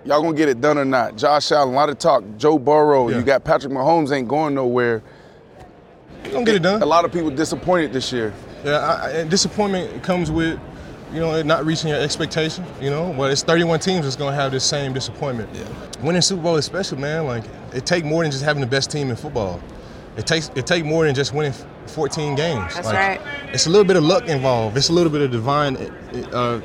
Y'all 0.05 0.20
gonna 0.22 0.37
get 0.37 0.48
it 0.48 0.61
done 0.61 0.78
or 0.78 0.85
not? 0.85 1.14
Josh 1.16 1.52
Allen, 1.52 1.68
a 1.74 1.76
lot 1.76 1.88
of 1.88 1.98
talk. 1.98 2.24
Joe 2.37 2.59
Burrow, 2.59 3.09
Yeah. 3.09 3.18
you 3.18 3.22
got 3.22 3.44
Patrick 3.44 3.72
Mahomes 3.72 4.11
ain't 4.11 4.26
going 4.26 4.55
nowhere. 4.55 5.00
we 6.24 6.31
gonna 6.31 6.44
get 6.44 6.55
it 6.57 6.62
done. 6.62 6.83
A 6.83 6.87
lot 6.87 7.05
of 7.05 7.12
people 7.12 7.31
disappointed 7.31 7.92
this 7.92 8.12
year. 8.12 8.33
Yeah, 8.64 8.78
I, 8.78 9.07
I, 9.07 9.11
and 9.11 9.31
disappointment 9.31 10.02
comes 10.02 10.31
with, 10.31 10.59
you 11.12 11.20
know, 11.20 11.40
not 11.42 11.64
reaching 11.66 11.88
your 11.90 12.00
expectation. 12.00 12.64
You 12.81 12.90
know, 12.90 13.14
but 13.16 13.31
it's 13.31 13.42
31 13.42 13.78
teams 13.81 14.05
that's 14.05 14.16
gonna 14.16 14.35
have 14.35 14.50
this 14.52 14.64
same 14.64 14.92
disappointment. 14.92 15.50
Yeah. 15.55 15.64
Winning 16.02 16.22
Super 16.22 16.42
Bowl 16.42 16.57
is 16.57 16.64
special, 16.64 16.98
man. 16.98 17.26
Like 17.26 17.44
it 17.74 17.87
take 17.87 18.05
more 18.05 18.22
than 18.24 18.31
just 18.33 18.42
having 18.44 18.61
the 18.61 18.66
best 18.66 18.90
team 18.90 19.11
in 19.11 19.16
football. 19.16 19.61
It 20.16 20.26
takes 20.26 20.50
it 20.57 20.66
take 20.66 20.85
more 20.85 21.05
than 21.07 21.14
just 21.14 21.33
winning 21.35 21.55
14 21.87 22.35
games. 22.35 22.74
That's 22.74 22.87
Like, 22.88 22.96
right. 22.96 23.20
It's 23.52 23.66
a 23.66 23.70
little 23.70 23.85
bit 23.85 23.96
of 23.96 24.02
luck 24.05 24.26
involved. 24.28 24.76
It's 24.76 24.88
a 24.88 24.92
little 24.92 25.11
bit 25.12 25.22
of 25.22 25.31
divine, 25.31 25.76
uh, 26.33 26.61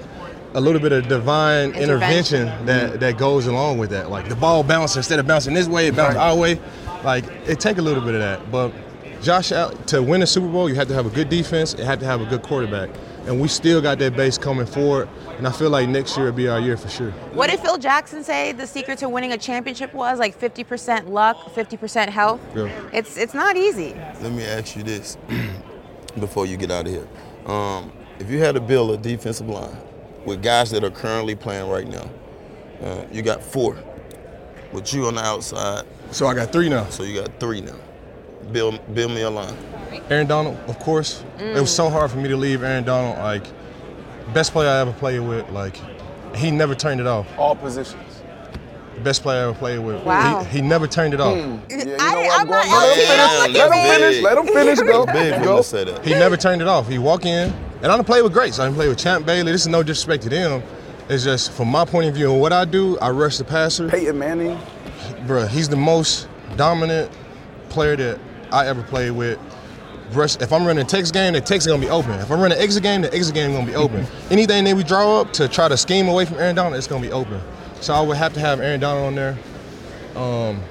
a 0.58 0.62
little 0.62 0.82
bit 0.82 0.92
of 0.92 1.08
divine 1.08 1.70
Intervention. 1.76 2.48
intervention, 2.48 2.66
that 2.66 3.00
that 3.00 3.18
goes 3.18 3.46
along 3.46 3.78
with 3.78 3.92
that. 3.92 4.10
Like 4.10 4.28
the 4.28 4.36
ball 4.36 4.64
bounces 4.64 4.98
instead 4.98 5.20
of 5.20 5.28
bouncing 5.28 5.54
this 5.54 5.68
way, 5.68 5.88
it 5.88 5.96
bounces 5.96 6.18
our 6.18 6.36
way. 6.36 6.60
Like 7.04 7.26
it 7.46 7.60
take 7.60 7.78
a 7.78 7.82
little 7.82 8.04
bit 8.04 8.16
of 8.16 8.22
that, 8.22 8.52
but. 8.52 8.74
Josh, 9.20 9.50
to 9.50 10.04
win 10.04 10.22
a 10.22 10.28
Super 10.28 10.48
Bowl, 10.48 10.70
you 10.70 10.76
have 10.76 10.88
to 10.90 10.94
have 10.94 11.08
a 11.08 11.10
good 11.10 11.28
defense. 11.28 11.74
You 11.76 11.86
have 11.86 11.98
to 12.02 12.06
have 12.06 12.22
a 12.22 12.26
good 12.26 12.44
quarterback, 12.44 12.92
and 13.26 13.42
we 13.42 13.48
still 13.48 13.82
got 13.82 13.98
that 13.98 14.16
base 14.16 14.38
coming 14.38 14.68
forward. 14.68 15.10
And 15.40 15.48
I 15.48 15.52
feel 15.52 15.72
like 15.72 15.90
next 15.90 16.16
year 16.16 16.28
will 16.28 16.34
be 16.34 16.48
our 16.48 16.60
year 16.60 16.78
for 16.78 16.88
sure. 16.88 17.10
What 17.34 17.50
did 17.50 17.60
Phil 17.62 17.80
Jackson 17.80 18.24
say 18.24 18.52
the 18.52 18.68
secret 18.68 19.00
to 19.00 19.10
winning 19.10 19.32
a 19.32 19.38
championship 19.40 19.92
was? 19.92 20.20
Like 20.20 20.40
50% 20.40 21.10
luck, 21.10 21.36
50% 21.56 22.10
health. 22.10 22.40
Yeah. 22.56 22.70
It's 22.94 23.18
it's 23.18 23.34
not 23.34 23.58
easy. 23.58 23.96
Let 24.22 24.32
me 24.34 24.44
ask 24.44 24.76
you 24.76 24.84
this 24.84 25.18
before 26.20 26.46
you 26.46 26.56
get 26.56 26.70
out 26.70 26.86
of 26.86 26.92
here. 26.94 27.08
Um, 27.52 27.92
if 28.20 28.30
you 28.30 28.38
had 28.38 28.54
to 28.54 28.62
build 28.62 28.92
a 28.92 28.98
defensive 28.98 29.50
line 29.50 29.76
with 30.28 30.44
guys 30.44 30.70
that 30.72 30.84
are 30.84 30.92
currently 30.92 31.34
playing 31.36 31.68
right 31.70 31.88
now, 31.88 32.10
uh, 32.84 33.06
you 33.12 33.24
got 33.24 33.42
four. 33.42 33.78
With 34.74 34.94
you 34.94 35.08
on 35.08 35.16
the 35.16 35.22
outside, 35.22 35.86
So 36.12 36.28
I 36.28 36.34
got 36.34 36.52
three 36.52 36.68
now. 36.68 36.90
so 36.90 37.04
you 37.04 37.22
got 37.22 37.40
three 37.40 37.62
now. 37.62 37.76
Build, 38.52 38.80
build 38.94 39.12
me 39.12 39.22
a 39.22 39.30
line. 39.30 39.56
Aaron 40.10 40.28
Donald, 40.28 40.58
of 40.68 40.78
course. 40.80 41.24
It 41.40 41.60
was 41.60 41.74
so 41.74 41.90
hard 41.90 42.12
for 42.12 42.18
me 42.18 42.28
to 42.28 42.36
leave 42.36 42.64
Aaron 42.64 42.84
Donald. 42.84 43.18
Like, 43.18 43.46
best 44.34 44.52
player 44.52 44.70
I 44.70 44.82
ever 44.82 44.92
played 44.92 45.22
with. 45.22 45.50
Like, 45.52 45.80
he 46.36 46.52
never 46.52 46.76
turned 46.76 47.00
it 47.00 47.08
off. 47.08 47.26
All 47.38 47.56
positions. 47.56 48.22
Best 49.04 49.22
player 49.24 49.40
I 49.40 49.44
ever 49.50 49.54
played 49.54 49.80
with. 49.80 50.04
Wow. 50.04 50.44
He, 50.44 50.58
he 50.58 50.62
never 50.62 50.86
turned 50.88 51.14
it 51.14 51.22
off. 51.22 51.38
Yeah, 51.38 51.78
you 51.78 51.86
know 51.86 51.96
I, 52.00 52.16
where 52.16 52.32
I'm 52.32 52.48
not 52.48 52.66
going. 52.66 53.54
Let 53.54 53.72
him 53.72 54.00
finish. 54.00 54.24
Let 54.24 54.38
him 54.38 54.48
finish. 54.48 54.78
Let 54.78 54.78
him 54.78 54.78
finish. 54.78 54.80
Go. 54.80 55.04
It's 55.04 55.12
big 55.14 55.44
Go. 55.44 55.62
say 55.62 55.84
that. 55.86 56.04
He 56.06 56.12
never 56.12 56.36
turned 56.36 56.62
it 56.62 56.68
off. 56.68 56.90
He 56.90 56.98
walk 56.98 57.26
in, 57.26 57.54
and 57.82 57.92
I 57.92 57.96
done 57.96 58.04
play 58.06 58.22
with 58.22 58.34
greats. 58.34 58.60
I 58.60 58.66
done 58.66 58.74
play 58.74 58.88
with 58.88 58.98
Champ 58.98 59.26
Bailey. 59.26 59.52
This 59.52 59.62
is 59.62 59.68
no 59.68 59.84
disrespect 59.84 60.24
to 60.24 60.30
them. 60.30 60.64
It's 61.10 61.24
just 61.24 61.52
from 61.52 61.70
my 61.70 61.86
point 61.86 62.10
of 62.10 62.16
view 62.16 62.32
and 62.32 62.42
what 62.42 62.52
I 62.52 62.66
do, 62.66 62.98
I 63.00 63.12
rush 63.12 63.38
the 63.38 63.44
passer. 63.44 63.88
Peyton 63.88 64.18
Manning. 64.18 64.58
Bruh, 65.26 65.48
he's 65.48 65.70
the 65.70 65.78
most 65.78 66.28
dominant 66.56 67.12
player 67.70 67.96
that 67.96 68.20
I 68.52 68.68
ever 68.68 68.84
played 68.84 69.12
with. 69.12 69.40
Rush, 70.12 70.38
if 70.38 70.52
I'm 70.52 70.66
running 70.66 70.84
a 70.84 70.88
text 70.88 71.14
game, 71.14 71.34
the 71.34 71.42
text 71.42 71.68
is 71.68 71.68
gonna 71.68 71.82
be 71.82 71.90
open. 71.90 72.12
If 72.12 72.32
I'm 72.32 72.40
running 72.40 72.58
an 72.58 72.64
exit 72.64 72.84
game, 72.84 73.02
the 73.02 73.14
exit 73.14 73.36
game 73.36 73.52
is 73.52 73.58
gonna 73.58 73.68
be 73.68 73.76
open. 73.76 74.06
Anything 74.32 74.64
that 74.66 74.76
we 74.76 74.84
draw 74.84 75.22
up 75.22 75.34
to 75.34 75.48
try 75.48 75.68
to 75.68 75.78
scheme 75.78 76.08
away 76.08 76.26
from 76.26 76.38
Aaron 76.38 76.56
Donald, 76.56 76.76
it's 76.76 76.88
gonna 76.88 77.02
be 77.02 77.12
open. 77.12 77.42
So 77.82 77.94
I 77.94 78.02
would 78.02 78.18
have 78.18 78.34
to 78.34 78.40
have 78.40 78.60
Aaron 78.60 78.80
Donald 78.80 79.08
on 79.08 79.16
there. 79.16 79.38
Um, 80.16 80.62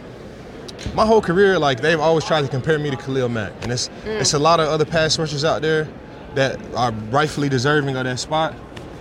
my 0.95 1.07
whole 1.07 1.21
career, 1.21 1.59
like 1.59 1.81
they've 1.81 2.01
always 2.01 2.25
tried 2.25 2.43
to 2.43 2.49
compare 2.49 2.79
me 2.79 2.91
to 2.91 2.97
Khalil 2.97 3.29
Mack, 3.29 3.53
and 3.63 3.73
it's 3.73 3.91
it's 4.05 4.35
a 4.35 4.39
lot 4.39 4.59
of 4.61 4.69
other 4.69 4.85
pass 4.85 5.19
rushers 5.19 5.45
out 5.45 5.63
there 5.63 5.89
that 6.37 6.61
are 6.75 6.93
rightfully 7.11 7.49
deserving 7.49 7.97
of 7.97 8.05
that 8.05 8.21
spot. 8.21 8.55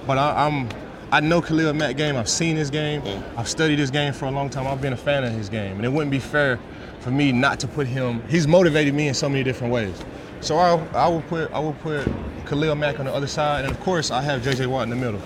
But 0.08 0.18
I, 0.18 0.48
I'm 0.48 0.70
I 1.12 1.20
know 1.20 1.42
Khalil 1.42 1.74
Mack 1.74 1.98
game. 1.98 2.16
I've 2.18 2.30
seen 2.30 2.56
his 2.56 2.72
game. 2.72 3.02
Mm. 3.02 3.24
I've 3.38 3.48
studied 3.48 3.78
his 3.78 3.92
game 3.92 4.14
for 4.14 4.26
a 4.26 4.32
long 4.32 4.50
time. 4.50 4.66
I've 4.66 4.82
been 4.82 4.94
a 4.94 4.98
fan 4.98 5.24
of 5.24 5.32
his 5.32 5.50
game, 5.50 5.76
and 5.76 5.86
it 5.86 5.90
wouldn't 5.90 6.12
be 6.12 6.20
fair 6.20 6.60
for 7.06 7.12
me 7.12 7.32
not 7.32 7.60
to 7.60 7.68
put 7.68 7.86
him. 7.86 8.24
He's 8.28 8.48
motivated 8.48 8.96
me 8.96 9.08
in 9.08 9.14
so 9.14 9.30
many 9.30 9.44
different 9.44 9.72
ways. 9.72 9.94
So 10.42 10.58
I 10.58 10.74
I 10.94 11.08
will 11.08 11.22
put 11.22 11.52
I 11.54 11.60
will 11.60 11.74
put 11.74 12.04
Khalil 12.48 12.74
Mack 12.76 13.00
on 13.00 13.06
the 13.06 13.14
other 13.14 13.28
side, 13.28 13.64
and 13.64 13.72
of 13.72 13.80
course 13.80 14.10
I 14.10 14.22
have 14.22 14.44
J.J. 14.44 14.66
Watt 14.66 14.84
in 14.84 14.90
the 14.90 14.96
middle. 14.96 15.22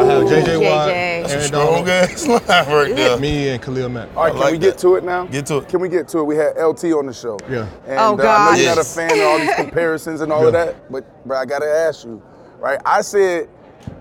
I 0.00 0.04
have 0.12 0.28
J.J. 0.28 0.56
Watt, 0.58 0.88
JJ. 0.88 1.22
That's 1.22 1.32
Aaron 1.32 1.46
strong 1.46 1.66
Donald, 1.84 1.88
ass 1.88 2.26
line 2.28 2.40
right 2.48 2.96
there. 2.96 3.18
me, 3.18 3.48
and 3.50 3.62
Khalil 3.62 3.88
Mack. 3.88 4.08
All 4.16 4.24
right, 4.24 4.28
I 4.28 4.30
can 4.32 4.40
like 4.40 4.52
we 4.52 4.58
get 4.58 4.72
that. 4.74 4.80
to 4.80 4.96
it 4.96 5.04
now? 5.04 5.26
Get 5.26 5.46
to 5.46 5.58
it. 5.58 5.68
Can 5.68 5.80
we 5.80 5.88
get 5.88 6.08
to 6.08 6.18
it? 6.18 6.24
We 6.24 6.34
had 6.36 6.56
LT 6.60 6.84
on 6.86 7.06
the 7.06 7.12
show. 7.12 7.38
Yeah. 7.48 7.68
And 7.86 7.98
Oh, 7.98 8.02
uh, 8.02 8.06
I 8.08 8.10
know 8.10 8.22
gosh. 8.22 8.58
you're 8.58 8.74
not 8.74 8.78
a 8.78 8.84
fan 8.84 9.12
of 9.12 9.26
all 9.26 9.38
these 9.38 9.54
comparisons 9.64 10.20
and 10.22 10.32
all 10.32 10.44
of 10.46 10.52
that, 10.54 10.90
but 10.92 11.24
bro, 11.24 11.38
I 11.38 11.44
gotta 11.46 11.68
ask 11.68 12.04
you, 12.04 12.20
right? 12.58 12.80
I 12.84 13.00
said 13.02 13.48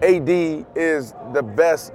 AD 0.02 0.30
is 0.76 1.14
the 1.34 1.44
best 1.44 1.94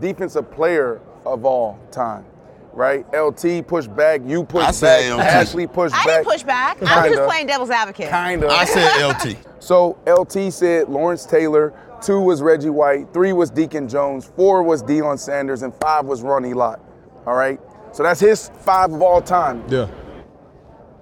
defensive 0.00 0.50
player 0.50 1.00
of 1.26 1.44
all 1.44 1.78
time, 1.90 2.24
right? 2.72 3.04
LT 3.14 3.66
pushed 3.66 3.94
back, 3.94 4.20
you 4.24 4.42
I 4.42 4.44
pushed 4.44 4.74
said 4.74 5.10
back, 5.10 5.18
LT. 5.18 5.24
Ashley 5.26 5.66
pushed 5.66 5.94
I 5.94 6.04
back. 6.04 6.06
didn't 6.06 6.24
push 6.32 6.42
back. 6.42 6.76
I 6.78 6.80
was 6.82 6.90
Kinda. 7.02 7.16
just 7.16 7.28
playing 7.28 7.46
devil's 7.46 7.70
advocate. 7.70 8.10
Kinda. 8.10 8.48
I 8.48 8.64
said 8.64 9.06
LT. 9.06 9.36
So 9.62 9.98
LT 10.06 10.50
said 10.50 10.88
Lawrence 10.88 11.26
Taylor, 11.26 11.74
two 12.00 12.18
was 12.18 12.40
Reggie 12.40 12.70
White, 12.70 13.12
three 13.12 13.34
was 13.34 13.50
Deacon 13.50 13.86
Jones, 13.86 14.24
four 14.24 14.62
was 14.62 14.82
Deion 14.82 15.18
Sanders, 15.18 15.60
and 15.62 15.74
five 15.74 16.06
was 16.06 16.22
Ronnie 16.22 16.54
Lott. 16.54 16.80
All 17.26 17.34
right. 17.34 17.60
So 17.92 18.02
that's 18.02 18.20
his 18.20 18.50
five 18.60 18.90
of 18.90 19.02
all 19.02 19.20
time. 19.20 19.62
Yeah. 19.68 19.86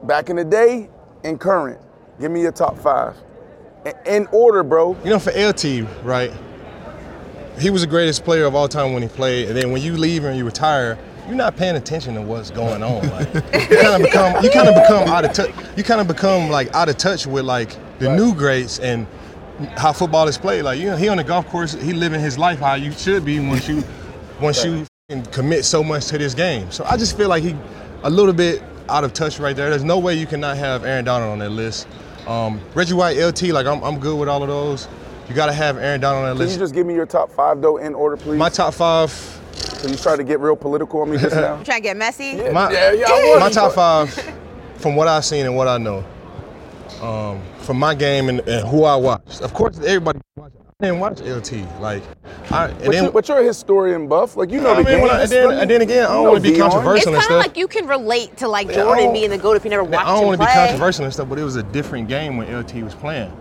Back 0.02 0.28
in 0.28 0.34
the 0.36 0.44
day 0.44 0.90
and 1.22 1.38
current. 1.38 1.80
Give 2.20 2.32
me 2.32 2.42
your 2.42 2.50
top 2.50 2.76
five. 2.76 3.14
In 4.06 4.26
order, 4.32 4.64
bro. 4.64 4.96
You 5.04 5.10
know, 5.10 5.18
for 5.20 5.30
LT, 5.30 5.86
right? 6.04 6.32
He 7.60 7.70
was 7.70 7.82
the 7.82 7.86
greatest 7.86 8.24
player 8.24 8.44
of 8.44 8.56
all 8.56 8.66
time 8.66 8.92
when 8.92 9.02
he 9.02 9.08
played, 9.08 9.48
and 9.48 9.56
then 9.56 9.70
when 9.70 9.82
you 9.82 9.96
leave 9.96 10.24
and 10.24 10.36
you 10.36 10.44
retire, 10.44 10.98
you're 11.28 11.36
not 11.36 11.56
paying 11.56 11.76
attention 11.76 12.14
to 12.14 12.22
what's 12.22 12.50
going 12.50 12.82
on. 12.82 13.08
Like 13.10 13.34
you 13.34 13.76
kind 13.76 13.94
of 13.94 14.02
become, 14.02 14.42
you 14.42 14.50
kind 14.50 14.68
of 14.68 14.74
become 14.74 15.08
out 15.08 15.24
of 15.24 15.32
touch. 15.34 15.54
You 15.76 15.84
kind 15.84 16.00
of 16.00 16.08
become 16.08 16.50
like 16.50 16.74
out 16.74 16.88
of 16.88 16.96
touch 16.96 17.26
with 17.26 17.44
like 17.44 17.76
the 17.98 18.16
new 18.16 18.34
greats 18.34 18.78
and 18.78 19.06
how 19.76 19.92
football 19.92 20.26
is 20.26 20.38
played. 20.38 20.62
Like 20.62 20.80
you 20.80 20.86
know, 20.86 20.96
he 20.96 21.08
on 21.08 21.18
the 21.18 21.24
golf 21.24 21.46
course, 21.48 21.74
he 21.74 21.92
living 21.92 22.20
his 22.20 22.38
life 22.38 22.58
how 22.58 22.74
you 22.74 22.92
should 22.92 23.24
be 23.24 23.40
once 23.40 23.68
you, 23.68 23.84
once 24.40 24.64
you 24.64 24.80
f***ing 24.80 25.24
commit 25.26 25.64
so 25.66 25.84
much 25.84 26.06
to 26.06 26.18
this 26.18 26.32
game. 26.32 26.70
So 26.70 26.84
I 26.84 26.96
just 26.96 27.16
feel 27.16 27.28
like 27.28 27.42
he, 27.42 27.54
a 28.04 28.10
little 28.10 28.32
bit 28.32 28.62
out 28.88 29.04
of 29.04 29.12
touch 29.12 29.38
right 29.38 29.54
there. 29.54 29.68
There's 29.68 29.84
no 29.84 29.98
way 29.98 30.14
you 30.14 30.26
cannot 30.26 30.56
have 30.56 30.84
Aaron 30.84 31.04
Donald 31.04 31.30
on 31.30 31.38
that 31.40 31.50
list. 31.50 31.86
Um, 32.26 32.60
Reggie 32.74 32.94
White, 32.94 33.18
LT, 33.18 33.42
like 33.44 33.66
I'm, 33.66 33.82
I'm 33.82 33.98
good 33.98 34.18
with 34.18 34.28
all 34.28 34.42
of 34.42 34.48
those. 34.48 34.88
You 35.28 35.34
got 35.34 35.46
to 35.46 35.52
have 35.52 35.76
Aaron 35.76 36.00
Donald 36.00 36.24
on 36.24 36.30
that 36.30 36.32
Can 36.32 36.38
list. 36.38 36.52
Can 36.54 36.60
you 36.60 36.64
just 36.64 36.74
give 36.74 36.86
me 36.86 36.94
your 36.94 37.04
top 37.04 37.30
five 37.30 37.60
though 37.60 37.76
in 37.76 37.94
order, 37.94 38.16
please? 38.16 38.38
My 38.38 38.48
top 38.48 38.72
five. 38.72 39.37
So 39.68 39.88
you 39.88 39.96
tried 39.96 40.16
to 40.16 40.24
get 40.24 40.40
real 40.40 40.56
political 40.56 41.00
on 41.02 41.10
me 41.10 41.18
just 41.18 41.34
now. 41.36 41.56
You 41.58 41.64
trying 41.64 41.78
to 41.78 41.82
get 41.82 41.96
messy? 41.96 42.34
My, 42.50 42.70
Yeah, 42.72 42.92
yeah, 42.92 43.04
I 43.08 43.12
was. 43.34 43.40
my 43.40 43.50
top 43.50 43.72
five, 43.74 44.12
from 44.76 44.96
what 44.96 45.08
I've 45.08 45.24
seen 45.24 45.46
and 45.46 45.56
what 45.56 45.68
I 45.68 45.78
know, 45.78 46.04
um, 47.02 47.40
from 47.60 47.78
my 47.78 47.94
game 47.94 48.28
and, 48.28 48.40
and 48.40 48.66
who 48.66 48.84
I 48.84 48.96
watched. 48.96 49.40
Of 49.40 49.54
course, 49.54 49.78
everybody 49.78 50.20
watched. 50.36 50.54
I 50.80 50.84
didn't 50.86 51.00
watch 51.00 51.20
LT. 51.20 51.80
Like, 51.80 52.04
I, 52.52 52.68
But, 52.68 52.78
then, 52.92 53.04
you, 53.06 53.10
but 53.10 53.28
you're 53.28 53.40
a 53.40 53.44
historian 53.44 54.06
buff. 54.06 54.36
Like 54.36 54.50
you 54.52 54.60
know 54.60 54.70
I 54.74 54.76
the 54.76 54.84
mean, 54.84 54.86
game. 54.94 55.00
when 55.02 55.10
I- 55.10 55.22
and 55.22 55.30
then- 55.30 55.50
and 55.50 55.68
then 55.70 55.82
again, 55.82 56.04
I 56.04 56.12
don't 56.12 56.24
wanna 56.28 56.40
be 56.40 56.50
It's 56.50 56.58
controversial 56.60 57.14
and 57.14 57.16
kind 57.16 57.24
stuff. 57.24 57.40
of 57.40 57.46
like 57.48 57.56
you 57.56 57.66
can 57.66 57.88
relate 57.88 58.36
to 58.36 58.46
like 58.48 58.72
Jordan 58.72 59.06
don't- 59.06 59.12
being 59.12 59.30
the 59.30 59.38
GOAT 59.38 59.56
if 59.56 59.64
you 59.64 59.70
never 59.70 59.82
watched 59.82 60.06
I 60.06 60.14
don't 60.16 60.26
want 60.26 60.40
to 60.40 60.46
be 60.46 60.52
controversial 60.52 61.04
and 61.04 61.12
stuff, 61.12 61.28
but 61.28 61.36
it 61.38 61.42
was 61.42 61.56
a 61.56 61.64
different 61.64 62.06
game 62.08 62.36
when 62.36 62.46
LT 62.56 62.84
was 62.84 62.94
playing. 62.94 63.32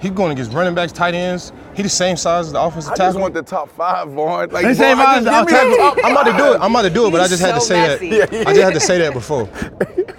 He's 0.00 0.10
going 0.12 0.32
against 0.32 0.52
running 0.52 0.74
backs, 0.74 0.92
tight 0.92 1.14
ends. 1.14 1.52
He 1.74 1.82
the 1.82 1.88
same 1.88 2.16
size 2.16 2.46
as 2.46 2.52
the 2.52 2.60
offensive 2.60 2.92
I 2.92 2.96
tackle. 2.96 3.06
just 3.12 3.18
want 3.20 3.34
the 3.34 3.42
top 3.42 3.68
five, 3.70 4.08
Von. 4.10 4.48
Like, 4.48 4.64
They 4.64 4.72
say 4.74 4.94
Von, 4.94 5.02
if 5.02 5.28
I 5.28 5.44
just 5.44 5.44
was 5.44 5.52
give 5.52 5.68
me 5.68 5.76
the 5.76 5.76
top 5.82 5.98
I'm 6.04 6.12
about 6.12 6.24
to 6.24 6.32
do 6.38 6.52
it. 6.54 6.60
I'm 6.60 6.70
about 6.70 6.82
to 6.82 6.90
do 6.90 7.06
it, 7.06 7.10
but 7.10 7.20
I 7.20 7.28
just 7.28 7.42
had 7.42 7.54
to 7.54 7.60
say 7.60 7.74
messy. 7.86 8.10
that. 8.18 8.32
Yeah, 8.32 8.38
yeah, 8.40 8.48
I 8.48 8.52
just 8.54 8.62
had 8.64 8.74
to 8.74 8.80
say 8.80 8.98
that 8.98 9.12
before. 9.12 9.48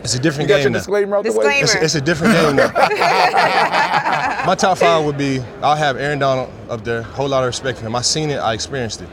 It's 0.03 0.13
a 0.15 0.19
different 0.19 0.49
You 0.49 0.55
got 0.55 0.61
your 0.61 0.65
game 0.65 0.71
now. 0.73 0.79
disclaimer 0.79 1.17
out 1.17 1.23
the 1.23 1.32
way. 1.32 1.61
Disclaimer. 1.61 1.63
It's, 1.63 1.75
it's 1.75 1.95
a 1.95 2.01
different 2.01 2.34
game 2.34 2.55
now. 2.57 2.71
My 4.45 4.55
top 4.55 4.77
five 4.77 5.03
would 5.05 5.17
be 5.17 5.39
I'll 5.63 5.75
have 5.75 5.97
Aaron 5.97 6.19
Donald 6.19 6.51
up 6.69 6.84
there. 6.84 7.01
Whole 7.03 7.27
lot 7.29 7.43
of 7.43 7.47
respect 7.47 7.79
for 7.79 7.86
him. 7.86 7.95
I 7.95 8.01
seen 8.01 8.29
it. 8.29 8.38
I 8.38 8.53
experienced 8.53 9.01
it. 9.01 9.09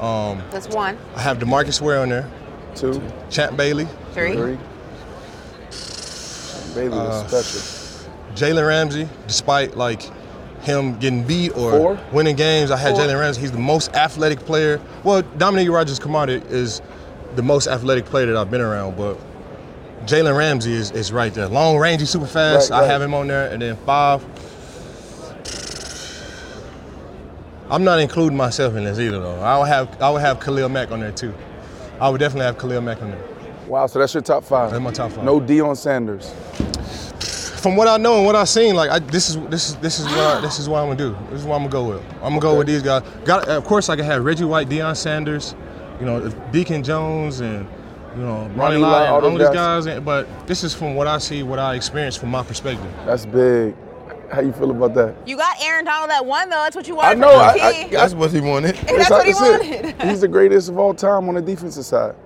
Um, 0.00 0.42
That's 0.50 0.68
one. 0.68 0.98
I 1.16 1.20
have 1.20 1.38
DeMarcus 1.38 1.80
Ware 1.80 2.00
on 2.00 2.08
there. 2.08 2.28
Two, 2.74 3.00
Champ 3.30 3.56
Bailey. 3.56 3.86
Three. 4.14 4.34
three. 4.34 4.58
Bailey 6.74 6.98
Uh, 6.98 7.26
special. 7.28 7.81
Jalen 8.34 8.66
Ramsey, 8.66 9.08
despite 9.26 9.76
like 9.76 10.02
him 10.62 10.98
getting 10.98 11.24
beat 11.24 11.50
or 11.56 11.70
Four? 11.72 12.00
winning 12.12 12.36
games, 12.36 12.70
I 12.70 12.76
had 12.76 12.94
Jalen 12.94 13.18
Ramsey. 13.18 13.40
He's 13.40 13.52
the 13.52 13.58
most 13.58 13.94
athletic 13.94 14.40
player. 14.40 14.80
Well, 15.02 15.22
Dominique 15.36 15.70
Rodgers-Cromartie 15.70 16.42
is 16.48 16.80
the 17.34 17.42
most 17.42 17.66
athletic 17.66 18.04
player 18.04 18.26
that 18.26 18.36
I've 18.36 18.50
been 18.50 18.60
around, 18.60 18.96
but 18.96 19.18
Jalen 20.06 20.36
Ramsey 20.36 20.72
is, 20.72 20.90
is 20.92 21.12
right 21.12 21.32
there. 21.32 21.48
Long 21.48 21.78
range, 21.78 22.00
he's 22.00 22.10
super 22.10 22.26
fast. 22.26 22.70
Right, 22.70 22.82
I 22.82 22.86
have 22.86 23.02
him 23.02 23.14
on 23.14 23.28
there. 23.28 23.50
And 23.50 23.62
then 23.62 23.76
five. 23.78 24.24
I'm 27.70 27.84
not 27.84 28.00
including 28.00 28.36
myself 28.36 28.74
in 28.74 28.84
this 28.84 28.98
either 28.98 29.18
though. 29.18 29.40
I 29.40 29.58
would 29.58 29.68
have 29.68 30.02
I 30.02 30.10
would 30.10 30.20
have 30.20 30.40
Khalil 30.40 30.68
Mack 30.68 30.90
on 30.90 31.00
there 31.00 31.12
too. 31.12 31.32
I 32.00 32.10
would 32.10 32.18
definitely 32.18 32.44
have 32.44 32.58
Khalil 32.58 32.82
Mack 32.82 33.00
on 33.00 33.12
there. 33.12 33.24
Wow, 33.66 33.86
so 33.86 33.98
that's 33.98 34.12
your 34.12 34.22
top 34.22 34.44
five. 34.44 34.72
That's 34.72 34.82
my 34.82 34.90
top 34.90 35.12
five. 35.12 35.24
No 35.24 35.40
Deion 35.40 35.76
Sanders. 35.76 36.34
From 37.62 37.76
what 37.76 37.86
I 37.86 37.96
know 37.96 38.16
and 38.16 38.26
what 38.26 38.34
I've 38.34 38.48
seen, 38.48 38.74
like 38.74 38.90
I, 38.90 38.98
this 38.98 39.28
is 39.28 39.36
this 39.46 39.68
is 39.68 39.76
this 39.76 40.00
is 40.00 40.06
what 40.06 40.18
I, 40.18 40.40
this 40.40 40.58
is 40.58 40.68
what 40.68 40.80
I'm 40.80 40.88
gonna 40.88 40.96
do. 40.96 41.16
This 41.30 41.42
is 41.42 41.46
what 41.46 41.54
I'm 41.54 41.62
gonna 41.62 41.70
go 41.70 41.88
with. 41.90 42.02
I'm 42.14 42.30
gonna 42.30 42.40
go 42.40 42.58
with 42.58 42.66
these 42.66 42.82
guys. 42.82 43.04
Got 43.24 43.48
uh, 43.48 43.56
of 43.56 43.64
course 43.64 43.88
I 43.88 43.94
can 43.94 44.04
have 44.04 44.24
Reggie 44.24 44.44
White, 44.44 44.68
Deion 44.68 44.96
Sanders, 44.96 45.54
you 46.00 46.06
know, 46.06 46.28
Deacon 46.50 46.82
Jones, 46.82 47.38
and 47.38 47.68
you 48.16 48.22
know 48.22 48.40
Ronnie 48.46 48.56
Ronnie 48.56 48.76
Lott, 48.78 48.90
Lott, 48.90 49.08
all 49.10 49.30
all 49.30 49.38
these 49.38 49.48
guys. 49.50 49.86
guys. 49.86 50.00
But 50.00 50.26
this 50.48 50.64
is 50.64 50.74
from 50.74 50.96
what 50.96 51.06
I 51.06 51.18
see, 51.18 51.44
what 51.44 51.60
I 51.60 51.76
experience 51.76 52.16
from 52.16 52.30
my 52.30 52.42
perspective. 52.42 52.90
That's 53.06 53.26
big. 53.26 53.76
How 54.32 54.40
you 54.40 54.52
feel 54.52 54.72
about 54.72 54.94
that? 54.94 55.14
You 55.28 55.36
got 55.36 55.62
Aaron 55.62 55.84
Donald 55.84 56.10
at 56.10 56.26
one 56.26 56.48
though. 56.48 56.56
That's 56.56 56.74
what 56.74 56.88
you 56.88 56.96
wanted 56.96 57.10
I 57.10 57.14
know. 57.20 57.30
I, 57.30 57.52
I, 57.60 57.88
That's 57.92 58.14
what 58.14 58.32
he 58.32 58.40
wanted. 58.40 58.74
That's 58.86 59.10
what 59.10 59.26
he 59.26 59.34
wanted. 59.34 60.02
He's 60.08 60.22
the 60.22 60.28
greatest 60.28 60.68
of 60.68 60.78
all 60.78 60.94
time 60.94 61.28
on 61.28 61.36
the 61.36 61.42
defensive 61.42 61.84
side. 61.84 62.16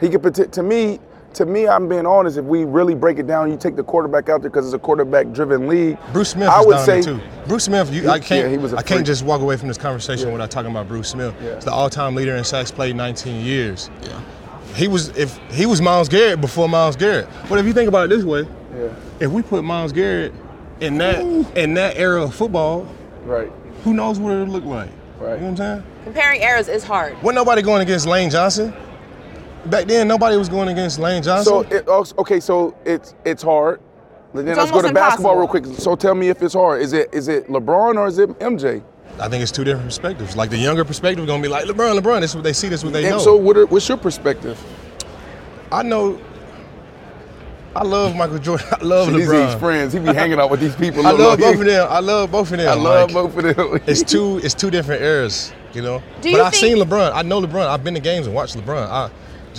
He 0.00 0.08
could 0.08 0.22
put 0.22 0.50
to 0.50 0.62
me. 0.62 0.98
To 1.36 1.44
me, 1.44 1.68
I'm 1.68 1.86
being 1.86 2.06
honest. 2.06 2.38
If 2.38 2.46
we 2.46 2.64
really 2.64 2.94
break 2.94 3.18
it 3.18 3.26
down, 3.26 3.50
you 3.50 3.58
take 3.58 3.76
the 3.76 3.84
quarterback 3.84 4.30
out 4.30 4.40
there 4.40 4.48
because 4.48 4.64
it's 4.64 4.74
a 4.74 4.78
quarterback-driven 4.78 5.68
league. 5.68 5.98
Bruce 6.10 6.30
Smith 6.30 6.48
I 6.48 6.60
is 6.60 6.66
would 6.66 6.72
down 6.76 6.86
say 6.86 7.00
there 7.02 7.14
too. 7.18 7.20
Bruce 7.46 7.64
Smith, 7.64 7.92
you, 7.92 8.08
I 8.08 8.18
can't, 8.18 8.50
he 8.50 8.56
was 8.56 8.72
a 8.72 8.78
I 8.78 8.82
can't 8.82 9.04
just 9.04 9.22
walk 9.22 9.42
away 9.42 9.58
from 9.58 9.68
this 9.68 9.76
conversation 9.76 10.32
without 10.32 10.50
talking 10.50 10.70
about 10.70 10.88
Bruce 10.88 11.10
Smith. 11.10 11.34
Yeah. 11.42 11.56
He's 11.56 11.66
the 11.66 11.72
all-time 11.72 12.14
leader 12.14 12.34
in 12.36 12.42
sacks 12.42 12.70
played 12.70 12.96
19 12.96 13.44
years. 13.44 13.90
Yeah. 14.02 14.18
He 14.74 14.88
was 14.88 15.08
if 15.10 15.36
he 15.50 15.66
was 15.66 15.82
Myles 15.82 16.08
Garrett 16.08 16.40
before 16.40 16.70
Myles 16.70 16.96
Garrett. 16.96 17.28
But 17.50 17.58
if 17.58 17.66
you 17.66 17.74
think 17.74 17.88
about 17.88 18.06
it 18.06 18.16
this 18.16 18.24
way, 18.24 18.46
Yeah. 18.74 18.88
if 19.20 19.30
we 19.30 19.42
put 19.42 19.62
Myles 19.62 19.92
Garrett 19.92 20.32
in 20.80 20.96
that 20.98 21.20
in 21.54 21.74
that 21.74 21.98
era 21.98 22.22
of 22.22 22.34
football, 22.34 22.86
Right. 23.26 23.52
who 23.84 23.92
knows 23.92 24.18
what 24.18 24.32
it 24.32 24.38
would 24.38 24.48
look 24.48 24.64
like? 24.64 24.88
Right. 25.20 25.34
You 25.34 25.44
know 25.46 25.50
what 25.50 25.50
I'm 25.50 25.56
saying? 25.56 25.82
Comparing 26.04 26.40
eras 26.40 26.68
is 26.68 26.82
hard. 26.84 27.14
Wasn't 27.22 27.34
nobody 27.34 27.60
going 27.60 27.82
against 27.82 28.06
Lane 28.06 28.30
Johnson. 28.30 28.72
Back 29.70 29.86
then, 29.86 30.06
nobody 30.08 30.36
was 30.36 30.48
going 30.48 30.68
against 30.68 30.98
Lane 30.98 31.22
Johnson. 31.22 31.44
So 31.52 31.60
it, 31.62 31.84
oh, 31.86 32.04
okay, 32.18 32.40
so 32.40 32.76
it's 32.84 33.14
it's 33.24 33.42
hard. 33.42 33.80
Then 34.34 34.48
It's 34.48 34.58
let's 34.58 34.70
go 34.70 34.82
to 34.82 34.88
almost 34.88 34.94
basketball 34.94 35.36
real 35.36 35.48
quick. 35.48 35.64
So 35.66 35.96
tell 35.96 36.14
me 36.14 36.28
if 36.28 36.42
it's 36.42 36.54
hard. 36.54 36.82
Is 36.82 36.92
it 36.92 37.08
is 37.12 37.28
it 37.28 37.48
LeBron 37.48 37.96
or 37.96 38.06
is 38.06 38.18
it 38.18 38.28
MJ? 38.38 38.82
I 39.18 39.28
think 39.28 39.42
it's 39.42 39.50
two 39.52 39.64
different 39.64 39.86
perspectives. 39.86 40.36
Like 40.36 40.50
the 40.50 40.58
younger 40.58 40.84
perspective 40.84 41.24
is 41.24 41.26
gonna 41.28 41.42
be 41.42 41.48
like 41.48 41.64
LeBron, 41.64 41.98
LeBron. 41.98 42.20
This 42.20 42.30
is 42.30 42.36
what 42.36 42.44
they 42.44 42.52
see. 42.52 42.68
This 42.68 42.80
is 42.80 42.84
what 42.84 42.92
they 42.92 43.02
know. 43.02 43.08
And 43.08 43.16
know. 43.16 43.22
so 43.24 43.36
what 43.36 43.56
are, 43.56 43.66
what's 43.66 43.88
your 43.88 43.96
perspective? 43.96 44.62
I 45.72 45.82
know. 45.82 46.20
I 47.74 47.82
love 47.82 48.14
Michael 48.16 48.38
Jordan. 48.38 48.66
I 48.80 48.84
love 48.84 49.08
See, 49.08 49.16
these 49.16 49.28
LeBron. 49.28 49.46
his 49.46 49.54
friends. 49.60 49.92
He 49.92 49.98
be 50.00 50.06
hanging 50.06 50.38
out 50.40 50.50
with 50.50 50.60
these 50.60 50.76
people. 50.76 51.06
I 51.06 51.10
love 51.12 51.38
look, 51.38 51.40
both 51.40 51.60
of 51.60 51.66
them. 51.66 51.86
I 51.90 51.98
love 52.00 52.30
both 52.30 52.52
of 52.52 52.58
them. 52.58 52.68
I 52.68 52.74
love 52.74 53.12
Like, 53.12 53.32
both 53.32 53.44
of 53.44 53.56
them. 53.56 53.80
It's 53.86 54.02
two. 54.02 54.38
It's 54.38 54.54
two 54.54 54.70
different 54.70 55.02
eras. 55.02 55.52
You 55.72 55.82
know. 55.82 55.98
Do 55.98 56.04
but 56.22 56.30
you 56.30 56.42
I've 56.42 56.52
think- 56.54 56.76
seen 56.76 56.84
LeBron. 56.84 57.12
I 57.14 57.22
know 57.22 57.40
LeBron. 57.40 57.66
I've 57.68 57.84
been 57.84 57.94
to 57.94 58.00
games 58.00 58.26
and 58.26 58.34
watched 58.34 58.56
LeBron. 58.56 58.86
I, 58.86 59.10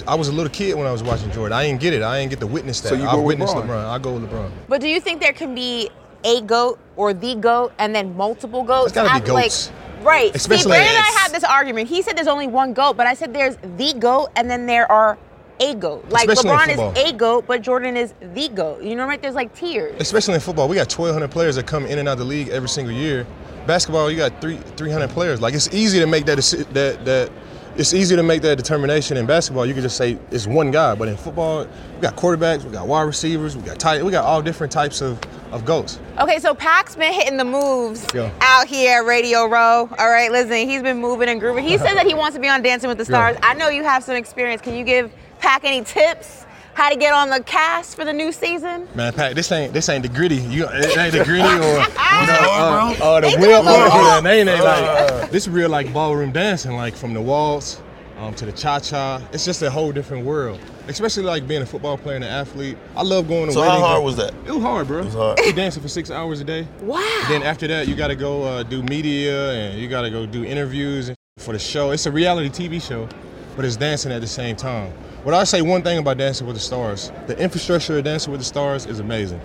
I 0.08 0.16
was 0.16 0.28
a 0.28 0.32
little 0.32 0.52
kid 0.52 0.76
when 0.76 0.86
I 0.88 0.92
was 0.92 1.04
watching 1.04 1.32
Jordan. 1.32 1.54
I 1.58 1.66
didn't 1.66 1.80
get 1.82 1.94
it. 1.94 2.02
I 2.04 2.20
didn't 2.20 2.32
get 2.32 2.40
to 2.42 2.48
witness 2.48 2.82
that. 2.82 2.90
So 2.90 2.96
you 2.96 3.08
I 3.08 3.12
go 3.14 3.18
with 3.18 3.26
witnessed 3.40 3.56
LeBron. 3.56 3.68
LeBron. 3.68 3.86
I 3.86 4.00
go 4.00 4.14
with 4.14 4.30
LeBron. 4.30 4.52
But 4.68 4.82
do 4.82 4.88
you 4.88 5.00
think 5.00 5.22
there 5.22 5.34
can 5.34 5.56
be 5.56 5.90
a 6.24 6.42
goat 6.42 6.80
or 6.96 7.14
the 7.14 7.36
goat 7.36 7.74
and 7.80 7.96
then 7.96 8.16
multiple 8.18 8.64
goats? 8.64 8.88
It's 8.88 8.96
gotta 8.96 9.08
be 9.10 9.14
Have, 9.28 9.30
like- 9.30 9.44
goats. 9.46 9.72
right. 10.04 10.32
See, 10.32 10.36
Especially 10.36 10.72
Brandon 10.72 10.96
and 10.96 11.06
I 11.06 11.20
had 11.20 11.32
this 11.32 11.44
argument. 11.44 11.88
He 11.90 12.02
said 12.02 12.18
there's 12.18 12.28
only 12.28 12.48
one 12.48 12.74
goat, 12.74 12.98
but 12.98 13.08
I 13.08 13.14
said 13.14 13.34
there's 13.34 13.56
the 13.78 13.94
goat 13.98 14.30
and 14.36 14.50
then 14.50 14.66
there 14.66 14.92
are 14.92 15.18
a 15.60 15.74
goat. 15.74 16.06
Like 16.10 16.30
Especially 16.30 16.52
LeBron 16.58 16.66
football. 16.68 16.92
is 16.98 17.10
a 17.10 17.14
goat, 17.14 17.46
but 17.48 17.62
Jordan 17.64 17.98
is 17.98 18.14
the 18.34 18.50
goat. 18.50 18.84
You 18.84 18.96
know, 18.96 19.04
what 19.04 19.08
I 19.08 19.14
right? 19.14 19.22
There's 19.22 19.34
like 19.36 19.56
tiers. 19.56 19.96
Especially 20.00 20.36
in 20.36 20.40
football, 20.40 20.68
we 20.68 20.76
got 20.76 20.92
1,200 20.92 21.32
players 21.32 21.56
that 21.56 21.66
come 21.66 21.86
in 21.86 21.98
and 22.00 22.08
out 22.08 22.14
of 22.14 22.20
the 22.20 22.26
league 22.26 22.50
every 22.50 22.70
single 22.70 22.94
year. 22.94 23.26
Basketball, 23.66 24.10
you 24.12 24.18
got 24.18 24.40
three 24.40 24.58
300 24.78 25.10
players. 25.10 25.42
Like 25.42 25.54
it's 25.54 25.74
easy 25.74 26.00
to 26.00 26.08
make 26.08 26.26
that 26.28 26.38
deci- 26.38 26.72
that 26.74 27.04
that. 27.06 27.30
It's 27.78 27.94
easy 27.94 28.16
to 28.16 28.24
make 28.24 28.42
that 28.42 28.56
determination 28.56 29.18
in 29.18 29.28
basketball. 29.28 29.64
You 29.64 29.76
can 29.76 29.84
just 29.84 29.98
say 29.98 30.18
it's 30.32 30.48
one 30.48 30.72
guy, 30.72 30.96
but 30.96 31.08
in 31.08 31.16
football, 31.16 31.68
we 31.94 32.02
got 32.02 32.16
quarterbacks, 32.16 32.64
we 32.64 32.72
got 32.72 32.88
wide 32.88 33.04
receivers, 33.04 33.56
we 33.56 33.62
got 33.62 33.78
tight, 33.78 34.04
we 34.04 34.12
got 34.12 34.26
all 34.26 34.42
different 34.42 34.74
types 34.74 35.00
of, 35.00 35.20
of 35.52 35.64
goats. 35.64 36.00
Okay, 36.18 36.40
so 36.40 36.56
Pac's 36.56 36.96
been 36.96 37.14
hitting 37.14 37.38
the 37.38 37.46
moves 37.46 38.04
out 38.42 38.66
here 38.66 39.02
at 39.02 39.06
Radio 39.06 39.46
Row. 39.46 39.88
All 40.00 40.10
right, 40.10 40.32
listen, 40.32 40.68
he's 40.68 40.82
been 40.82 40.98
moving 40.98 41.30
and 41.30 41.40
grooving. 41.40 41.66
He 41.66 41.78
said 41.78 41.94
that 41.94 42.08
he 42.08 42.16
wants 42.16 42.36
to 42.36 42.42
be 42.42 42.48
on 42.48 42.64
Dancing 42.64 42.90
with 42.90 42.98
the. 42.98 43.06
Stars. 43.06 43.38
I 43.44 43.54
know 43.54 43.70
you 43.70 43.84
have 43.84 44.04
some 44.04 44.16
experience. 44.16 44.60
Can 44.60 44.74
you 44.74 44.84
give 44.84 45.14
Pac 45.38 45.64
any 45.64 45.84
tips? 45.84 46.47
How 46.78 46.90
to 46.90 46.96
get 46.96 47.12
on 47.12 47.32
the 47.32 47.42
cast 47.42 47.96
for 47.96 48.06
the 48.06 48.14
new 48.14 48.32
season? 48.32 48.88
Man, 48.94 49.12
Pat, 49.12 49.34
this 49.34 49.52
ain't 49.52 49.74
this 49.74 49.90
ain't 49.90 50.04
the 50.04 50.10
Griddy. 50.10 50.36
You, 50.36 50.68
it 50.72 50.96
ain't 50.96 51.12
the 51.12 51.24
Griddy 51.24 51.42
or 51.42 51.48
you 51.58 52.28
know, 52.28 52.52
uh, 52.52 52.96
bro. 52.96 53.04
uh, 53.08 53.20
the 53.20 53.28
They 53.30 53.34
do 53.34 53.42
wheel. 53.42 53.62
a 53.62 53.64
little 53.64 53.86
Uh, 53.88 53.90
walk. 53.90 54.24
they 54.24 54.42
ain't 54.42 54.64
like 54.64 55.32
this 55.32 55.48
is 55.48 55.50
real 55.50 55.70
like 55.70 55.92
ballroom 55.92 56.32
dancing, 56.32 56.74
like 56.76 56.96
from 56.96 57.16
the 57.16 57.20
waltz 57.22 57.82
um, 58.20 58.36
to 58.36 58.46
the 58.46 58.52
cha 58.52 58.80
cha. 58.80 59.24
It's 59.34 59.44
just 59.44 59.64
a 59.64 59.72
whole 59.72 59.92
different 59.92 60.24
world. 60.24 60.60
Especially 60.88 61.24
like 61.24 61.48
being 61.48 61.64
a 61.64 61.66
football 61.66 61.98
player 61.98 62.16
and 62.18 62.24
an 62.24 62.30
athlete. 62.30 62.78
I 62.96 63.02
love 63.02 63.28
going 63.28 63.48
to 63.48 63.54
So 63.54 63.64
how 63.64 63.80
hard 63.80 64.04
was 64.04 64.16
that? 64.18 64.36
It 64.46 64.52
was 64.52 64.62
hard, 64.62 64.86
bro. 64.86 65.00
It 65.00 65.06
was 65.06 65.14
hard. 65.16 65.40
You 65.40 65.54
dancing 65.54 65.82
for 65.82 65.90
six 65.90 66.12
hours 66.12 66.42
a 66.42 66.44
day. 66.44 66.68
Wow. 66.82 67.26
Then 67.28 67.42
after 67.42 67.66
that, 67.70 67.88
you 67.88 67.96
got 67.96 68.10
to 68.10 68.16
go 68.16 68.44
uh, 68.44 68.62
do 68.62 68.84
media 68.84 69.52
and 69.54 69.80
you 69.82 69.88
got 69.88 70.04
to 70.04 70.12
go 70.12 70.28
do 70.28 70.46
interviews 70.46 71.10
for 71.40 71.54
the 71.54 71.60
show. 71.60 71.90
It's 71.90 72.06
a 72.06 72.12
reality 72.12 72.50
TV 72.50 72.80
show, 72.80 73.10
but 73.56 73.66
it's 73.66 73.76
dancing 73.78 74.12
at 74.12 74.22
the 74.22 74.28
same 74.28 74.56
time. 74.56 74.94
What 75.24 75.34
I 75.34 75.44
say 75.44 75.62
one 75.62 75.82
thing 75.82 75.98
about 75.98 76.18
Dancing 76.18 76.48
with 76.48 76.56
the 76.56 76.62
Stars, 76.62 77.12
the 77.28 77.38
infrastructure 77.38 77.98
of 77.98 78.04
Dancing 78.06 78.32
with 78.32 78.40
the 78.40 78.46
Stars 78.46 78.86
is 78.86 79.00
amazing. 79.00 79.42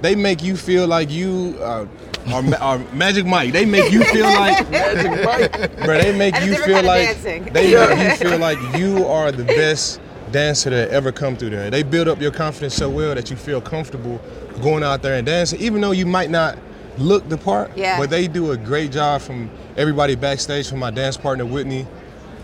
They 0.00 0.14
make 0.14 0.42
you 0.42 0.56
feel 0.56 0.86
like 0.86 1.10
you 1.10 1.56
uh, 1.60 1.86
are, 2.32 2.42
Ma- 2.42 2.56
are 2.58 2.78
Magic 2.94 3.26
Mike. 3.26 3.52
They 3.52 3.66
make 3.66 3.92
you 3.92 4.02
feel 4.04 4.24
like 4.34 4.70
Magic 4.70 5.24
Mike. 5.24 5.76
Bro, 5.84 5.98
they 5.98 6.16
make 6.16 6.40
you 6.40 6.54
feel 6.56 6.82
like 6.82 7.06
dancing. 7.08 7.44
they 7.52 7.74
make 7.74 8.20
you 8.20 8.28
feel 8.28 8.38
like 8.38 8.58
you 8.78 9.04
are 9.06 9.30
the 9.30 9.44
best 9.44 10.00
dancer 10.32 10.70
that 10.70 10.88
ever 10.90 11.12
come 11.12 11.36
through 11.36 11.50
there. 11.50 11.70
They 11.70 11.82
build 11.82 12.08
up 12.08 12.20
your 12.20 12.32
confidence 12.32 12.74
so 12.74 12.88
well 12.88 13.14
that 13.14 13.30
you 13.30 13.36
feel 13.36 13.60
comfortable 13.60 14.20
going 14.62 14.82
out 14.82 15.02
there 15.02 15.14
and 15.14 15.26
dancing, 15.26 15.60
even 15.60 15.82
though 15.82 15.90
you 15.92 16.06
might 16.06 16.30
not 16.30 16.56
look 16.98 17.28
the 17.28 17.36
part, 17.36 17.76
Yeah. 17.76 17.98
but 17.98 18.08
they 18.08 18.26
do 18.26 18.52
a 18.52 18.56
great 18.56 18.90
job 18.90 19.20
from 19.20 19.50
everybody 19.76 20.14
backstage, 20.14 20.68
from 20.68 20.78
my 20.78 20.90
dance 20.90 21.16
partner 21.18 21.44
Witney. 21.44 21.86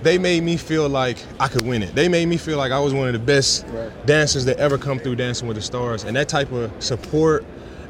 They 0.02 0.18
made 0.18 0.42
me 0.42 0.56
feel 0.56 0.88
like 0.88 1.18
I 1.38 1.48
could 1.48 1.62
win 1.62 1.82
it. 1.82 1.94
They 1.94 2.08
made 2.08 2.26
me 2.26 2.36
feel 2.36 2.58
like 2.58 2.72
I 2.72 2.80
was 2.80 2.92
one 2.92 3.06
of 3.06 3.12
the 3.12 3.18
best 3.18 3.64
dancers 4.04 4.44
that 4.46 4.58
ever 4.58 4.78
come 4.78 4.98
through 4.98 5.16
Dancing 5.16 5.46
with 5.46 5.56
the 5.56 5.62
Stars. 5.62 6.04
And 6.04 6.16
that 6.16 6.28
type 6.28 6.50
of 6.52 6.70
support 6.82 7.44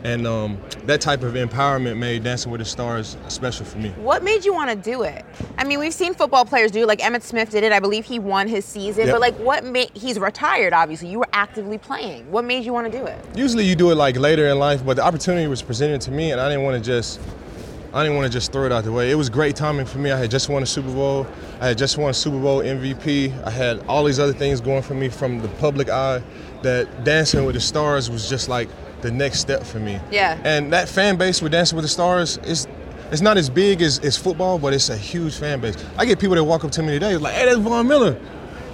and 0.05 0.27
um, 0.27 0.59
that 0.87 1.01
type 1.01 1.23
of 1.23 1.35
empowerment 1.35 1.97
made 1.97 2.25
Dancing 2.25 2.51
with 2.51 2.61
the 2.61 2.65
Stars 2.65 3.17
special 3.29 3.65
for 3.65 3.79
me. 3.79 3.91
What 3.91 4.25
made 4.25 4.45
you 4.45 4.53
want 4.53 4.69
to 4.71 4.77
do 4.77 5.05
it? 5.05 5.25
I 5.59 5.65
mean, 5.65 5.79
we've 5.79 5.95
seen 5.95 6.13
football 6.13 6.45
players 6.45 6.73
do 6.73 6.83
it. 6.83 6.87
Like 6.89 6.99
Emmitt 6.99 7.23
Smith 7.23 7.51
did 7.51 7.63
it. 7.63 7.73
I 7.73 7.79
believe 7.79 8.05
he 8.05 8.19
won 8.19 8.49
his 8.49 8.65
season. 8.65 9.07
Yep. 9.07 9.15
But 9.15 9.21
like, 9.21 9.37
what 9.37 9.65
made 9.65 9.91
he's 9.95 10.19
retired? 10.19 10.73
Obviously, 10.73 11.09
you 11.09 11.21
were 11.21 11.29
actively 11.33 11.79
playing. 11.79 12.29
What 12.33 12.45
made 12.45 12.65
you 12.65 12.73
want 12.73 12.91
to 12.91 12.99
do 12.99 13.07
it? 13.07 13.17
Usually 13.37 13.65
you 13.65 13.77
do 13.77 13.91
it 13.91 13.95
like 13.95 14.17
later 14.17 14.49
in 14.49 14.59
life, 14.59 14.85
but 14.85 14.97
the 14.97 15.05
opportunity 15.05 15.47
was 15.47 15.63
presented 15.63 16.01
to 16.03 16.11
me, 16.11 16.33
and 16.33 16.41
I 16.41 16.49
didn't 16.49 16.65
want 16.65 16.83
to 16.83 16.85
just, 16.85 17.21
I 17.95 18.03
didn't 18.03 18.17
want 18.17 18.27
to 18.27 18.33
just 18.33 18.53
throw 18.53 18.65
it 18.65 18.73
out 18.73 18.85
the 18.85 18.93
way. 18.93 19.11
It 19.11 19.17
was 19.17 19.29
great 19.29 19.55
timing 19.55 19.85
for 19.85 19.99
me. 19.99 20.11
I 20.11 20.19
had 20.19 20.31
just 20.31 20.49
won 20.49 20.63
a 20.63 20.67
Super 20.67 20.91
Bowl. 20.91 21.27
I 21.61 21.69
had 21.69 21.79
just 21.79 21.99
won 21.99 22.15
Super 22.15 22.39
Bowl 22.39 22.61
MVP. 22.61 23.45
I 23.45 23.51
had 23.51 23.81
all 23.87 24.05
these 24.05 24.19
other 24.19 24.33
things 24.33 24.61
going 24.63 24.83
for 24.83 24.95
me 24.95 25.11
from 25.11 25.41
the 25.41 25.49
public 25.49 25.91
eye. 25.91 26.23
That 26.63 27.05
Dancing 27.05 27.45
with 27.45 27.55
the 27.55 27.61
Stars 27.61 28.09
was 28.09 28.29
just 28.29 28.49
like 28.49 28.69
the 29.03 29.11
next 29.11 29.41
step 29.41 29.63
for 29.65 29.79
me. 29.79 30.01
Yeah. 30.11 30.41
And 30.45 30.73
that 30.73 30.89
fan 30.89 31.17
base 31.17 31.43
with 31.43 31.53
Dancing 31.53 31.77
with 31.77 31.85
the 31.85 31.89
Stars 31.89 32.39
is. 32.39 32.67
It's 33.11 33.21
not 33.21 33.37
as 33.37 33.51
big 33.51 33.83
as, 33.83 33.99
as 33.99 34.17
football, 34.17 34.59
but 34.59 34.73
it's 34.73 34.89
a 34.89 34.97
huge 34.97 35.35
fan 35.35 35.61
base. 35.61 35.77
I 35.99 36.07
get 36.07 36.19
people 36.19 36.35
that 36.35 36.45
walk 36.45 36.65
up 36.65 36.71
to 36.71 36.83
me 36.83 36.93
today 36.93 37.15
like, 37.19 37.35
"Hey, 37.35 37.45
that's 37.45 37.59
Von 37.59 37.87
Miller 37.87 38.19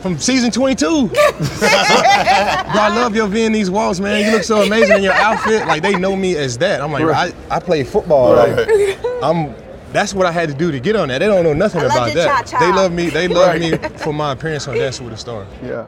from 0.01 0.19
season 0.19 0.51
22." 0.51 1.09
Bro, 1.09 1.19
I 1.23 2.93
love 2.95 3.15
your 3.17 3.27
Viennese 3.27 3.71
waltz, 3.71 4.01
man. 4.01 4.25
You 4.25 4.33
look 4.33 4.43
so 4.45 4.63
amazing 4.63 4.99
in 4.99 5.03
your 5.03 5.13
outfit. 5.15 5.67
Like 5.67 5.83
they 5.83 5.97
know 5.99 6.15
me 6.17 6.37
as 6.37 6.59
that. 6.59 6.81
I'm 6.81 6.93
like, 6.93 7.05
Right. 7.05 7.35
I, 7.51 7.57
I 7.57 7.61
play 7.61 7.85
football. 7.85 8.37
Like, 8.37 8.99
I'm. 9.23 9.55
That's 9.91 10.13
what 10.13 10.27
I 10.27 10.33
had 10.33 10.51
to 10.51 10.55
do 10.55 10.71
to 10.71 10.79
get 10.81 10.97
on 10.97 11.09
that. 11.09 11.19
They 11.21 11.27
don't 11.27 11.43
know 11.43 11.55
nothing 11.55 11.81
I 11.81 11.85
about 11.87 12.13
that. 12.13 12.47
cha-cha. 12.47 12.61
They 12.61 12.71
love 12.73 12.93
me. 12.93 13.09
They 13.09 13.27
love 13.27 13.47
Right. 13.49 13.61
me 13.83 13.89
for 13.99 14.13
my 14.13 14.33
appearance 14.33 14.69
on 14.69 14.75
Dancing 14.77 15.07
with 15.07 15.15
the 15.15 15.19
Stars. 15.19 15.49
Yeah. 15.63 15.87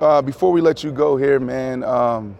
Uh, 0.00 0.22
before 0.22 0.52
we 0.52 0.62
let 0.62 0.82
you 0.82 0.90
go 0.90 1.18
here, 1.18 1.38
man, 1.38 1.84
um, 1.84 2.38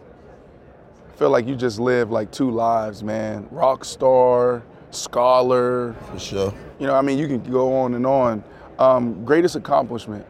I 1.13 1.17
feel 1.19 1.29
like 1.29 1.47
you 1.47 1.55
just 1.55 1.79
lived 1.79 2.11
like 2.11 2.31
two 2.31 2.51
lives, 2.51 3.03
man. 3.03 3.47
Rock 3.51 3.85
star, 3.85 4.63
scholar. 4.91 5.93
For 6.13 6.19
sure. 6.19 6.55
You 6.79 6.87
know, 6.87 6.95
I 6.95 7.03
mean, 7.03 7.19
you 7.19 7.27
can 7.29 7.43
go 7.43 7.77
on 7.77 7.93
and 7.93 8.07
on. 8.07 8.43
Um, 8.79 9.23
greatest 9.27 9.57
accomplishment. 9.57 10.25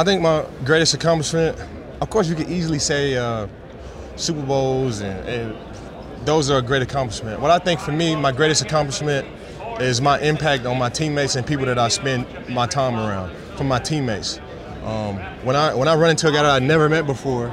I 0.00 0.02
think 0.02 0.22
my 0.22 0.46
greatest 0.64 0.94
accomplishment, 0.94 1.58
of 2.00 2.08
course, 2.08 2.26
you 2.26 2.34
could 2.34 2.48
easily 2.48 2.78
say 2.78 3.18
uh, 3.18 3.46
Super 4.16 4.40
Bowls, 4.40 5.02
and, 5.02 5.28
and 5.28 5.56
those 6.24 6.50
are 6.50 6.56
a 6.58 6.62
great 6.62 6.80
accomplishment. 6.80 7.38
What 7.38 7.50
I 7.50 7.58
think 7.58 7.80
for 7.80 7.92
me, 7.92 8.16
my 8.16 8.32
greatest 8.32 8.62
accomplishment 8.62 9.28
is 9.78 10.00
my 10.00 10.18
impact 10.20 10.64
on 10.64 10.78
my 10.78 10.88
teammates 10.88 11.36
and 11.36 11.46
people 11.46 11.66
that 11.66 11.78
I 11.78 11.88
spend 11.88 12.24
my 12.48 12.66
time 12.66 12.94
around, 12.94 13.36
from 13.58 13.68
my 13.68 13.78
teammates. 13.78 14.40
Um, 14.84 15.18
when 15.44 15.54
I 15.54 15.74
when 15.74 15.86
I 15.86 15.94
run 15.96 16.08
into 16.08 16.28
a 16.28 16.32
guy 16.32 16.44
that 16.44 16.50
I 16.50 16.60
never 16.60 16.88
met 16.88 17.04
before, 17.04 17.48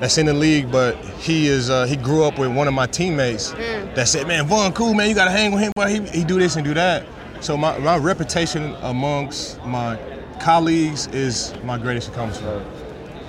that's 0.00 0.16
in 0.16 0.24
the 0.24 0.32
league, 0.32 0.72
but 0.72 0.96
he 1.18 1.46
is 1.46 1.68
uh, 1.68 1.84
he 1.84 1.96
grew 1.96 2.24
up 2.24 2.38
with 2.38 2.56
one 2.56 2.68
of 2.68 2.72
my 2.72 2.86
teammates 2.86 3.50
that 3.50 4.08
said, 4.08 4.26
"Man, 4.26 4.46
Von, 4.46 4.72
cool 4.72 4.94
man, 4.94 5.10
you 5.10 5.14
gotta 5.14 5.30
hang 5.30 5.52
with 5.52 5.60
him, 5.60 5.72
but 5.76 5.90
he, 5.90 6.00
he 6.06 6.24
do 6.24 6.38
this 6.38 6.56
and 6.56 6.64
do 6.64 6.72
that." 6.72 7.04
So 7.42 7.58
my, 7.58 7.76
my 7.76 7.98
reputation 7.98 8.74
amongst 8.80 9.62
my 9.66 9.98
colleagues 10.42 11.06
is 11.08 11.54
my 11.62 11.78
greatest 11.78 12.08
accomplishment. 12.08 12.66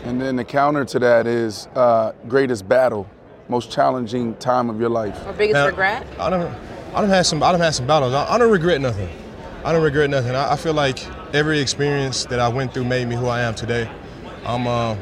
And 0.03 0.20
then 0.20 0.36
the 0.36 0.43
counter 0.43 0.84
to 0.84 0.99
that 0.99 1.28
is 1.28 1.68
uh, 1.76 2.11
greatest 2.28 2.68
battle, 2.68 3.07
most 3.47 3.72
challenging 3.72 4.36
time 4.36 4.70
of 4.70 4.80
your 4.80 4.89
life. 4.89 5.26
Or 5.26 5.34
biggest 5.34 5.53
Now, 5.53 5.68
regret? 5.68 6.05
I 6.20 6.30
don't. 6.30 6.53
I 6.93 7.01
don't 7.01 7.09
have 7.09 7.26
some. 7.26 7.41
I 7.41 7.51
don't 7.51 7.61
have 7.61 7.76
some 7.76 7.88
battles. 7.88 8.14
I, 8.14 8.34
I 8.34 8.38
don't 8.38 8.51
regret 8.51 8.82
nothing. 8.82 9.09
I 9.64 9.72
don't 9.72 9.84
regret 9.84 10.09
nothing. 10.09 10.36
I, 10.36 10.53
I 10.53 10.55
feel 10.57 10.74
like 10.74 10.99
every 11.34 11.59
experience 11.59 12.26
that 12.26 12.39
I 12.39 12.49
went 12.49 12.74
through 12.74 12.86
made 12.86 13.07
me 13.07 13.16
who 13.16 13.28
I 13.28 13.41
am 13.41 13.55
today. 13.55 13.89
I'm. 14.45 14.68
Uh, 14.68 14.97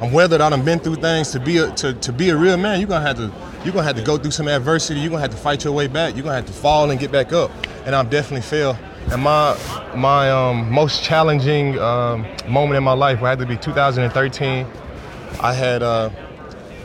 I'm 0.00 0.12
weathered. 0.12 0.40
I 0.40 0.48
done 0.48 0.64
been 0.64 0.78
through 0.78 0.96
things. 0.96 1.30
To 1.32 1.40
be 1.40 1.58
a 1.58 1.70
to, 1.72 1.92
to 1.92 2.12
be 2.12 2.30
a 2.30 2.36
real 2.36 2.56
man, 2.56 2.80
you're 2.80 2.88
gonna 2.88 3.06
have 3.06 3.16
to 3.16 3.30
you're 3.64 3.74
gonna 3.74 3.86
have 3.86 3.96
to 3.96 4.02
go 4.02 4.16
through 4.16 4.30
some 4.30 4.48
adversity. 4.48 4.98
You're 4.98 5.10
gonna 5.10 5.20
have 5.20 5.30
to 5.30 5.36
fight 5.36 5.62
your 5.62 5.74
way 5.74 5.88
back. 5.88 6.14
You're 6.14 6.24
gonna 6.24 6.36
have 6.36 6.46
to 6.46 6.52
fall 6.54 6.90
and 6.90 6.98
get 6.98 7.12
back 7.12 7.34
up. 7.34 7.50
And 7.84 7.94
I've 7.94 8.08
definitely 8.08 8.40
failed. 8.40 8.78
And 9.10 9.22
my 9.22 9.58
my 9.96 10.30
um, 10.30 10.70
most 10.70 11.02
challenging 11.02 11.78
um, 11.78 12.26
moment 12.48 12.76
in 12.76 12.84
my 12.84 12.92
life 12.92 13.18
had 13.18 13.38
to 13.40 13.46
be 13.46 13.56
2013. 13.56 14.66
I 15.40 15.52
had 15.52 15.82
uh, 15.82 16.10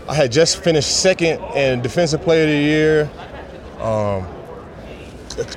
I 0.08 0.16
had 0.16 0.32
just 0.32 0.64
finished 0.64 1.02
second 1.02 1.42
in 1.56 1.82
Defensive 1.82 2.22
Player 2.22 2.44
of 2.44 2.50
the 2.50 2.58
Year. 2.58 3.10
Um, 3.80 4.28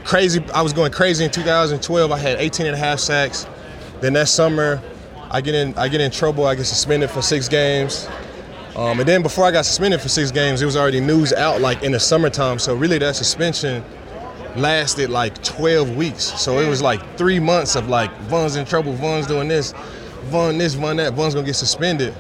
crazy. 0.04 0.44
I 0.52 0.62
was 0.62 0.72
going 0.72 0.92
crazy 0.92 1.24
in 1.24 1.30
2012. 1.30 2.10
I 2.10 2.18
had 2.18 2.38
18 2.38 2.66
and 2.66 2.74
a 2.74 2.78
half 2.78 2.98
sacks. 2.98 3.46
Then 4.00 4.12
that 4.14 4.28
summer, 4.28 4.82
I 5.30 5.40
get 5.40 5.54
in 5.54 5.74
I 5.78 5.88
get 5.88 6.00
in 6.00 6.10
trouble. 6.10 6.46
I 6.46 6.54
get 6.54 6.64
suspended 6.64 7.10
for 7.10 7.22
six 7.22 7.48
games. 7.48 8.08
Um, 8.76 9.00
and 9.00 9.08
then 9.08 9.22
before 9.22 9.44
I 9.44 9.50
got 9.50 9.64
suspended 9.64 10.00
for 10.00 10.08
six 10.08 10.30
games, 10.30 10.62
it 10.62 10.64
was 10.64 10.76
already 10.76 11.00
news 11.00 11.32
out 11.32 11.60
like 11.60 11.82
in 11.82 11.92
the 11.92 12.00
summertime. 12.00 12.58
So 12.58 12.74
really, 12.74 12.98
that 12.98 13.16
suspension 13.16 13.82
lasted 14.60 15.10
like 15.10 15.42
12 15.42 15.96
weeks. 15.96 16.24
So 16.40 16.58
it 16.58 16.68
was 16.68 16.82
like 16.82 17.16
three 17.16 17.40
months 17.40 17.76
of 17.76 17.88
like 17.88 18.14
Von's 18.22 18.56
in 18.56 18.64
trouble, 18.64 18.92
Von's 18.92 19.26
doing 19.26 19.48
this, 19.48 19.72
Von 20.24 20.58
this, 20.58 20.74
Von 20.74 20.96
that, 20.96 21.14
Von's 21.14 21.34
gonna 21.34 21.46
get 21.46 21.54
suspended. 21.54 22.14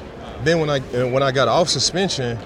Then 0.44 0.60
when 0.60 0.70
I 0.70 0.80
when 0.80 1.22
I 1.22 1.32
got 1.32 1.48
off 1.48 1.68
suspension, 1.68 2.38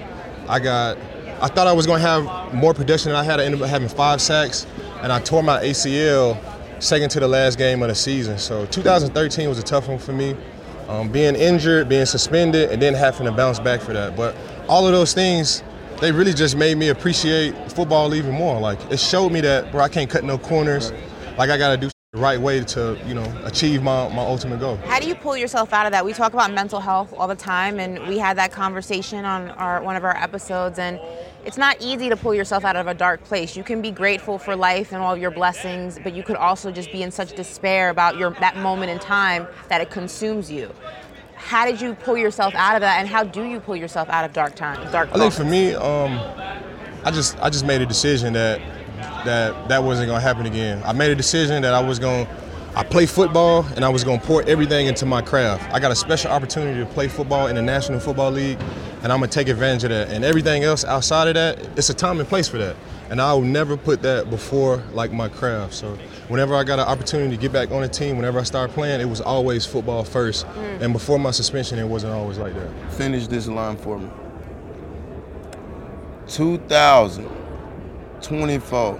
I 0.47 0.59
got 0.59 0.97
I 1.41 1.47
thought 1.47 1.67
I 1.67 1.73
was 1.73 1.85
gonna 1.85 1.99
have 1.99 2.53
more 2.53 2.73
production 2.73 3.11
than 3.11 3.19
I 3.19 3.23
had. 3.23 3.39
I 3.39 3.45
ended 3.45 3.61
up 3.61 3.69
having 3.69 3.89
five 3.89 4.21
sacks, 4.21 4.65
and 5.01 5.11
I 5.11 5.19
tore 5.19 5.43
my 5.43 5.61
ACL 5.63 6.37
second 6.81 7.09
to 7.09 7.19
the 7.19 7.27
last 7.27 7.57
game 7.57 7.81
of 7.81 7.89
the 7.89 7.95
season. 7.95 8.37
So 8.37 8.65
2013 8.67 9.47
was 9.47 9.59
a 9.59 9.63
tough 9.63 9.87
one 9.87 9.99
for 9.99 10.13
me. 10.13 10.35
Um, 10.87 11.09
being 11.09 11.35
injured, 11.35 11.87
being 11.87 12.05
suspended, 12.05 12.71
and 12.71 12.81
then 12.81 12.93
having 12.93 13.25
to 13.25 13.31
bounce 13.31 13.59
back 13.59 13.79
for 13.81 13.93
that. 13.93 14.17
But 14.17 14.35
all 14.67 14.85
of 14.85 14.91
those 14.91 15.13
things, 15.13 15.63
they 15.99 16.11
really 16.11 16.33
just 16.33 16.55
made 16.55 16.77
me 16.77 16.89
appreciate 16.89 17.53
football 17.71 18.13
even 18.13 18.33
more. 18.33 18.59
Like 18.59 18.79
it 18.91 18.99
showed 18.99 19.31
me 19.31 19.41
that, 19.41 19.71
bro, 19.71 19.81
I 19.81 19.89
can't 19.89 20.09
cut 20.09 20.23
no 20.23 20.37
corners. 20.37 20.91
Like 21.37 21.49
I 21.49 21.57
gotta 21.57 21.77
do 21.77 21.89
the 22.13 22.19
right 22.19 22.39
way 22.39 22.63
to, 22.63 22.95
you 23.07 23.15
know, 23.15 23.41
achieve 23.43 23.81
my, 23.81 24.07
my 24.09 24.21
ultimate 24.21 24.59
goal. 24.59 24.75
How 24.85 24.99
do 24.99 25.07
you 25.07 25.15
pull 25.15 25.35
yourself 25.35 25.73
out 25.73 25.87
of 25.87 25.91
that? 25.93 26.05
We 26.05 26.13
talk 26.13 26.33
about 26.33 26.53
mental 26.53 26.79
health 26.79 27.11
all 27.17 27.27
the 27.27 27.35
time, 27.35 27.79
and 27.79 28.07
we 28.07 28.19
had 28.19 28.37
that 28.37 28.51
conversation 28.51 29.25
on 29.25 29.49
our 29.51 29.81
one 29.81 29.95
of 29.95 30.03
our 30.03 30.15
episodes. 30.15 30.77
And 30.77 30.99
it's 31.43 31.57
not 31.57 31.77
easy 31.81 32.09
to 32.09 32.15
pull 32.15 32.35
yourself 32.35 32.65
out 32.65 32.75
of 32.75 32.85
a 32.85 32.93
dark 32.93 33.23
place. 33.23 33.57
You 33.57 33.63
can 33.63 33.81
be 33.81 33.89
grateful 33.89 34.37
for 34.37 34.55
life 34.55 34.91
and 34.91 35.01
all 35.01 35.17
your 35.17 35.31
blessings, 35.31 35.97
but 36.03 36.13
you 36.13 36.21
could 36.21 36.35
also 36.35 36.71
just 36.71 36.91
be 36.91 37.01
in 37.01 37.09
such 37.09 37.35
despair 37.35 37.89
about 37.89 38.17
your 38.17 38.29
that 38.41 38.57
moment 38.57 38.91
in 38.91 38.99
time 38.99 39.47
that 39.69 39.81
it 39.81 39.89
consumes 39.89 40.51
you. 40.51 40.71
How 41.45 41.65
did 41.65 41.81
you 41.81 41.93
pull 41.93 42.17
yourself 42.17 42.55
out 42.55 42.75
of 42.75 42.81
that, 42.81 42.99
and 42.99 43.07
how 43.07 43.23
do 43.23 43.43
you 43.43 43.59
pull 43.59 43.75
yourself 43.75 44.09
out 44.09 44.23
of 44.25 44.33
dark 44.33 44.55
times, 44.55 44.89
dark? 44.91 45.09
I 45.13 45.19
think 45.19 45.33
for 45.33 45.43
me, 45.43 45.73
um, 45.75 46.17
I 47.03 47.11
just 47.11 47.37
I 47.41 47.49
just 47.49 47.65
made 47.65 47.81
a 47.81 47.85
decision 47.85 48.33
that 48.33 48.61
that 49.25 49.67
that 49.67 49.83
wasn't 49.83 50.07
gonna 50.07 50.21
happen 50.21 50.45
again. 50.45 50.81
I 50.85 50.93
made 50.93 51.11
a 51.11 51.15
decision 51.15 51.61
that 51.63 51.73
I 51.73 51.81
was 51.81 51.99
gonna 51.99 52.27
I 52.75 52.83
play 52.83 53.05
football 53.05 53.65
and 53.75 53.85
I 53.85 53.89
was 53.89 54.03
gonna 54.03 54.21
pour 54.21 54.41
everything 54.43 54.87
into 54.87 55.05
my 55.05 55.21
craft. 55.21 55.71
I 55.73 55.79
got 55.79 55.91
a 55.91 55.95
special 55.95 56.31
opportunity 56.31 56.79
to 56.79 56.85
play 56.87 57.07
football 57.07 57.47
in 57.47 57.55
the 57.55 57.61
National 57.61 57.99
Football 57.99 58.31
League, 58.31 58.57
and 59.03 59.11
I'm 59.11 59.19
gonna 59.19 59.27
take 59.27 59.49
advantage 59.49 59.83
of 59.83 59.89
that. 59.89 60.09
And 60.09 60.23
everything 60.23 60.63
else 60.63 60.85
outside 60.85 61.27
of 61.27 61.33
that, 61.35 61.59
it's 61.77 61.89
a 61.89 61.93
time 61.93 62.19
and 62.19 62.27
place 62.27 62.47
for 62.47 62.57
that. 62.57 62.75
And 63.09 63.21
I 63.21 63.33
will 63.33 63.41
never 63.41 63.75
put 63.77 64.01
that 64.03 64.29
before 64.29 64.77
like 64.93 65.11
my 65.11 65.27
craft. 65.29 65.73
So 65.73 65.95
whenever 66.29 66.55
I 66.55 66.63
got 66.63 66.79
an 66.79 66.87
opportunity 66.87 67.35
to 67.35 67.41
get 67.41 67.51
back 67.51 67.71
on 67.71 67.81
the 67.81 67.87
team, 67.87 68.17
whenever 68.17 68.39
I 68.39 68.43
started 68.43 68.73
playing, 68.73 69.01
it 69.01 69.05
was 69.05 69.21
always 69.21 69.65
football 69.65 70.03
first. 70.03 70.45
Mm. 70.47 70.81
And 70.81 70.93
before 70.93 71.17
my 71.19 71.31
suspension, 71.31 71.79
it 71.79 71.87
wasn't 71.87 72.13
always 72.13 72.37
like 72.37 72.53
that. 72.55 72.69
Finish 72.93 73.27
this 73.27 73.47
line 73.47 73.77
for 73.77 73.99
me. 73.99 74.09
2024. 76.27 78.99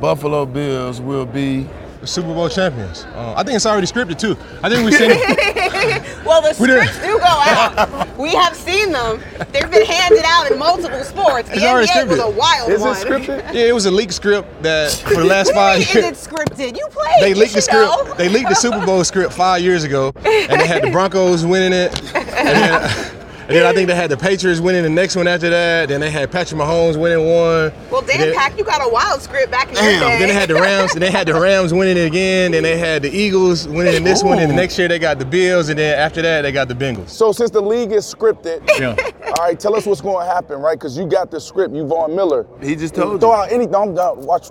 Buffalo 0.00 0.46
Bills 0.46 1.00
will 1.00 1.26
be 1.26 1.66
the 2.00 2.06
Super 2.06 2.32
Bowl 2.32 2.48
champions. 2.48 3.04
Uh, 3.14 3.34
I 3.36 3.42
think 3.42 3.56
it's 3.56 3.66
already 3.66 3.88
scripted 3.88 4.18
too. 4.18 4.36
I 4.62 4.68
think 4.68 4.84
we've 4.84 4.94
seen 4.94 5.10
it. 5.12 5.57
well, 6.24 6.42
the 6.42 6.52
scripts 6.54 6.98
do 7.00 7.18
go 7.18 7.24
out. 7.24 8.16
we 8.18 8.30
have 8.34 8.54
seen 8.56 8.92
them. 8.92 9.20
They've 9.52 9.70
been 9.70 9.86
handed 9.86 10.24
out 10.24 10.50
in 10.50 10.58
multiple 10.58 11.02
sports. 11.04 11.48
The 11.48 11.56
It's 11.56 11.64
already 11.64 11.86
NBA 11.88 12.08
was 12.08 12.18
a 12.18 12.30
wild 12.30 12.70
Is 12.70 12.82
it 12.82 13.06
scripted? 13.06 13.54
Yeah, 13.54 13.66
it 13.66 13.74
was 13.74 13.86
a 13.86 13.90
leaked 13.90 14.12
script 14.14 14.62
that 14.62 14.92
for 14.92 15.14
the 15.16 15.24
last 15.24 15.52
five 15.54 15.80
Is 15.80 15.94
years. 15.94 16.04
it 16.06 16.14
scripted? 16.14 16.76
You 16.76 16.86
played. 16.90 17.20
They 17.20 17.28
You 17.30 17.34
leaked 17.36 17.54
the 17.54 17.62
script. 17.62 17.80
know. 17.88 18.14
They 18.14 18.28
leaked 18.28 18.48
the 18.48 18.54
Super 18.54 18.84
Bowl 18.84 19.02
script 19.04 19.32
five 19.32 19.62
years 19.62 19.84
ago, 19.84 20.12
and 20.16 20.60
they 20.60 20.66
had 20.66 20.82
the 20.82 20.90
Broncos 20.92 21.44
winning 21.46 21.72
it. 21.72 23.14
And 23.48 23.56
then, 23.56 23.64
I 23.64 23.72
think 23.72 23.88
they 23.88 23.94
had 23.94 24.10
the 24.10 24.16
Patriots 24.18 24.60
winning 24.60 24.82
the 24.82 24.90
next 24.90 25.16
one 25.16 25.26
after 25.26 25.48
that. 25.48 25.88
Then 25.88 26.00
they 26.02 26.10
had 26.10 26.30
Patrick 26.30 26.60
Mahomes 26.60 27.00
winning 27.00 27.20
one. 27.26 27.72
Well, 27.90 28.02
damn, 28.02 28.20
Then- 28.20 28.34
Pac, 28.34 28.58
you 28.58 28.62
got 28.64 28.86
a 28.86 28.88
wild 28.92 29.22
script 29.22 29.50
back 29.50 29.68
in 29.68 29.74
your 29.74 29.84
Damn. 29.84 30.00
day. 30.00 30.18
Then 30.18 30.28
they 30.28 30.34
had 30.34 30.50
the 30.50 30.54
Rams. 30.56 30.92
and 30.92 31.00
they 31.00 31.10
had 31.10 31.26
the 31.26 31.32
Rams 31.32 31.72
winning 31.72 31.96
it 31.96 32.04
again. 32.06 32.50
Then 32.52 32.62
they 32.62 32.76
had 32.76 33.00
the 33.00 33.10
Eagles 33.10 33.66
winning 33.66 33.94
in 33.94 34.04
this 34.04 34.22
one. 34.22 34.38
And 34.38 34.50
the 34.50 34.54
next 34.54 34.78
year 34.78 34.86
they 34.86 34.98
got 34.98 35.18
the 35.18 35.24
Bills. 35.24 35.70
And 35.70 35.78
then 35.78 35.98
after 35.98 36.20
that 36.20 36.42
they 36.42 36.52
got 36.52 36.68
the 36.68 36.74
Bengals. 36.74 37.08
So 37.08 37.32
since 37.32 37.50
the 37.50 37.62
league 37.62 37.92
is 37.92 38.04
scripted, 38.04 38.68
Yeah. 38.78 38.94
All 39.28 39.44
right, 39.46 39.58
tell 39.58 39.74
us 39.74 39.86
what's 39.86 40.02
going 40.02 40.26
to 40.26 40.30
happen, 40.30 40.60
right? 40.60 40.78
Because 40.78 40.98
you 40.98 41.06
got 41.06 41.30
the 41.30 41.40
script. 41.40 41.74
You 41.74 41.86
Von 41.86 42.14
Miller. 42.14 42.46
He 42.62 42.76
just 42.76 42.94
told 42.94 43.18
Throw 43.18 43.32
out 43.32 43.50
anything. 43.50 43.74
I'm 43.74 43.94
done. 43.94 44.26
Watch. 44.26 44.48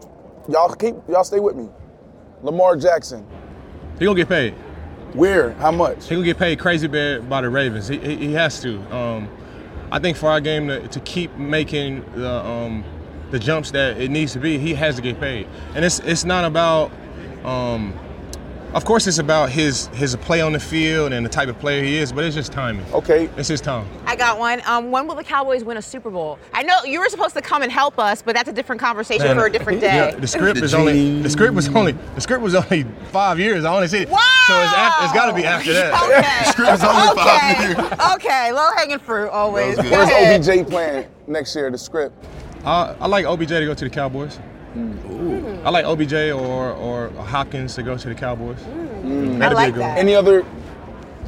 Y'all 0.50 0.74
keep. 0.74 0.96
Y'all 1.08 1.24
stay 1.24 1.40
with 1.40 1.56
me. 1.56 1.70
Lamar 2.42 2.76
Jackson. 2.76 3.24
He 4.00 4.06
gonna 4.06 4.16
get 4.16 4.28
paid. 4.30 4.56
Where? 5.14 5.52
How 5.54 5.72
much? 5.72 6.08
He 6.08 6.16
gonna 6.16 6.26
get 6.26 6.38
paid 6.38 6.60
crazy 6.60 6.88
bad 6.88 7.30
by 7.30 7.42
the 7.42 7.50
Ravens. 7.50 7.88
He, 7.88 7.98
he, 7.98 8.16
he 8.18 8.34
has 8.34 8.62
to. 8.62 8.80
Um, 8.96 9.30
I 9.92 10.00
think 10.00 10.18
for 10.18 10.30
our 10.30 10.42
game 10.42 10.68
to, 10.68 10.88
to 10.88 11.00
keep 11.02 11.36
making 11.38 12.04
the 12.14 12.46
um, 12.46 12.84
the 13.32 13.40
jumps 13.40 13.72
that 13.72 14.00
it 14.00 14.12
needs 14.12 14.34
to 14.34 14.40
be, 14.40 14.58
he 14.58 14.74
has 14.74 14.96
to 14.98 15.02
get 15.02 15.20
paid. 15.20 15.48
And 15.76 15.84
it's 15.84 16.00
it's 16.00 16.26
not 16.26 16.46
about. 16.46 16.92
Um, 17.44 17.98
of 18.74 18.84
course, 18.86 19.08
it's 19.08 19.18
about 19.18 19.50
his 19.50 19.88
his 19.88 20.16
play 20.18 20.42
on 20.42 20.52
the 20.52 20.60
field 20.60 21.14
and 21.14 21.26
the 21.26 21.30
type 21.30 21.48
of 21.48 21.58
player 21.60 21.84
he 21.84 21.98
is, 21.98 22.12
but 22.12 22.24
it's 22.24 22.36
just 22.36 22.52
timing. 22.52 22.86
Okay. 22.94 23.30
It's 23.38 23.48
his 23.48 23.62
time. 23.62 23.88
I 24.06 24.16
got 24.16 24.38
one. 24.38 24.62
Um, 24.66 24.92
when 24.92 25.08
will 25.08 25.16
the 25.16 25.24
Cowboys 25.24 25.64
win 25.64 25.78
a 25.78 25.82
Super 25.82 26.10
Bowl? 26.10 26.38
I 26.54 26.64
know 26.64 26.84
you 26.84 27.00
were 27.00 27.10
supposed 27.10 27.34
to 27.36 27.42
come 27.42 27.64
and 27.64 27.72
help 27.72 27.98
us, 27.98 28.22
but 28.22 28.36
that's 28.36 28.50
a 28.50 28.54
different 28.54 28.82
conversation 28.82 29.26
Man, 29.28 29.38
for 29.38 29.46
a 29.46 29.52
different 29.52 29.80
day. 29.80 29.96
Yeah, 29.96 30.16
the 30.16 30.28
script 30.28 30.60
is 30.60 30.74
only 30.74 31.22
the 31.22 31.30
script 31.30 31.56
was 31.56 31.70
only 31.70 31.94
the 31.94 32.22
script 32.22 32.44
was 32.44 32.56
only 32.56 32.84
five 33.12 33.40
years. 33.40 33.64
I 33.64 33.74
only 33.74 33.88
see 33.88 34.00
it. 34.00 34.10
Wow! 34.10 34.18
So 34.48 34.62
it's 34.62 34.74
after, 34.74 35.04
it's 35.06 35.14
got 35.14 35.26
to 35.28 35.34
be 35.34 35.46
after 35.46 35.74
that. 35.74 35.94
Okay. 36.04 36.22
the 36.46 36.52
script 36.52 36.74
is 36.74 36.84
only 36.84 37.16
five 37.16 37.60
years. 37.62 37.78
okay. 37.78 38.14
okay, 38.16 38.52
low 38.52 38.70
hanging 38.76 39.00
fruit 39.00 39.30
always. 39.30 39.78
Where's 39.78 40.10
ahead. 40.10 40.48
OBJ 40.48 40.70
playing 40.70 41.08
next 41.28 41.56
year? 41.56 41.72
The 41.72 41.78
script. 41.78 42.16
Uh, 42.66 42.96
I 43.00 43.08
like 43.08 43.26
OBJ 43.26 43.48
to 43.48 43.66
go 43.66 43.74
to 43.74 43.86
the 43.86 43.90
Cowboys. 43.90 44.40
I 45.66 45.70
like 45.70 45.86
OBJ 45.86 46.14
or 46.14 46.72
or 46.72 47.10
Hopkins 47.10 47.76
to 47.76 47.84
go 47.84 47.98
to 47.98 48.10
the 48.10 48.16
Cowboys. 48.16 48.60
Mm. 48.60 49.40
That'd 49.40 49.58
be 49.58 49.64
a 49.64 49.72
good 49.72 49.82
one. 49.82 49.98
Any 49.98 50.16
other 50.16 50.46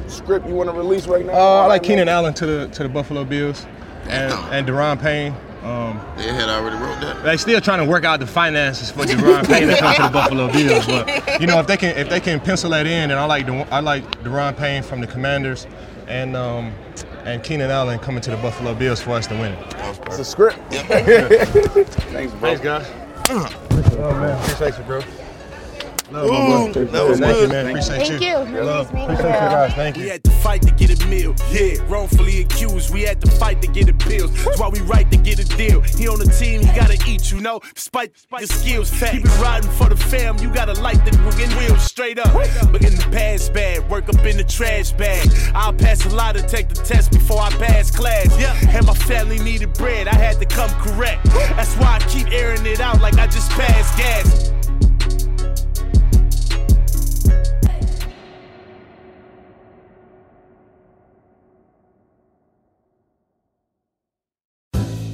script 0.06 0.46
you 0.46 0.54
want 0.54 0.70
to 0.70 0.76
release 0.76 1.06
right 1.06 1.24
now? 1.24 1.32
Uh, 1.32 1.62
I 1.62 1.66
like 1.66 1.82
Keenan 1.82 2.08
Allen 2.08 2.34
to 2.34 2.46
the 2.46 2.68
to 2.68 2.82
the 2.82 2.88
Buffalo 2.88 3.24
Bills, 3.24 3.66
and 4.08 4.32
and 4.52 4.66
Daron 4.66 5.00
Payne. 5.00 5.34
Um, 5.62 6.00
they 6.16 6.32
had 6.32 6.48
already 6.48 6.76
wrote 6.76 7.00
that. 7.02 7.22
They 7.22 7.36
still 7.36 7.60
trying 7.60 7.84
to 7.84 7.90
work 7.90 8.04
out 8.04 8.18
the 8.18 8.26
finances 8.26 8.90
for 8.90 9.02
Deron 9.02 9.46
Payne 9.46 9.68
to 9.68 9.76
come 9.76 9.94
to 9.94 10.02
the 10.04 10.08
Buffalo 10.08 10.50
Bills, 10.50 10.86
but 10.86 11.38
you 11.40 11.46
know 11.46 11.60
if 11.60 11.66
they 11.66 11.76
can 11.76 11.96
if 11.98 12.08
they 12.08 12.20
can 12.20 12.40
pencil 12.40 12.70
that 12.70 12.86
in, 12.86 13.10
then 13.10 13.18
I 13.18 13.24
like 13.26 13.46
De- 13.46 13.74
I 13.74 13.80
like 13.80 14.04
Daron 14.22 14.56
Payne 14.56 14.82
from 14.82 15.02
the 15.02 15.06
Commanders, 15.06 15.66
and 16.08 16.34
um, 16.34 16.72
and 17.24 17.42
Keenan 17.44 17.70
Allen 17.70 17.98
coming 17.98 18.22
to 18.22 18.30
the 18.30 18.38
Buffalo 18.38 18.74
Bills 18.74 19.02
for 19.02 19.10
us 19.10 19.26
to 19.26 19.34
win 19.34 19.52
it. 19.52 19.74
It's 20.06 20.18
a 20.18 20.24
script. 20.24 20.58
Thanks, 20.70 22.32
bro. 22.32 22.40
Thanks, 22.40 22.60
guys. 22.62 23.09
Oh 23.32 24.12
man, 24.20 24.36
appreciate 24.42 24.76
you, 24.76 24.82
bro. 24.82 25.00
Love, 26.10 26.26
Ooh, 26.76 26.84
that 26.86 27.04
was 27.08 27.20
Thank 27.20 27.36
you, 27.36 27.40
good. 27.42 27.50
man. 27.50 27.66
Appreciate 27.68 28.06
Thank 28.08 28.20
you. 28.22 28.56
you. 28.56 28.62
Love. 28.64 28.92
Nice 28.92 28.94
meeting 28.94 29.10
Appreciate 29.14 29.28
you 29.28 29.44
you. 29.44 29.50
guys. 29.50 29.74
Thank 29.74 29.96
We 29.96 30.08
had 30.08 30.24
to 30.24 30.30
fight 30.30 30.62
to 30.62 30.70
get 30.72 31.02
a 31.02 31.06
meal. 31.06 31.34
Yeah, 31.52 31.82
wrongfully 31.88 32.40
accused. 32.42 32.92
We 32.92 33.02
had 33.02 33.20
to 33.20 33.30
fight 33.30 33.62
to 33.62 33.68
get 33.68 33.88
appeals. 33.88 34.32
That's 34.44 34.58
why 34.58 34.68
we 34.68 34.80
right 34.80 35.08
to 35.10 35.16
get 35.16 35.38
a 35.38 35.44
deal. 35.56 35.80
He 35.82 36.08
on 36.08 36.18
the 36.18 36.26
team, 36.26 36.60
he 36.62 36.66
gotta 36.74 36.98
eat, 37.06 37.30
you 37.30 37.40
know. 37.40 37.60
Despite 37.74 38.12
the 38.40 38.46
skills, 38.46 38.90
fat. 38.90 39.12
keep 39.12 39.24
it 39.24 39.38
riding 39.40 39.70
for 39.70 39.88
the 39.88 39.96
fam. 39.96 40.38
You 40.38 40.52
gotta 40.52 40.72
light 40.80 41.04
the 41.04 41.12
fucking 41.18 41.56
wheels 41.56 41.82
straight 41.84 42.18
up. 42.18 42.32
But 42.32 42.82
in 42.84 42.96
the 42.96 43.08
past 43.12 43.52
bag, 43.52 43.88
work 43.88 44.08
up 44.08 44.24
in 44.26 44.36
the 44.36 44.44
trash 44.44 44.90
bag. 44.92 45.28
I'll 45.54 45.72
pass 45.72 46.04
a 46.06 46.10
lot 46.10 46.34
to 46.34 46.42
take 46.42 46.68
the 46.68 46.74
test 46.82 47.12
before 47.12 47.40
I 47.40 47.50
pass 47.50 47.90
class. 47.90 48.26
Yeah, 48.40 48.56
and 48.76 48.84
my 48.86 48.94
family 48.94 49.38
needed 49.38 49.74
bread. 49.74 50.08
I 50.08 50.14
had 50.14 50.38
to 50.40 50.46
come 50.46 50.70
correct. 50.80 51.24
That's 51.26 51.74
why 51.76 51.96
I 51.96 52.08
keep 52.08 52.32
airing 52.32 52.66
it 52.66 52.80
out 52.80 53.00
like 53.00 53.14
I 53.14 53.26
just 53.26 53.50
passed 53.50 53.96
gas. 53.96 54.49